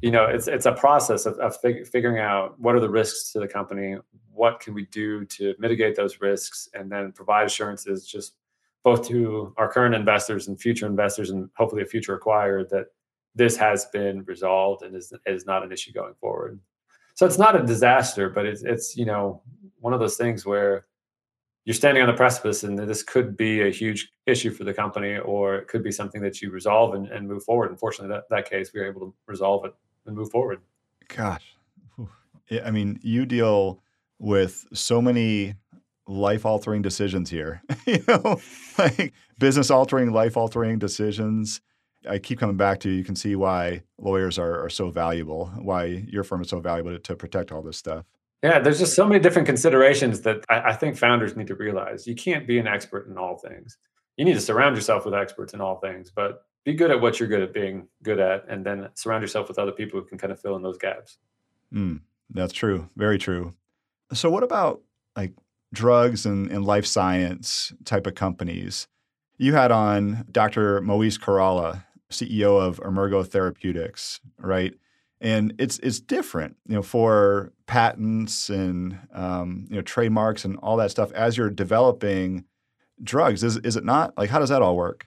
you 0.00 0.10
know 0.10 0.24
it's 0.24 0.48
it's 0.48 0.66
a 0.66 0.72
process 0.72 1.26
of, 1.26 1.38
of 1.38 1.56
fig- 1.60 1.86
figuring 1.86 2.18
out 2.18 2.58
what 2.58 2.74
are 2.74 2.80
the 2.80 2.88
risks 2.88 3.32
to 3.32 3.40
the 3.40 3.48
company 3.48 3.96
what 4.32 4.60
can 4.60 4.74
we 4.74 4.86
do 4.86 5.24
to 5.26 5.54
mitigate 5.58 5.94
those 5.94 6.20
risks 6.20 6.68
and 6.74 6.90
then 6.90 7.12
provide 7.12 7.46
assurances 7.46 8.06
just 8.06 8.34
both 8.82 9.06
to 9.06 9.54
our 9.58 9.70
current 9.70 9.94
investors 9.94 10.48
and 10.48 10.60
future 10.60 10.86
investors 10.86 11.30
and 11.30 11.48
hopefully 11.56 11.82
a 11.82 11.86
future 11.86 12.18
acquirer 12.18 12.68
that 12.68 12.86
this 13.34 13.56
has 13.56 13.86
been 13.86 14.24
resolved 14.24 14.82
and 14.82 14.96
is, 14.96 15.12
is 15.26 15.46
not 15.46 15.62
an 15.62 15.72
issue 15.72 15.92
going 15.92 16.14
forward. 16.20 16.58
So 17.14 17.24
it's 17.26 17.38
not 17.38 17.60
a 17.60 17.64
disaster 17.64 18.30
but 18.30 18.46
it's 18.46 18.62
it's 18.62 18.96
you 18.96 19.04
know 19.04 19.42
one 19.80 19.92
of 19.92 20.00
those 20.00 20.16
things 20.16 20.46
where 20.46 20.86
you're 21.64 21.74
standing 21.74 22.02
on 22.02 22.08
the 22.08 22.16
precipice 22.16 22.64
and 22.64 22.78
this 22.78 23.02
could 23.02 23.36
be 23.36 23.62
a 23.62 23.70
huge 23.70 24.12
issue 24.26 24.50
for 24.50 24.64
the 24.64 24.74
company 24.74 25.18
or 25.18 25.56
it 25.56 25.68
could 25.68 25.82
be 25.82 25.92
something 25.92 26.20
that 26.20 26.42
you 26.42 26.50
resolve 26.50 26.94
and, 26.94 27.08
and 27.08 27.28
move 27.28 27.44
forward. 27.44 27.70
Unfortunately 27.70 28.14
that, 28.14 28.24
that 28.30 28.50
case 28.50 28.72
we 28.74 28.80
were 28.80 28.86
able 28.86 29.00
to 29.00 29.14
resolve 29.26 29.64
it 29.64 29.74
and 30.06 30.16
move 30.16 30.30
forward. 30.30 30.60
Gosh. 31.08 31.56
I 32.64 32.70
mean 32.70 32.98
you 33.02 33.26
deal 33.26 33.80
with 34.18 34.66
so 34.72 35.00
many 35.00 35.54
life 36.06 36.44
altering 36.44 36.82
decisions 36.82 37.30
here. 37.30 37.62
You 37.86 38.02
know 38.06 38.40
like 38.78 39.12
business 39.38 39.70
altering 39.70 40.12
life 40.12 40.36
altering 40.36 40.78
decisions. 40.78 41.60
I 42.08 42.18
keep 42.18 42.40
coming 42.40 42.56
back 42.56 42.80
to 42.80 42.90
you 42.90 43.04
can 43.04 43.14
see 43.14 43.36
why 43.36 43.82
lawyers 43.98 44.38
are, 44.38 44.64
are 44.64 44.70
so 44.70 44.90
valuable 44.90 45.46
why 45.58 45.84
your 46.08 46.24
firm 46.24 46.42
is 46.42 46.48
so 46.48 46.58
valuable 46.58 46.92
to, 46.92 46.98
to 46.98 47.14
protect 47.14 47.52
all 47.52 47.62
this 47.62 47.76
stuff 47.76 48.04
yeah, 48.42 48.58
there's 48.58 48.78
just 48.78 48.94
so 48.94 49.06
many 49.06 49.20
different 49.20 49.46
considerations 49.46 50.22
that 50.22 50.44
I, 50.48 50.70
I, 50.70 50.72
think 50.72 50.96
founders 50.96 51.36
need 51.36 51.46
to 51.46 51.54
realize. 51.54 52.06
You 52.06 52.16
can't 52.16 52.46
be 52.46 52.58
an 52.58 52.66
expert 52.66 53.08
in 53.08 53.16
all 53.16 53.36
things. 53.36 53.78
You 54.16 54.24
need 54.24 54.34
to 54.34 54.40
surround 54.40 54.76
yourself 54.76 55.04
with 55.04 55.14
experts 55.14 55.54
in 55.54 55.60
all 55.60 55.76
things, 55.76 56.10
but 56.10 56.44
be 56.64 56.74
good 56.74 56.90
at 56.90 57.00
what 57.00 57.18
you're 57.18 57.28
good 57.28 57.42
at 57.42 57.54
being 57.54 57.88
good 58.02 58.18
at, 58.18 58.44
and 58.48 58.66
then 58.66 58.88
surround 58.94 59.22
yourself 59.22 59.48
with 59.48 59.58
other 59.58 59.72
people 59.72 60.00
who 60.00 60.06
can 60.06 60.18
kind 60.18 60.32
of 60.32 60.40
fill 60.40 60.56
in 60.56 60.62
those 60.62 60.78
gaps. 60.78 61.18
Mm, 61.72 62.00
that's 62.30 62.52
true. 62.52 62.88
Very 62.96 63.18
true. 63.18 63.54
So, 64.12 64.28
what 64.28 64.42
about 64.42 64.82
like 65.16 65.32
drugs 65.72 66.26
and, 66.26 66.50
and 66.50 66.64
life 66.64 66.86
science 66.86 67.72
type 67.84 68.06
of 68.06 68.14
companies? 68.14 68.88
You 69.38 69.54
had 69.54 69.72
on 69.72 70.26
Dr. 70.30 70.80
Moise 70.82 71.18
Khayrallah, 71.18 71.84
CEO 72.10 72.60
of 72.60 72.78
Emergo 72.80 73.26
Therapeutics, 73.26 74.20
right? 74.38 74.74
And 75.22 75.54
it's 75.58 75.78
it's 75.78 76.00
different, 76.00 76.56
you 76.66 76.74
know, 76.74 76.82
for 76.82 77.52
patents 77.66 78.50
and 78.50 78.98
um, 79.14 79.66
you 79.70 79.76
know 79.76 79.82
trademarks 79.82 80.44
and 80.44 80.58
all 80.58 80.76
that 80.76 80.90
stuff 80.90 81.12
as 81.12 81.36
you're 81.36 81.48
developing 81.48 82.44
drugs. 83.02 83.44
Is 83.44 83.56
is 83.58 83.76
it 83.76 83.84
not? 83.84 84.18
Like, 84.18 84.30
how 84.30 84.40
does 84.40 84.50
that 84.50 84.60
all 84.60 84.76
work? 84.76 85.06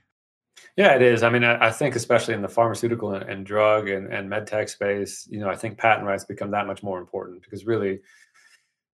Yeah, 0.78 0.96
it 0.96 1.02
is. 1.02 1.22
I 1.22 1.30
mean, 1.30 1.44
I, 1.44 1.68
I 1.68 1.72
think 1.72 1.96
especially 1.96 2.34
in 2.34 2.42
the 2.42 2.50
pharmaceutical 2.50 3.14
and, 3.14 3.30
and 3.30 3.46
drug 3.46 3.90
and, 3.90 4.12
and 4.12 4.30
med 4.30 4.48
tech 4.48 4.70
space, 4.70 5.28
you 5.30 5.40
know, 5.40 5.50
I 5.50 5.56
think 5.56 5.78
patent 5.78 6.08
rights 6.08 6.24
become 6.24 6.52
that 6.52 6.66
much 6.66 6.82
more 6.82 7.00
important 7.00 7.44
because 7.44 7.66
really 7.66 8.00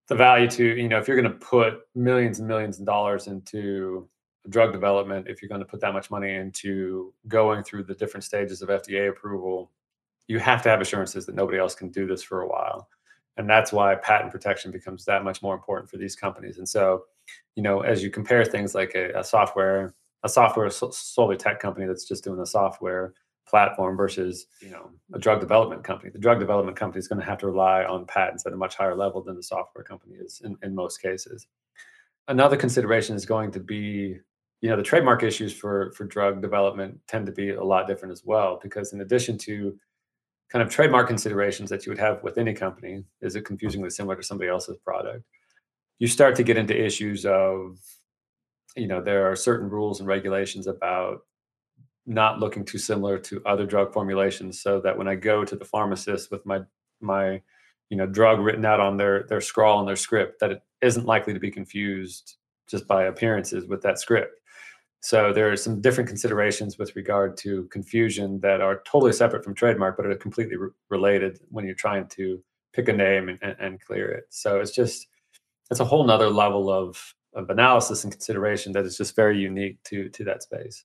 the 0.09 0.15
value 0.15 0.49
to, 0.49 0.65
you 0.65 0.89
know, 0.89 0.99
if 0.99 1.07
you're 1.07 1.21
going 1.21 1.33
to 1.33 1.39
put 1.39 1.81
millions 1.95 2.39
and 2.39 2.49
millions 2.49 2.81
of 2.81 2.87
dollars 2.87 3.29
into 3.29 4.09
drug 4.49 4.73
development, 4.73 5.29
if 5.29 5.41
you're 5.41 5.49
going 5.49 5.61
to 5.61 5.67
put 5.67 5.81
that 5.81 5.93
much 5.93 6.11
money 6.11 6.35
into 6.35 7.13
going 7.29 7.63
through 7.63 7.85
the 7.85 7.95
different 7.95 8.25
stages 8.25 8.63
of 8.63 8.71
FDA 8.71 9.09
approval, 9.09 9.71
you 10.31 10.39
have 10.39 10.63
to 10.63 10.69
have 10.69 10.81
assurances 10.81 11.27
that 11.27 11.35
nobody 11.35 11.59
else 11.59 11.75
can 11.75 11.91
do 11.91 12.07
this 12.07 12.23
for 12.23 12.43
a 12.43 12.49
while 12.49 12.89
and 13.37 13.49
that's 13.49 13.73
why 13.73 13.95
patent 13.97 14.31
protection 14.31 14.71
becomes 14.71 15.05
that 15.05 15.25
much 15.25 15.43
more 15.43 15.55
important 15.55 15.91
for 15.91 15.97
these 15.97 16.17
companies 16.17 16.59
and 16.59 16.69
so 16.69 17.05
you 17.57 17.63
know 17.63 17.81
as 17.81 18.03
you 18.03 18.11
compare 18.11 18.45
things 18.45 18.75
like 18.75 18.93
a, 18.95 19.11
a 19.19 19.25
software 19.25 19.95
a 20.23 20.29
software 20.29 20.69
solely 20.71 21.37
tech 21.37 21.61
company 21.61 21.87
that's 21.87 22.07
just 22.07 22.25
doing 22.25 22.39
the 22.39 22.47
software 22.47 23.15
platform 23.51 23.97
versus 23.97 24.47
you 24.61 24.71
know 24.71 24.91
a 25.13 25.19
drug 25.19 25.41
development 25.41 25.83
company. 25.83 26.11
The 26.11 26.19
drug 26.19 26.39
development 26.39 26.77
company 26.77 27.01
is 27.01 27.09
going 27.09 27.21
to 27.21 27.27
have 27.27 27.39
to 27.39 27.47
rely 27.47 27.85
on 27.85 28.07
patents 28.07 28.47
at 28.47 28.53
a 28.53 28.57
much 28.57 28.77
higher 28.77 28.95
level 28.95 29.23
than 29.23 29.37
the 29.37 29.43
software 29.43 29.83
company 29.83 30.15
is 30.15 30.41
in, 30.45 30.57
in 30.63 30.75
most 30.75 31.03
cases. 31.03 31.49
Another 32.29 32.57
consideration 32.57 33.17
is 33.17 33.27
going 33.27 33.51
to 33.51 33.61
be 33.61 34.19
you 34.61 34.69
know 34.69 34.77
the 34.77 34.83
trademark 34.83 35.23
issues 35.23 35.53
for 35.53 35.91
for 35.93 36.05
drug 36.05 36.41
development 36.41 36.99
tend 37.09 37.27
to 37.27 37.33
be 37.33 37.51
a 37.51 37.65
lot 37.65 37.89
different 37.89 38.13
as 38.13 38.25
well 38.25 38.61
because 38.63 38.93
in 38.93 39.01
addition 39.01 39.37
to 39.39 39.77
kind 40.51 40.63
of 40.63 40.69
trademark 40.69 41.07
considerations 41.07 41.71
that 41.71 41.87
you 41.87 41.91
would 41.91 41.99
have 41.99 42.23
with 42.23 42.39
any 42.39 42.53
company. 42.53 43.05
Is 43.21 43.37
it 43.37 43.45
confusingly 43.45 43.91
similar 43.91 44.17
to 44.17 44.23
somebody 44.23 44.51
else's 44.51 44.77
product? 44.79 45.25
You 45.99 46.09
start 46.09 46.35
to 46.37 46.43
get 46.43 46.57
into 46.57 46.79
issues 46.79 47.25
of 47.25 47.79
you 48.77 48.87
know 48.87 49.01
there 49.01 49.31
are 49.31 49.37
certain 49.37 49.69
rules 49.69 50.01
and 50.01 50.09
regulations 50.09 50.67
about 50.67 51.21
not 52.07 52.41
looking 52.41 52.65
too 52.65 52.79
similar 52.79 53.19
to 53.19 53.43
other 53.45 53.67
drug 53.67 53.93
formulations 53.93 54.63
so 54.63 54.81
that 54.81 54.97
when 54.97 55.09
i 55.09 55.15
go 55.15 55.45
to 55.45 55.57
the 55.57 55.65
pharmacist 55.65 56.31
with 56.31 56.45
my 56.47 56.61
my 57.01 57.41
you 57.89 57.97
know 57.97 58.07
drug 58.07 58.39
written 58.39 58.65
out 58.65 58.81
on 58.81 58.97
their 58.97 59.25
their 59.25 59.41
scrawl 59.41 59.81
and 59.81 59.89
their 59.89 59.97
script 59.97 60.41
that 60.41 60.53
it 60.53 60.63
isn't 60.83 61.07
likely 61.07 61.33
to 61.33 61.41
be 61.41 61.51
confused 61.51 62.37
just 62.69 62.87
by 62.87 63.05
appearances 63.05 63.67
with 63.67 63.83
that 63.83 63.99
script 63.99 64.40
so 65.01 65.33
there 65.33 65.51
are 65.51 65.57
some 65.57 65.81
different 65.81 66.09
considerations 66.09 66.79
with 66.79 66.95
regard 66.95 67.37
to 67.39 67.65
confusion 67.73 68.41
that 68.41 68.61
are 68.61 68.83
totally 68.85 69.13
separate 69.13 69.43
from 69.43 69.55
trademark, 69.55 69.97
but 69.97 70.07
are 70.07 70.15
completely 70.15 70.57
re- 70.57 70.71
related 70.91 71.41
when 71.49 71.65
you're 71.65 71.75
trying 71.75 72.07
to 72.09 72.43
pick 72.75 72.89
a 72.89 72.93
name 72.93 73.29
and, 73.31 73.39
and, 73.41 73.57
and, 73.59 73.81
clear 73.81 74.11
it. 74.11 74.25
So 74.29 74.61
it's 74.61 74.71
just 74.71 75.09
it's 75.71 75.81
a 75.81 75.85
whole 75.85 76.05
nother 76.05 76.29
level 76.29 76.71
of 76.71 77.15
of 77.33 77.49
analysis 77.49 78.05
and 78.05 78.13
consideration 78.13 78.73
that 78.73 78.85
is 78.85 78.97
just 78.97 79.17
very 79.17 79.39
unique 79.39 79.83
to 79.85 80.11
to 80.11 80.25
that 80.25 80.43
space. 80.43 80.85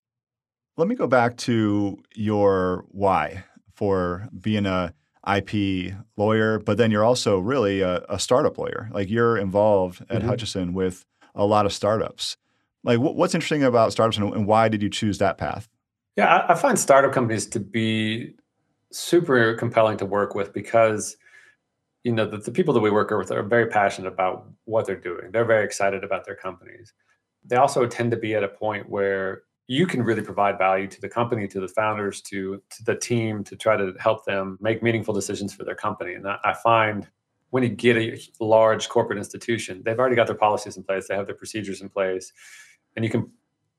Let 0.77 0.87
me 0.87 0.95
go 0.95 1.07
back 1.07 1.35
to 1.37 1.97
your 2.15 2.85
why 2.89 3.43
for 3.73 4.29
being 4.39 4.65
a 4.65 4.93
IP 5.27 5.93
lawyer, 6.15 6.59
but 6.59 6.77
then 6.77 6.91
you're 6.91 7.03
also 7.03 7.39
really 7.39 7.81
a, 7.81 8.05
a 8.07 8.19
startup 8.19 8.57
lawyer. 8.57 8.89
Like 8.93 9.09
you're 9.09 9.37
involved 9.37 10.01
at 10.01 10.19
mm-hmm. 10.19 10.27
Hutchison 10.27 10.73
with 10.73 11.05
a 11.33 11.45
lot 11.45 11.65
of 11.65 11.73
startups. 11.73 12.37
Like, 12.85 12.99
what's 12.99 13.33
interesting 13.33 13.63
about 13.63 13.91
startups 13.91 14.17
and 14.17 14.45
why 14.45 14.69
did 14.69 14.83
you 14.83 14.89
choose 14.89 15.17
that 15.17 15.39
path? 15.39 15.67
Yeah, 16.15 16.45
I 16.47 16.53
find 16.53 16.77
startup 16.77 17.11
companies 17.11 17.47
to 17.47 17.59
be 17.59 18.35
super 18.91 19.55
compelling 19.55 19.97
to 19.97 20.05
work 20.05 20.35
with 20.35 20.53
because 20.53 21.17
you 22.03 22.13
know 22.13 22.25
the, 22.25 22.37
the 22.37 22.51
people 22.51 22.73
that 22.75 22.79
we 22.79 22.91
work 22.91 23.09
with 23.09 23.31
are 23.31 23.43
very 23.43 23.65
passionate 23.65 24.07
about 24.07 24.47
what 24.65 24.85
they're 24.85 24.95
doing. 24.95 25.31
They're 25.31 25.45
very 25.45 25.65
excited 25.65 26.03
about 26.03 26.25
their 26.25 26.35
companies. 26.35 26.93
They 27.43 27.55
also 27.55 27.87
tend 27.87 28.11
to 28.11 28.17
be 28.17 28.35
at 28.35 28.43
a 28.43 28.47
point 28.47 28.87
where 28.87 29.41
you 29.67 29.87
can 29.87 30.03
really 30.03 30.21
provide 30.21 30.59
value 30.59 30.87
to 30.87 31.01
the 31.01 31.09
company 31.09 31.47
to 31.47 31.59
the 31.59 31.67
founders 31.67 32.21
to, 32.21 32.61
to 32.69 32.83
the 32.83 32.95
team 32.95 33.43
to 33.45 33.55
try 33.55 33.75
to 33.75 33.93
help 33.99 34.23
them 34.25 34.59
make 34.61 34.83
meaningful 34.83 35.13
decisions 35.13 35.55
for 35.55 35.63
their 35.63 35.75
company. 35.75 36.13
And 36.13 36.27
I, 36.27 36.37
I 36.43 36.53
find 36.53 37.07
when 37.49 37.63
you 37.63 37.69
get 37.69 37.97
a 37.97 38.19
large 38.39 38.89
corporate 38.89 39.17
institution 39.17 39.81
they've 39.83 39.97
already 39.97 40.15
got 40.15 40.27
their 40.27 40.35
policies 40.35 40.77
in 40.77 40.83
place. 40.83 41.07
They 41.07 41.15
have 41.15 41.25
their 41.25 41.35
procedures 41.35 41.81
in 41.81 41.89
place 41.89 42.31
and 42.95 43.05
you 43.05 43.11
can 43.11 43.29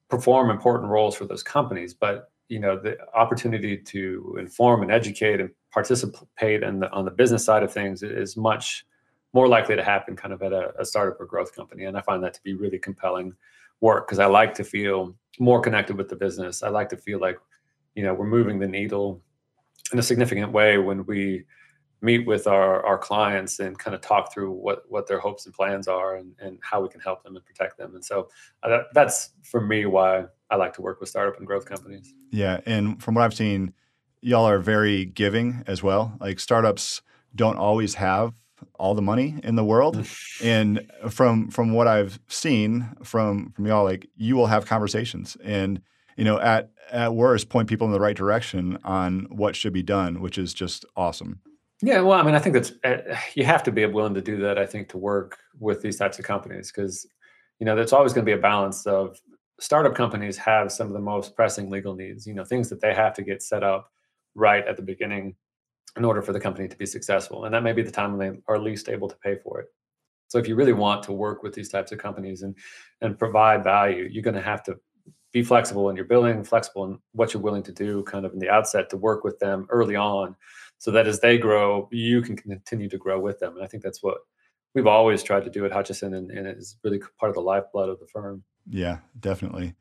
perform 0.08 0.50
important 0.50 0.90
roles 0.90 1.16
for 1.16 1.24
those 1.24 1.42
companies 1.42 1.94
but 1.94 2.30
you 2.48 2.60
know 2.60 2.78
the 2.78 2.96
opportunity 3.14 3.76
to 3.76 4.36
inform 4.38 4.82
and 4.82 4.92
educate 4.92 5.40
and 5.40 5.50
participate 5.72 6.62
in 6.62 6.80
the, 6.80 6.90
on 6.92 7.04
the 7.04 7.10
business 7.10 7.44
side 7.44 7.62
of 7.62 7.72
things 7.72 8.02
is 8.02 8.36
much 8.36 8.86
more 9.32 9.48
likely 9.48 9.76
to 9.76 9.82
happen 9.84 10.16
kind 10.16 10.32
of 10.32 10.42
at 10.42 10.52
a, 10.52 10.72
a 10.78 10.84
startup 10.84 11.20
or 11.20 11.26
growth 11.26 11.54
company. 11.54 11.84
And 11.84 11.98
i 11.98 12.00
find 12.00 12.22
that 12.22 12.34
to 12.34 12.42
be 12.42 12.54
really 12.54 12.78
compelling 12.78 13.34
work 13.80 14.06
because 14.06 14.20
i 14.20 14.26
like 14.26 14.54
to 14.54 14.64
feel 14.64 15.14
more 15.38 15.60
connected 15.60 15.96
with 15.96 16.08
the 16.08 16.16
business. 16.16 16.62
I 16.62 16.68
like 16.68 16.88
to 16.90 16.96
feel 16.96 17.20
like 17.20 17.38
you 17.94 18.02
know 18.02 18.14
we're 18.14 18.26
moving 18.26 18.58
the 18.58 18.66
needle 18.66 19.22
in 19.92 19.98
a 19.98 20.02
significant 20.02 20.52
way 20.52 20.78
when 20.78 21.04
we 21.06 21.44
meet 22.02 22.26
with 22.26 22.46
our, 22.46 22.84
our 22.84 22.98
clients 22.98 23.58
and 23.58 23.78
kind 23.78 23.94
of 23.94 24.00
talk 24.00 24.32
through 24.32 24.52
what, 24.52 24.84
what 24.88 25.06
their 25.06 25.18
hopes 25.18 25.46
and 25.46 25.54
plans 25.54 25.88
are 25.88 26.16
and, 26.16 26.34
and 26.38 26.58
how 26.62 26.80
we 26.80 26.88
can 26.88 27.00
help 27.00 27.22
them 27.22 27.36
and 27.36 27.44
protect 27.44 27.78
them. 27.78 27.94
And 27.94 28.04
so 28.04 28.28
uh, 28.62 28.68
that, 28.68 28.86
that's 28.92 29.30
for 29.42 29.60
me 29.60 29.86
why 29.86 30.26
I 30.50 30.56
like 30.56 30.74
to 30.74 30.82
work 30.82 31.00
with 31.00 31.08
startup 31.08 31.38
and 31.38 31.46
growth 31.46 31.64
companies. 31.64 32.14
Yeah. 32.30 32.60
And 32.66 33.02
from 33.02 33.14
what 33.14 33.24
I've 33.24 33.34
seen, 33.34 33.72
y'all 34.20 34.48
are 34.48 34.58
very 34.58 35.04
giving 35.04 35.62
as 35.66 35.82
well. 35.82 36.16
Like 36.20 36.38
startups 36.38 37.02
don't 37.34 37.56
always 37.56 37.94
have 37.94 38.34
all 38.74 38.94
the 38.94 39.02
money 39.02 39.38
in 39.42 39.56
the 39.56 39.64
world. 39.64 40.06
and 40.42 40.86
from 41.10 41.50
from 41.50 41.72
what 41.72 41.86
I've 41.86 42.18
seen 42.28 42.88
from 43.02 43.52
from 43.52 43.66
y'all, 43.66 43.84
like 43.84 44.08
you 44.16 44.36
will 44.36 44.46
have 44.46 44.66
conversations 44.66 45.36
and 45.42 45.80
you 46.16 46.24
know 46.24 46.38
at 46.40 46.70
at 46.90 47.14
worst 47.14 47.48
point 47.48 47.68
people 47.68 47.86
in 47.86 47.92
the 47.92 48.00
right 48.00 48.16
direction 48.16 48.78
on 48.84 49.26
what 49.30 49.56
should 49.56 49.72
be 49.72 49.82
done, 49.82 50.20
which 50.20 50.38
is 50.38 50.54
just 50.54 50.84
awesome. 50.96 51.40
Yeah, 51.82 52.00
well, 52.00 52.18
I 52.18 52.22
mean, 52.22 52.34
I 52.34 52.38
think 52.38 52.54
that's 52.54 52.72
uh, 52.84 53.16
you 53.34 53.44
have 53.44 53.62
to 53.64 53.72
be 53.72 53.84
willing 53.86 54.14
to 54.14 54.22
do 54.22 54.38
that. 54.38 54.58
I 54.58 54.66
think 54.66 54.88
to 54.90 54.98
work 54.98 55.38
with 55.58 55.82
these 55.82 55.96
types 55.96 56.18
of 56.18 56.24
companies 56.24 56.72
because 56.72 57.06
you 57.58 57.66
know 57.66 57.76
there's 57.76 57.92
always 57.92 58.12
going 58.12 58.24
to 58.24 58.30
be 58.30 58.38
a 58.38 58.40
balance 58.40 58.86
of 58.86 59.18
startup 59.60 59.94
companies 59.94 60.36
have 60.38 60.72
some 60.72 60.86
of 60.86 60.92
the 60.94 61.00
most 61.00 61.36
pressing 61.36 61.68
legal 61.68 61.94
needs. 61.94 62.26
You 62.26 62.34
know, 62.34 62.44
things 62.44 62.70
that 62.70 62.80
they 62.80 62.94
have 62.94 63.12
to 63.14 63.22
get 63.22 63.42
set 63.42 63.62
up 63.62 63.90
right 64.34 64.66
at 64.66 64.76
the 64.76 64.82
beginning 64.82 65.34
in 65.98 66.04
order 66.04 66.22
for 66.22 66.32
the 66.32 66.40
company 66.40 66.68
to 66.68 66.76
be 66.76 66.86
successful, 66.86 67.44
and 67.44 67.54
that 67.54 67.62
may 67.62 67.72
be 67.72 67.82
the 67.82 67.90
time 67.90 68.16
when 68.16 68.32
they 68.32 68.38
are 68.48 68.58
least 68.58 68.88
able 68.88 69.08
to 69.08 69.16
pay 69.16 69.36
for 69.36 69.60
it. 69.60 69.66
So, 70.28 70.38
if 70.38 70.48
you 70.48 70.56
really 70.56 70.72
want 70.72 71.02
to 71.04 71.12
work 71.12 71.42
with 71.42 71.54
these 71.54 71.68
types 71.68 71.92
of 71.92 71.98
companies 71.98 72.42
and 72.42 72.56
and 73.02 73.18
provide 73.18 73.64
value, 73.64 74.08
you're 74.10 74.22
going 74.22 74.34
to 74.34 74.40
have 74.42 74.62
to 74.64 74.76
be 75.32 75.42
flexible 75.42 75.90
in 75.90 75.96
your 75.96 76.06
billing, 76.06 76.42
flexible 76.42 76.86
in 76.86 76.98
what 77.12 77.34
you're 77.34 77.42
willing 77.42 77.62
to 77.64 77.72
do, 77.72 78.02
kind 78.04 78.24
of 78.24 78.32
in 78.32 78.38
the 78.38 78.48
outset 78.48 78.88
to 78.90 78.96
work 78.96 79.24
with 79.24 79.38
them 79.38 79.66
early 79.68 79.96
on 79.96 80.34
so 80.78 80.90
that 80.90 81.06
as 81.06 81.20
they 81.20 81.38
grow, 81.38 81.88
you 81.90 82.22
can 82.22 82.36
continue 82.36 82.88
to 82.88 82.98
grow 82.98 83.18
with 83.18 83.38
them. 83.38 83.54
And 83.54 83.64
I 83.64 83.66
think 83.66 83.82
that's 83.82 84.02
what 84.02 84.18
we've 84.74 84.86
always 84.86 85.22
tried 85.22 85.44
to 85.44 85.50
do 85.50 85.64
at 85.64 85.72
Hutchison, 85.72 86.14
and, 86.14 86.30
and 86.30 86.46
it's 86.46 86.76
really 86.84 87.00
part 87.18 87.30
of 87.30 87.34
the 87.34 87.40
lifeblood 87.40 87.88
of 87.88 87.98
the 87.98 88.06
firm. 88.06 88.44
Yeah, 88.68 88.98
definitely. 89.18 89.74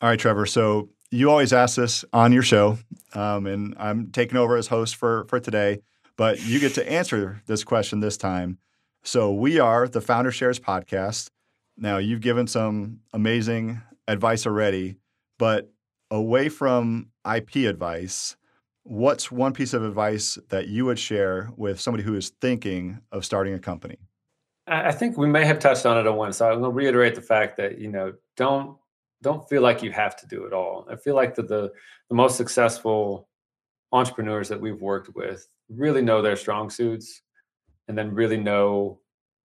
All 0.00 0.08
right, 0.08 0.18
Trevor. 0.18 0.46
So 0.46 0.90
you 1.10 1.30
always 1.30 1.52
ask 1.52 1.76
this 1.76 2.04
on 2.12 2.32
your 2.32 2.42
show, 2.42 2.78
um, 3.14 3.46
and 3.46 3.74
I'm 3.78 4.10
taking 4.12 4.36
over 4.36 4.56
as 4.56 4.68
host 4.68 4.96
for 4.96 5.24
for 5.28 5.40
today. 5.40 5.80
But 6.16 6.44
you 6.46 6.60
get 6.60 6.74
to 6.74 6.90
answer 6.90 7.42
this 7.46 7.62
question 7.62 8.00
this 8.00 8.16
time. 8.16 8.58
So 9.02 9.32
we 9.32 9.58
are 9.58 9.86
the 9.86 10.00
Founder 10.00 10.32
Shares 10.32 10.58
podcast. 10.58 11.30
Now 11.76 11.98
you've 11.98 12.22
given 12.22 12.46
some 12.46 13.00
amazing 13.12 13.82
advice 14.08 14.46
already, 14.46 14.96
but 15.38 15.70
away 16.10 16.48
from 16.48 17.08
IP 17.30 17.56
advice, 17.56 18.36
what's 18.86 19.32
one 19.32 19.52
piece 19.52 19.74
of 19.74 19.84
advice 19.84 20.38
that 20.48 20.68
you 20.68 20.84
would 20.84 20.98
share 20.98 21.50
with 21.56 21.80
somebody 21.80 22.04
who 22.04 22.14
is 22.14 22.30
thinking 22.40 23.00
of 23.10 23.24
starting 23.24 23.54
a 23.54 23.58
company? 23.58 23.98
I 24.68 24.92
think 24.92 25.16
we 25.16 25.28
may 25.28 25.44
have 25.44 25.58
touched 25.58 25.86
on 25.86 25.98
it 25.98 26.08
at 26.08 26.14
once. 26.14 26.38
So 26.38 26.46
I'm 26.46 26.60
going 26.60 26.70
to 26.72 26.76
reiterate 26.76 27.14
the 27.14 27.20
fact 27.20 27.56
that 27.58 27.78
you 27.78 27.88
know 27.88 28.14
don't 28.36 28.76
don't 29.22 29.48
feel 29.48 29.62
like 29.62 29.82
you 29.82 29.92
have 29.92 30.16
to 30.16 30.26
do 30.26 30.44
it 30.44 30.52
all. 30.52 30.86
I 30.90 30.96
feel 30.96 31.14
like 31.14 31.34
that 31.36 31.48
the 31.48 31.72
the 32.08 32.14
most 32.14 32.36
successful 32.36 33.28
entrepreneurs 33.92 34.48
that 34.48 34.60
we've 34.60 34.80
worked 34.80 35.14
with 35.14 35.48
really 35.68 36.02
know 36.02 36.22
their 36.22 36.36
strong 36.36 36.70
suits, 36.70 37.22
and 37.88 37.96
then 37.96 38.14
really 38.14 38.36
know 38.36 39.00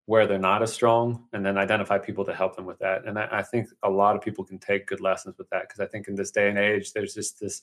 where 0.07 0.26
they're 0.26 0.38
not 0.38 0.62
as 0.62 0.72
strong, 0.72 1.26
and 1.33 1.44
then 1.44 1.59
identify 1.59 1.98
people 1.98 2.24
to 2.24 2.35
help 2.35 2.57
them 2.57 2.66
with 2.66 2.79
that. 2.79 3.07
And 3.07 3.18
I, 3.18 3.29
I 3.31 3.42
think 3.42 3.68
a 3.83 3.90
lot 3.90 4.16
of 4.16 4.22
people 4.22 4.44
can 4.44 4.59
take 4.59 4.87
good 4.87 5.00
lessons 5.00 5.37
with 5.38 5.48
that 5.50 5.62
because 5.62 5.81
I 5.81 5.87
think 5.87 6.09
in 6.09 6.14
this 6.14 6.31
day 6.31 6.48
and 6.48 6.59
age, 6.59 6.92
there's 6.92 7.14
just 7.14 7.38
this 7.40 7.62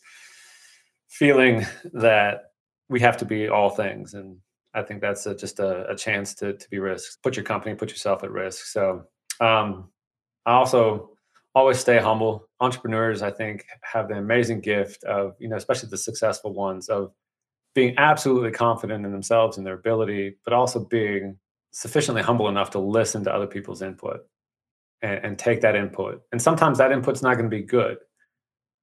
feeling 1.10 1.65
that 1.93 2.52
we 2.89 3.00
have 3.00 3.17
to 3.17 3.26
be 3.26 3.48
all 3.48 3.70
things 3.70 4.13
and 4.13 4.38
i 4.74 4.82
think 4.82 5.02
that's 5.02 5.26
a, 5.26 5.36
just 5.36 5.60
a, 5.60 5.89
a, 5.89 5.96
chance 5.96 6.34
to, 6.34 6.54
to 6.54 6.70
be 6.70 6.80
risked. 6.80 7.22
Put 7.24 7.36
your 7.36 7.46
company 7.46 7.76
put 7.76 7.89
yourself 7.89 8.24
at 8.24 8.32
risk. 8.32 8.65
So 8.65 9.04
um, 9.39 9.89
i 10.46 10.54
also 10.54 11.12
always 11.56 11.80
stay 11.80 11.98
humble. 11.98 12.48
Entrepreneurs 12.60 13.22
i 13.22 13.32
think 13.32 13.65
have 13.82 14.08
the 14.08 14.15
amazing 14.15 14.62
gift 14.62 15.04
of 15.04 15.36
you 15.39 15.48
know 15.50 15.58
especially 15.58 15.89
the 15.89 15.98
successful 15.98 16.54
ones 16.54 16.89
of 16.89 17.13
being 17.76 17.93
absolutely 17.98 18.52
confident 18.52 19.06
in 19.06 19.12
themselves 19.12 19.58
and 19.58 19.65
their 19.65 19.76
ability 19.76 20.36
but 20.43 20.54
also 20.54 20.84
being 20.86 21.38
sufficiently 21.72 22.24
humble 22.24 22.48
enough 22.48 22.72
to 22.72 22.80
listen 22.80 23.24
to 23.24 23.34
other 23.34 23.46
people's 23.46 23.84
input 23.84 24.22
and, 25.04 25.24
and 25.24 25.38
take 25.38 25.62
that 25.62 25.76
input. 25.76 26.24
And 26.32 26.41
sometimes 26.41 26.80
that 26.80 26.91
input's 26.91 27.22
not 27.22 27.36
going 27.36 27.50
to 27.50 27.56
be 27.56 27.62
good 27.62 27.98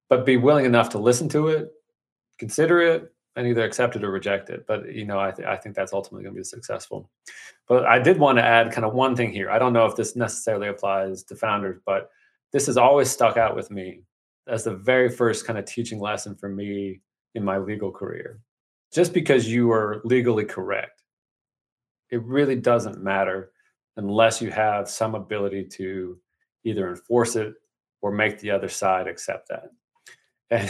but 0.09 0.25
be 0.25 0.37
willing 0.37 0.65
enough 0.65 0.89
to 0.89 0.99
listen 0.99 1.27
to 1.29 1.47
it 1.47 1.71
consider 2.37 2.81
it 2.81 3.13
and 3.35 3.47
either 3.47 3.63
accept 3.63 3.95
it 3.95 4.03
or 4.03 4.11
reject 4.11 4.49
it. 4.49 4.65
But 4.67 4.93
you 4.93 5.05
know, 5.05 5.19
I, 5.19 5.31
th- 5.31 5.47
I 5.47 5.57
think 5.57 5.75
that's 5.75 5.93
ultimately 5.93 6.23
going 6.23 6.35
to 6.35 6.39
be 6.39 6.43
successful. 6.43 7.09
But 7.67 7.85
I 7.85 7.99
did 7.99 8.17
want 8.17 8.37
to 8.37 8.45
add 8.45 8.71
kind 8.71 8.85
of 8.85 8.93
one 8.93 9.15
thing 9.15 9.31
here. 9.31 9.49
I 9.49 9.59
don't 9.59 9.73
know 9.73 9.85
if 9.85 9.95
this 9.95 10.15
necessarily 10.15 10.67
applies 10.67 11.23
to 11.23 11.35
founders, 11.35 11.79
but 11.85 12.09
this 12.53 12.67
has 12.67 12.77
always 12.77 13.09
stuck 13.09 13.37
out 13.37 13.55
with 13.55 13.71
me 13.71 14.01
as 14.47 14.63
the 14.63 14.75
very 14.75 15.09
first 15.09 15.45
kind 15.45 15.59
of 15.59 15.65
teaching 15.65 15.99
lesson 15.99 16.35
for 16.35 16.49
me 16.49 17.01
in 17.33 17.43
my 17.43 17.57
legal 17.57 17.91
career. 17.91 18.39
Just 18.93 19.13
because 19.13 19.51
you 19.51 19.71
are 19.71 20.01
legally 20.05 20.45
correct, 20.45 21.03
it 22.11 22.23
really 22.23 22.55
doesn't 22.55 23.03
matter 23.03 23.51
unless 23.97 24.41
you 24.41 24.51
have 24.51 24.89
some 24.89 25.15
ability 25.15 25.65
to 25.65 26.17
either 26.63 26.89
enforce 26.89 27.35
it 27.35 27.55
or 28.01 28.11
make 28.11 28.39
the 28.39 28.51
other 28.51 28.69
side 28.69 29.07
accept 29.07 29.49
that. 29.49 29.69
And 30.51 30.69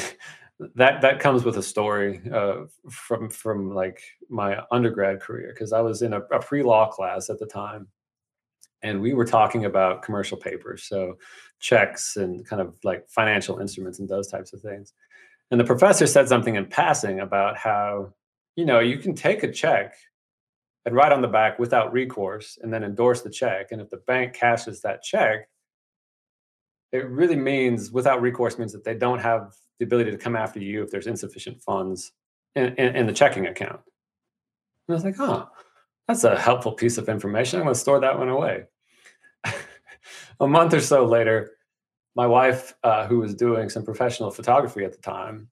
that 0.76 1.02
that 1.02 1.20
comes 1.20 1.44
with 1.44 1.58
a 1.58 1.64
story 1.64 2.22
uh, 2.34 2.64
from 2.90 3.30
from 3.30 3.74
like 3.74 4.02
my 4.30 4.62
undergrad 4.72 5.20
career 5.20 5.52
because 5.54 5.74
I 5.74 5.82
was 5.82 6.02
in 6.02 6.14
a, 6.14 6.20
a 6.20 6.40
pre 6.40 6.64
law 6.64 6.90
class 6.90 7.30
at 7.30 7.40
the 7.40 7.46
time, 7.46 7.88
and 8.82 9.02
we 9.02 9.14
were 9.14 9.26
talking 9.26 9.66
about 9.66 10.02
commercial 10.02 10.38
papers, 10.38 10.84
so 10.84 11.18
checks 11.60 12.16
and 12.16 12.48
kind 12.48 12.62
of 12.62 12.78
like 12.84 13.10
financial 13.10 13.60
instruments 13.60 14.00
and 14.00 14.08
those 14.08 14.28
types 14.28 14.54
of 14.54 14.62
things. 14.62 14.94
And 15.52 15.60
the 15.60 15.66
professor 15.66 16.08
said 16.08 16.28
something 16.28 16.56
in 16.56 16.68
passing 16.68 17.20
about 17.20 17.58
how 17.58 18.14
you 18.56 18.66
know 18.66 18.80
you 18.80 18.98
can 18.98 19.14
take 19.14 19.44
a 19.44 19.52
check 19.52 19.96
and 20.86 20.96
write 20.96 21.12
on 21.12 21.22
the 21.22 21.28
back 21.28 21.60
without 21.60 21.92
recourse 21.92 22.58
and 22.62 22.74
then 22.74 22.84
endorse 22.84 23.24
the 23.24 23.30
check, 23.30 23.72
and 23.72 23.82
if 23.82 23.90
the 23.90 23.98
bank 23.98 24.34
cashes 24.34 24.82
that 24.82 25.04
check 25.04 25.50
it 26.92 27.10
really 27.10 27.36
means 27.36 27.92
without 27.92 28.22
recourse 28.22 28.58
means 28.58 28.72
that 28.72 28.86
they 28.86 28.96
don't 28.96 29.20
have 29.20 29.54
the 29.80 29.86
ability 29.86 30.12
to 30.12 30.18
come 30.18 30.36
after 30.36 30.60
you 30.60 30.84
if 30.84 30.92
there's 30.92 31.08
insufficient 31.08 31.62
funds 31.62 32.12
in, 32.56 32.76
in, 32.76 32.96
in 32.96 33.06
the 33.08 33.14
checking 33.14 33.48
account. 33.48 33.82
And 34.88 34.94
I 34.94 34.94
was 34.94 35.04
like, 35.04 35.20
oh, 35.20 35.50
that's 36.08 36.24
a 36.24 36.38
helpful 36.38 36.74
piece 36.74 36.98
of 36.98 37.10
information. 37.10 37.60
I'm 37.60 37.66
going 37.66 37.74
to 37.74 37.80
store 37.80 38.00
that 38.00 38.18
one 38.18 38.30
away. 38.30 38.66
a 40.40 40.48
month 40.48 40.74
or 40.74 40.80
so 40.80 41.06
later, 41.06 41.52
my 42.16 42.28
wife, 42.28 42.74
uh, 42.84 43.08
who 43.08 43.20
was 43.20 43.36
doing 43.36 43.70
some 43.70 43.84
professional 43.84 44.32
photography 44.32 44.86
at 44.86 44.94
the 44.94 45.02
time, 45.02 45.50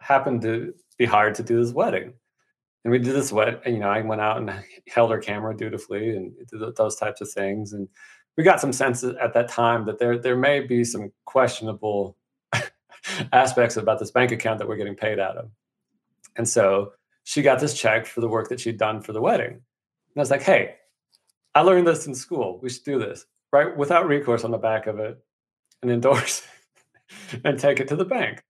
happened 0.00 0.42
to 0.42 0.74
be 0.98 1.06
hired 1.06 1.34
to 1.36 1.42
do 1.42 1.62
this 1.62 1.72
wedding. 1.72 2.12
And 2.84 2.92
we 2.92 2.98
did 2.98 3.14
this 3.14 3.32
wedding, 3.32 3.60
you 3.66 3.78
know, 3.80 3.88
I 3.88 4.02
went 4.02 4.20
out 4.20 4.38
and 4.38 4.52
held 4.88 5.10
her 5.10 5.18
camera 5.18 5.56
dutifully 5.56 6.10
and 6.10 6.32
did 6.50 6.76
those 6.76 6.96
types 6.96 7.20
of 7.20 7.30
things. 7.30 7.72
And 7.72 7.88
we 8.36 8.44
got 8.44 8.60
some 8.60 8.72
sense 8.72 9.04
at 9.04 9.32
that 9.32 9.48
time 9.48 9.86
that 9.86 9.98
there 9.98 10.18
there 10.18 10.36
may 10.36 10.60
be 10.60 10.84
some 10.84 11.12
questionable 11.24 12.16
aspects 13.32 13.76
about 13.76 13.98
this 13.98 14.10
bank 14.10 14.32
account 14.32 14.58
that 14.58 14.68
we're 14.68 14.76
getting 14.76 14.96
paid 14.96 15.18
out 15.18 15.36
of. 15.36 15.50
And 16.36 16.48
so 16.48 16.92
she 17.24 17.42
got 17.42 17.60
this 17.60 17.74
check 17.74 18.06
for 18.06 18.20
the 18.20 18.28
work 18.28 18.48
that 18.48 18.60
she'd 18.60 18.78
done 18.78 19.00
for 19.00 19.12
the 19.12 19.20
wedding. 19.20 19.52
And 19.52 19.60
I 20.16 20.20
was 20.20 20.30
like, 20.30 20.42
hey, 20.42 20.76
I 21.54 21.60
learned 21.60 21.86
this 21.86 22.06
in 22.06 22.14
school. 22.14 22.58
We 22.62 22.70
should 22.70 22.84
do 22.84 22.98
this, 22.98 23.26
right? 23.52 23.76
Without 23.76 24.06
recourse 24.06 24.44
on 24.44 24.50
the 24.50 24.58
back 24.58 24.86
of 24.86 24.98
it 24.98 25.18
and 25.82 25.90
endorse 25.90 26.46
and 27.44 27.58
take 27.58 27.80
it 27.80 27.88
to 27.88 27.96
the 27.96 28.04
bank. 28.04 28.42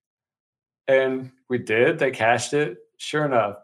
And 0.89 1.31
we 1.49 1.59
did. 1.59 1.99
They 1.99 2.11
cashed 2.11 2.53
it, 2.53 2.79
sure 2.99 3.25
enough. 3.25 3.57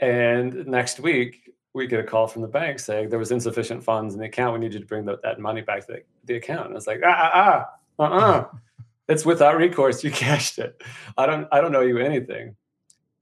And 0.00 0.66
next 0.66 1.00
week, 1.00 1.50
we 1.72 1.86
get 1.86 2.00
a 2.00 2.04
call 2.04 2.26
from 2.26 2.42
the 2.42 2.48
bank 2.48 2.80
saying 2.80 3.10
there 3.10 3.18
was 3.18 3.30
insufficient 3.30 3.84
funds 3.84 4.14
in 4.14 4.20
the 4.20 4.26
account. 4.26 4.54
We 4.54 4.60
need 4.60 4.72
you 4.72 4.80
to 4.80 4.86
bring 4.86 5.04
the, 5.04 5.18
that 5.22 5.38
money 5.38 5.60
back 5.60 5.86
to 5.86 5.92
the, 5.92 6.02
the 6.24 6.36
account. 6.36 6.66
And 6.66 6.74
I 6.74 6.74
was 6.74 6.86
like, 6.86 7.00
ah, 7.04 7.30
ah, 7.32 7.66
ah, 7.98 8.04
uh-uh. 8.04 8.48
It's 9.10 9.26
without 9.26 9.56
recourse. 9.56 10.02
You 10.02 10.10
cashed 10.26 10.58
it. 10.58 10.82
I 11.18 11.26
don't, 11.26 11.46
I 11.52 11.60
don't 11.60 11.72
know 11.72 11.80
you 11.80 11.98
anything. 11.98 12.56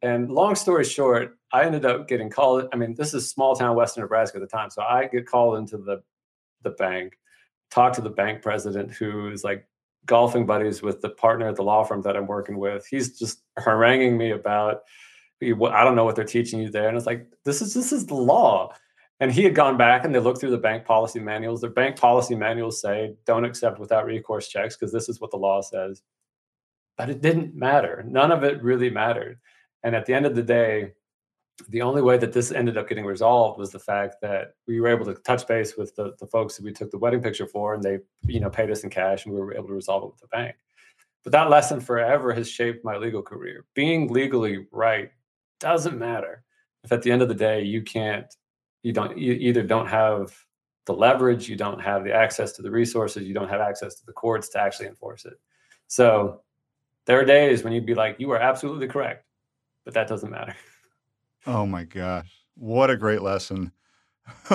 And 0.03 0.31
long 0.31 0.55
story 0.55 0.85
short, 0.85 1.37
I 1.53 1.65
ended 1.65 1.85
up 1.85 2.07
getting 2.07 2.31
called. 2.31 2.69
I 2.73 2.77
mean, 2.77 2.95
this 2.95 3.15
is 3.15 3.29
small 3.29 3.57
town 3.57 3.75
Western 3.75 4.03
Nebraska 4.03 4.37
at 4.37 4.43
the 4.43 4.47
time. 4.47 4.71
So 4.71 4.83
I 4.83 5.07
get 5.07 5.27
called 5.27 5.59
into 5.59 5.79
the, 5.79 6.03
the 6.63 6.71
bank, 6.71 7.19
talk 7.71 7.95
to 7.95 8.01
the 8.01 8.11
bank 8.11 8.43
president 8.43 8.93
who 8.93 9.31
is 9.31 9.43
like 9.43 9.67
golfing 10.07 10.47
buddies 10.47 10.83
with 10.83 11.01
the 11.01 11.09
partner 11.09 11.49
at 11.49 11.57
the 11.57 11.63
law 11.63 11.83
firm 11.83 12.03
that 12.03 12.17
I'm 12.17 12.27
working 12.27 12.59
with. 12.59 12.87
He's 12.87 13.19
just 13.19 13.43
haranguing 13.57 14.17
me 14.17 14.31
about 14.31 14.83
I 15.41 15.85
don't 15.85 15.95
know 15.95 16.05
what 16.05 16.17
they're 16.17 16.25
teaching 16.25 16.61
you 16.61 16.71
there. 16.71 16.89
And 16.89 16.97
it's 16.97 17.07
like, 17.07 17.27
this 17.45 17.63
is 17.63 17.73
this 17.73 17.93
is 17.93 18.07
the 18.07 18.15
law. 18.15 18.75
And 19.21 19.33
he 19.33 19.43
had 19.43 19.55
gone 19.55 19.77
back 19.77 20.05
and 20.05 20.15
they 20.15 20.21
looked 20.21 20.41
through 20.41 20.53
the 20.53 20.59
bank 20.59 20.85
policy 20.85 21.19
manuals. 21.19 21.61
The 21.61 21.69
bank 21.69 21.97
policy 21.97 22.37
manuals 22.37 22.81
say 22.81 23.15
don't 23.27 23.45
accept 23.45 23.81
without 23.81 24.07
recourse 24.07 24.49
checks 24.49 24.77
because 24.77 24.93
this 24.93 25.09
is 25.09 25.21
what 25.21 25.33
the 25.33 25.37
law 25.37 25.61
says. 25.61 26.03
But 26.97 27.11
it 27.11 27.21
didn't 27.21 27.55
matter. 27.55 28.05
None 28.07 28.31
of 28.31 28.45
it 28.45 28.63
really 28.63 28.91
mattered. 28.91 29.39
And 29.83 29.97
at 29.97 30.07
the 30.07 30.15
end 30.15 30.27
of 30.27 30.35
the 30.35 30.43
day, 30.43 30.93
the 31.69 31.83
only 31.83 32.03
way 32.03 32.17
that 32.19 32.33
this 32.33 32.53
ended 32.53 32.77
up 32.77 32.89
getting 32.89 33.05
resolved 33.05 33.59
was 33.59 33.71
the 33.71 33.79
fact 33.79 34.17
that 34.23 34.55
we 34.67 34.81
were 34.81 34.89
able 34.89 35.05
to 35.07 35.15
touch 35.15 35.47
base 35.47 35.77
with 35.77 35.95
the, 35.97 36.15
the 36.21 36.27
folks 36.27 36.57
that 36.57 36.65
we 36.65 36.73
took 36.73 36.91
the 36.91 36.99
wedding 36.99 37.21
picture 37.21 37.47
for 37.47 37.75
and 37.75 37.83
they 37.83 37.99
you 38.27 38.39
know 38.39 38.51
paid 38.51 38.71
us 38.71 38.85
in 38.85 38.91
cash 38.91 39.25
and 39.25 39.35
we 39.35 39.41
were 39.41 39.55
able 39.55 39.67
to 39.67 39.75
resolve 39.75 40.05
it 40.05 40.07
with 40.07 40.21
the 40.21 40.29
bank 40.29 40.55
but 41.25 41.33
that 41.33 41.51
lesson 41.51 41.81
forever 41.81 42.33
has 42.33 42.49
shaped 42.49 42.85
my 42.85 42.97
legal 42.97 43.23
career 43.23 43.65
being 43.75 44.07
legally 44.13 44.67
right 44.71 45.11
doesn't 45.59 45.99
matter 45.99 46.45
if 46.85 46.93
at 46.93 47.03
the 47.03 47.11
end 47.11 47.23
of 47.23 47.29
the 47.29 47.35
day 47.35 47.61
you 47.63 47.83
can't 47.83 48.37
you 48.83 48.93
don't 48.93 49.17
you 49.19 49.33
either 49.35 49.63
don't 49.63 49.87
have 49.87 50.35
the 50.87 50.95
leverage 50.95 51.49
you 51.49 51.57
don't 51.57 51.81
have 51.81 52.05
the 52.05 52.13
access 52.13 52.53
to 52.53 52.63
the 52.63 52.71
resources 52.71 53.25
you 53.25 53.35
don't 53.35 53.49
have 53.49 53.61
access 53.61 53.95
to 53.97 54.07
the 54.07 54.13
courts 54.13 54.49
to 54.51 54.61
actually 54.61 54.87
enforce 54.87 55.25
it. 55.25 55.39
So 55.87 56.41
there 57.07 57.19
are 57.19 57.25
days 57.25 57.65
when 57.65 57.73
you'd 57.73 57.87
be 57.87 57.95
like 57.95 58.17
you 58.19 58.31
are 58.33 58.39
absolutely 58.39 58.89
correct 58.89 59.25
but 59.85 59.95
that 59.95 60.09
doesn't 60.09 60.31
matter. 60.31 60.55
Oh 61.47 61.65
my 61.65 61.85
gosh. 61.85 62.31
What 62.57 62.91
a 62.91 62.97
great 62.97 63.23
lesson. 63.23 63.73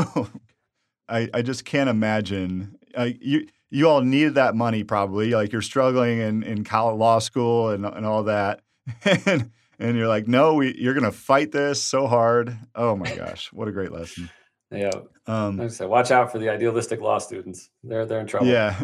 I, 1.09 1.29
I 1.33 1.41
just 1.41 1.65
can't 1.65 1.89
imagine. 1.89 2.77
Uh, 2.95 3.09
you 3.19 3.47
you 3.71 3.89
all 3.89 4.01
needed 4.01 4.35
that 4.35 4.55
money 4.55 4.83
probably 4.83 5.31
like 5.31 5.51
you're 5.51 5.63
struggling 5.63 6.19
in 6.19 6.43
in 6.43 6.63
college 6.63 6.99
law 6.99 7.17
school 7.19 7.69
and, 7.69 7.85
and 7.85 8.05
all 8.05 8.23
that. 8.23 8.61
And 9.25 9.49
and 9.79 9.97
you're 9.97 10.07
like, 10.07 10.27
no, 10.27 10.55
we, 10.55 10.75
you're 10.77 10.93
going 10.93 11.03
to 11.03 11.11
fight 11.11 11.51
this 11.51 11.81
so 11.81 12.07
hard. 12.07 12.57
Oh 12.75 12.95
my 12.95 13.13
gosh, 13.15 13.51
what 13.51 13.67
a 13.67 13.71
great 13.71 13.91
lesson. 13.91 14.29
Yeah. 14.71 14.91
Um, 15.27 15.57
like 15.57 15.65
I 15.65 15.69
said, 15.69 15.87
watch 15.87 16.11
out 16.11 16.31
for 16.31 16.39
the 16.39 16.49
idealistic 16.49 16.99
law 16.99 17.19
students. 17.19 17.69
They're 17.83 18.05
they're 18.05 18.19
in 18.19 18.27
trouble. 18.27 18.47
Yeah. 18.47 18.81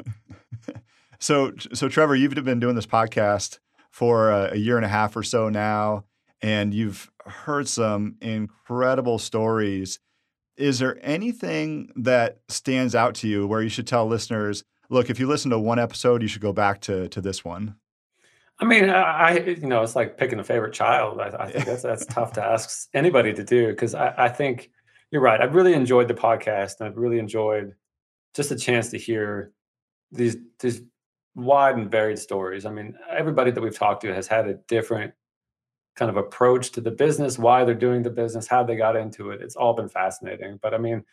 so 1.20 1.54
so 1.74 1.90
Trevor, 1.90 2.16
you've 2.16 2.34
been 2.34 2.60
doing 2.60 2.76
this 2.76 2.86
podcast 2.86 3.60
for 3.92 4.30
a, 4.30 4.54
a 4.54 4.56
year 4.56 4.78
and 4.78 4.86
a 4.86 4.90
half 4.90 5.16
or 5.16 5.24
so 5.24 5.50
now, 5.50 6.06
and 6.42 6.74
you've 6.74 7.10
heard 7.26 7.68
some 7.68 8.16
incredible 8.22 9.20
stories. 9.20 10.00
Is 10.58 10.80
there 10.80 11.00
anything 11.02 11.90
that 11.96 12.40
stands 12.50 12.94
out 12.94 13.16
to 13.16 13.28
you 13.28 13.48
where 13.48 13.62
you 13.62 13.70
should 13.70 13.88
tell 13.88 14.06
listeners, 14.06 14.64
look, 14.90 15.10
if 15.10 15.20
you 15.20 15.26
listen 15.26 15.52
to 15.52 15.60
one 15.60 15.80
episode, 15.80 16.22
you 16.22 16.28
should 16.28 16.42
go 16.42 16.54
back 16.54 16.82
to 16.82 17.10
to 17.10 17.22
this 17.22 17.44
one? 17.44 17.76
I 18.62 18.66
mean, 18.66 18.89
I, 18.89 19.39
you 19.39 19.68
know, 19.68 19.82
it's 19.84 19.95
like 19.95 20.18
picking 20.18 20.39
a 20.39 20.43
favorite 20.43 20.74
child. 20.74 21.22
I, 21.22 21.28
I 21.28 21.51
think 21.51 21.66
that's 21.66 21.84
that's 21.84 22.05
tough 22.05 22.34
to 22.34 22.43
ask 22.43 22.89
anybody 22.93 23.34
to 23.34 23.43
do 23.43 23.68
because 23.68 23.95
I, 23.95 24.14
I 24.18 24.30
think 24.30 24.70
you're 25.12 25.22
right. 25.22 25.39
I've 25.39 25.55
really 25.55 25.74
enjoyed 25.74 26.10
the 26.10 26.14
podcast, 26.14 26.80
and 26.80 26.89
I've 26.89 26.97
really 26.97 27.20
enjoyed 27.20 27.76
just 28.36 28.51
a 28.51 28.57
chance 28.57 28.89
to 28.89 28.97
hear 28.97 29.53
these 30.12 30.36
these 30.60 30.82
wide 31.36 31.78
and 31.78 31.89
varied 31.89 32.20
stories. 32.20 32.66
I 32.66 32.72
mean, 32.72 32.95
everybody 33.10 33.51
that 33.51 33.62
we've 33.62 33.78
talked 33.78 34.01
to 34.01 34.14
has 34.14 34.28
had 34.28 34.47
a 34.47 34.55
different 34.68 35.14
kind 35.95 36.10
of 36.10 36.18
approach 36.18 36.72
to 36.72 36.82
the 36.82 36.91
business, 36.91 37.39
why 37.39 37.64
they're 37.64 37.76
doing 37.76 38.03
the 38.03 38.10
business, 38.10 38.47
how 38.47 38.64
they 38.64 38.76
got 38.76 38.95
into 38.95 39.32
it. 39.32 39.41
It's 39.41 39.55
all 39.55 39.74
been 39.74 39.89
fascinating. 39.89 40.60
But 40.62 40.74
I 40.74 40.78
mean, 40.78 41.03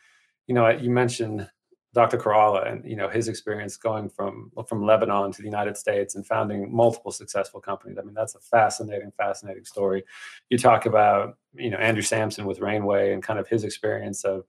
you 0.47 0.55
know, 0.55 0.68
you 0.68 0.90
mentioned 0.90 1.49
Dr. 1.97 2.18
Khayrallah 2.18 2.70
and 2.70 2.84
you 2.84 2.94
know 2.94 3.09
his 3.09 3.26
experience 3.26 3.78
going 3.78 4.11
from 4.11 4.53
from 4.68 4.84
Lebanon 4.84 5.32
to 5.32 5.38
the 5.38 5.49
United 5.49 5.78
States 5.78 6.14
and 6.14 6.26
founding 6.26 6.70
multiple 6.70 7.11
successful 7.11 7.59
companies. 7.59 7.97
I 7.99 8.03
mean, 8.03 8.12
that's 8.12 8.34
a 8.34 8.38
fascinating, 8.38 9.12
fascinating 9.16 9.64
story. 9.64 10.05
You 10.51 10.59
talk 10.59 10.84
about 10.84 11.38
you 11.55 11.70
know 11.70 11.78
Andrew 11.78 12.03
Sampson 12.03 12.44
with 12.44 12.61
Rainway 12.61 13.14
and 13.14 13.22
kind 13.22 13.38
of 13.38 13.49
his 13.49 13.64
experience 13.64 14.24
of 14.24 14.44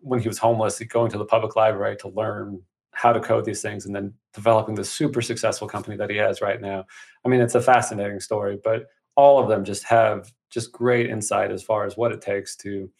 when 0.00 0.18
he 0.18 0.28
was 0.28 0.38
homeless, 0.38 0.78
going 0.78 1.10
to 1.10 1.18
the 1.18 1.26
public 1.26 1.56
library 1.56 1.94
to 1.98 2.08
learn 2.08 2.62
how 2.92 3.12
to 3.12 3.20
code 3.20 3.44
these 3.44 3.60
things 3.60 3.84
and 3.84 3.94
then 3.94 4.14
developing 4.32 4.74
the 4.74 4.84
super 4.84 5.20
successful 5.20 5.68
company 5.68 5.94
that 5.94 6.08
he 6.08 6.16
has 6.16 6.40
right 6.40 6.62
now. 6.62 6.86
I 7.22 7.28
mean, 7.28 7.42
it's 7.42 7.54
a 7.54 7.60
fascinating 7.60 8.20
story, 8.20 8.58
but 8.64 8.86
all 9.14 9.38
of 9.38 9.50
them 9.50 9.62
just 9.62 9.84
have 9.84 10.32
just 10.48 10.72
great 10.72 11.10
insight 11.10 11.52
as 11.52 11.62
far 11.62 11.84
as 11.84 11.98
what 11.98 12.12
it 12.12 12.22
takes 12.22 12.56
to 12.56 12.90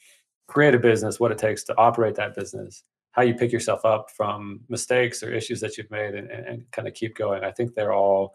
create 0.47 0.75
a 0.75 0.79
business, 0.79 1.19
what 1.19 1.33
it 1.33 1.39
takes 1.39 1.65
to 1.65 1.79
operate 1.79 2.17
that 2.17 2.35
business 2.35 2.85
how 3.13 3.23
you 3.23 3.35
pick 3.35 3.53
yourself 3.53 3.85
up 3.85 4.11
from 4.17 4.61
mistakes 4.69 5.23
or 5.23 5.33
issues 5.33 5.61
that 5.61 5.77
you've 5.77 5.91
made 5.91 6.15
and, 6.15 6.31
and, 6.31 6.47
and 6.47 6.71
kind 6.71 6.87
of 6.87 6.95
keep 6.95 7.17
going. 7.17 7.45
I 7.45 7.51
think 7.51 7.75
they're 7.75 7.93
all 7.93 8.35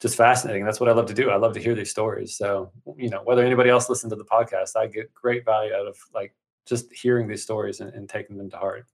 just 0.00 0.16
fascinating. 0.16 0.64
That's 0.64 0.80
what 0.80 0.88
I 0.88 0.92
love 0.92 1.06
to 1.06 1.14
do. 1.14 1.30
I 1.30 1.36
love 1.36 1.54
to 1.54 1.60
hear 1.60 1.74
these 1.74 1.90
stories. 1.90 2.36
So, 2.36 2.72
you 2.96 3.08
know, 3.08 3.22
whether 3.24 3.44
anybody 3.44 3.70
else 3.70 3.88
listens 3.88 4.12
to 4.12 4.16
the 4.16 4.24
podcast, 4.24 4.76
I 4.76 4.86
get 4.86 5.12
great 5.14 5.44
value 5.44 5.72
out 5.74 5.86
of 5.86 5.96
like 6.14 6.34
just 6.66 6.92
hearing 6.92 7.28
these 7.28 7.42
stories 7.42 7.80
and, 7.80 7.92
and 7.94 8.08
taking 8.08 8.36
them 8.36 8.50
to 8.50 8.56
heart. 8.56 8.86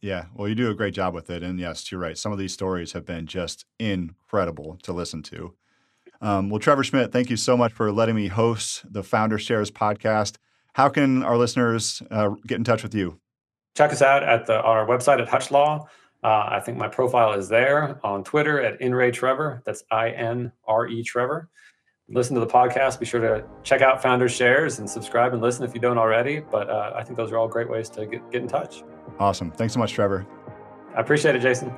Yeah, 0.00 0.26
well, 0.34 0.48
you 0.48 0.56
do 0.56 0.70
a 0.70 0.74
great 0.74 0.94
job 0.94 1.14
with 1.14 1.30
it. 1.30 1.44
And 1.44 1.60
yes, 1.60 1.90
you're 1.90 2.00
right. 2.00 2.18
Some 2.18 2.32
of 2.32 2.38
these 2.38 2.52
stories 2.52 2.92
have 2.92 3.06
been 3.06 3.26
just 3.26 3.64
incredible 3.78 4.78
to 4.82 4.92
listen 4.92 5.22
to. 5.24 5.54
Um, 6.20 6.50
well, 6.50 6.58
Trevor 6.58 6.84
Schmidt, 6.84 7.12
thank 7.12 7.30
you 7.30 7.36
so 7.36 7.56
much 7.56 7.72
for 7.72 7.92
letting 7.92 8.16
me 8.16 8.28
host 8.28 8.84
the 8.92 9.02
Founder 9.02 9.38
Shares 9.38 9.70
podcast. 9.70 10.36
How 10.74 10.88
can 10.88 11.22
our 11.22 11.36
listeners 11.36 12.02
uh, 12.10 12.30
get 12.46 12.58
in 12.58 12.64
touch 12.64 12.82
with 12.82 12.94
you? 12.94 13.20
Check 13.74 13.92
us 13.92 14.02
out 14.02 14.22
at 14.22 14.46
the, 14.46 14.60
our 14.60 14.86
website 14.86 15.20
at 15.20 15.28
Hutch 15.28 15.50
Law. 15.50 15.88
Uh, 16.22 16.46
I 16.50 16.60
think 16.60 16.78
my 16.78 16.88
profile 16.88 17.32
is 17.32 17.48
there 17.48 17.98
on 18.04 18.22
Twitter 18.22 18.60
at 18.60 18.80
INRE 18.80 19.12
Trevor. 19.12 19.62
That's 19.64 19.82
I 19.90 20.10
N 20.10 20.52
R 20.66 20.86
E 20.86 21.02
Trevor. 21.02 21.48
Listen 22.08 22.34
to 22.34 22.40
the 22.40 22.46
podcast. 22.46 23.00
Be 23.00 23.06
sure 23.06 23.20
to 23.20 23.44
check 23.62 23.80
out 23.80 24.02
Founders 24.02 24.32
Shares 24.32 24.78
and 24.78 24.88
subscribe 24.88 25.32
and 25.32 25.42
listen 25.42 25.64
if 25.64 25.74
you 25.74 25.80
don't 25.80 25.98
already. 25.98 26.40
But 26.40 26.68
uh, 26.68 26.92
I 26.94 27.02
think 27.02 27.16
those 27.16 27.32
are 27.32 27.38
all 27.38 27.48
great 27.48 27.68
ways 27.68 27.88
to 27.90 28.06
get, 28.06 28.30
get 28.30 28.42
in 28.42 28.48
touch. 28.48 28.84
Awesome. 29.18 29.50
Thanks 29.50 29.74
so 29.74 29.80
much, 29.80 29.92
Trevor. 29.92 30.26
I 30.94 31.00
appreciate 31.00 31.34
it, 31.34 31.40
Jason. 31.40 31.72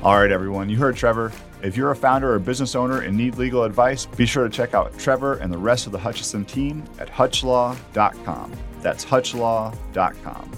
All 0.00 0.16
right, 0.16 0.30
everyone, 0.30 0.68
you 0.68 0.76
heard 0.76 0.94
Trevor. 0.96 1.32
If 1.60 1.76
you're 1.76 1.90
a 1.90 1.96
founder 1.96 2.32
or 2.32 2.38
business 2.38 2.76
owner 2.76 3.00
and 3.00 3.16
need 3.16 3.36
legal 3.36 3.64
advice, 3.64 4.06
be 4.06 4.26
sure 4.26 4.44
to 4.44 4.48
check 4.48 4.72
out 4.72 4.96
Trevor 4.96 5.34
and 5.34 5.52
the 5.52 5.58
rest 5.58 5.86
of 5.86 5.92
the 5.92 5.98
Hutchison 5.98 6.44
team 6.44 6.84
at 7.00 7.10
hutchlaw.com. 7.10 8.52
That's 8.80 9.04
hutchlaw.com. 9.04 10.52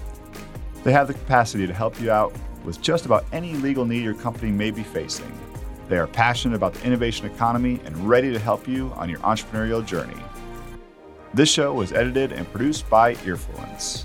They 0.84 0.92
have 0.92 1.08
the 1.08 1.14
capacity 1.14 1.66
to 1.66 1.72
help 1.72 1.98
you 1.98 2.10
out 2.10 2.34
with 2.64 2.82
just 2.82 3.06
about 3.06 3.24
any 3.32 3.54
legal 3.54 3.86
need 3.86 4.04
your 4.04 4.12
company 4.12 4.52
may 4.52 4.70
be 4.70 4.82
facing. 4.82 5.32
They 5.88 5.96
are 5.96 6.06
passionate 6.06 6.54
about 6.54 6.74
the 6.74 6.84
innovation 6.84 7.24
economy 7.24 7.80
and 7.86 7.96
ready 8.06 8.30
to 8.34 8.38
help 8.38 8.68
you 8.68 8.92
on 8.96 9.08
your 9.08 9.20
entrepreneurial 9.20 9.84
journey. 9.84 10.22
This 11.32 11.50
show 11.50 11.72
was 11.72 11.92
edited 11.92 12.32
and 12.32 12.46
produced 12.52 12.90
by 12.90 13.14
Earfluence. 13.14 14.04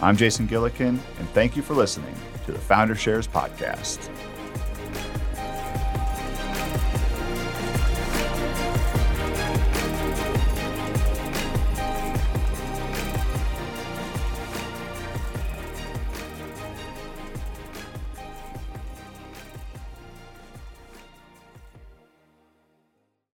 I'm 0.00 0.16
Jason 0.16 0.48
Gillikin, 0.48 0.98
and 1.18 1.28
thank 1.34 1.54
you 1.54 1.60
for 1.62 1.74
listening 1.74 2.14
to 2.46 2.52
the 2.52 2.58
Founder 2.58 2.94
Shares 2.94 3.28
Podcast. 3.28 4.08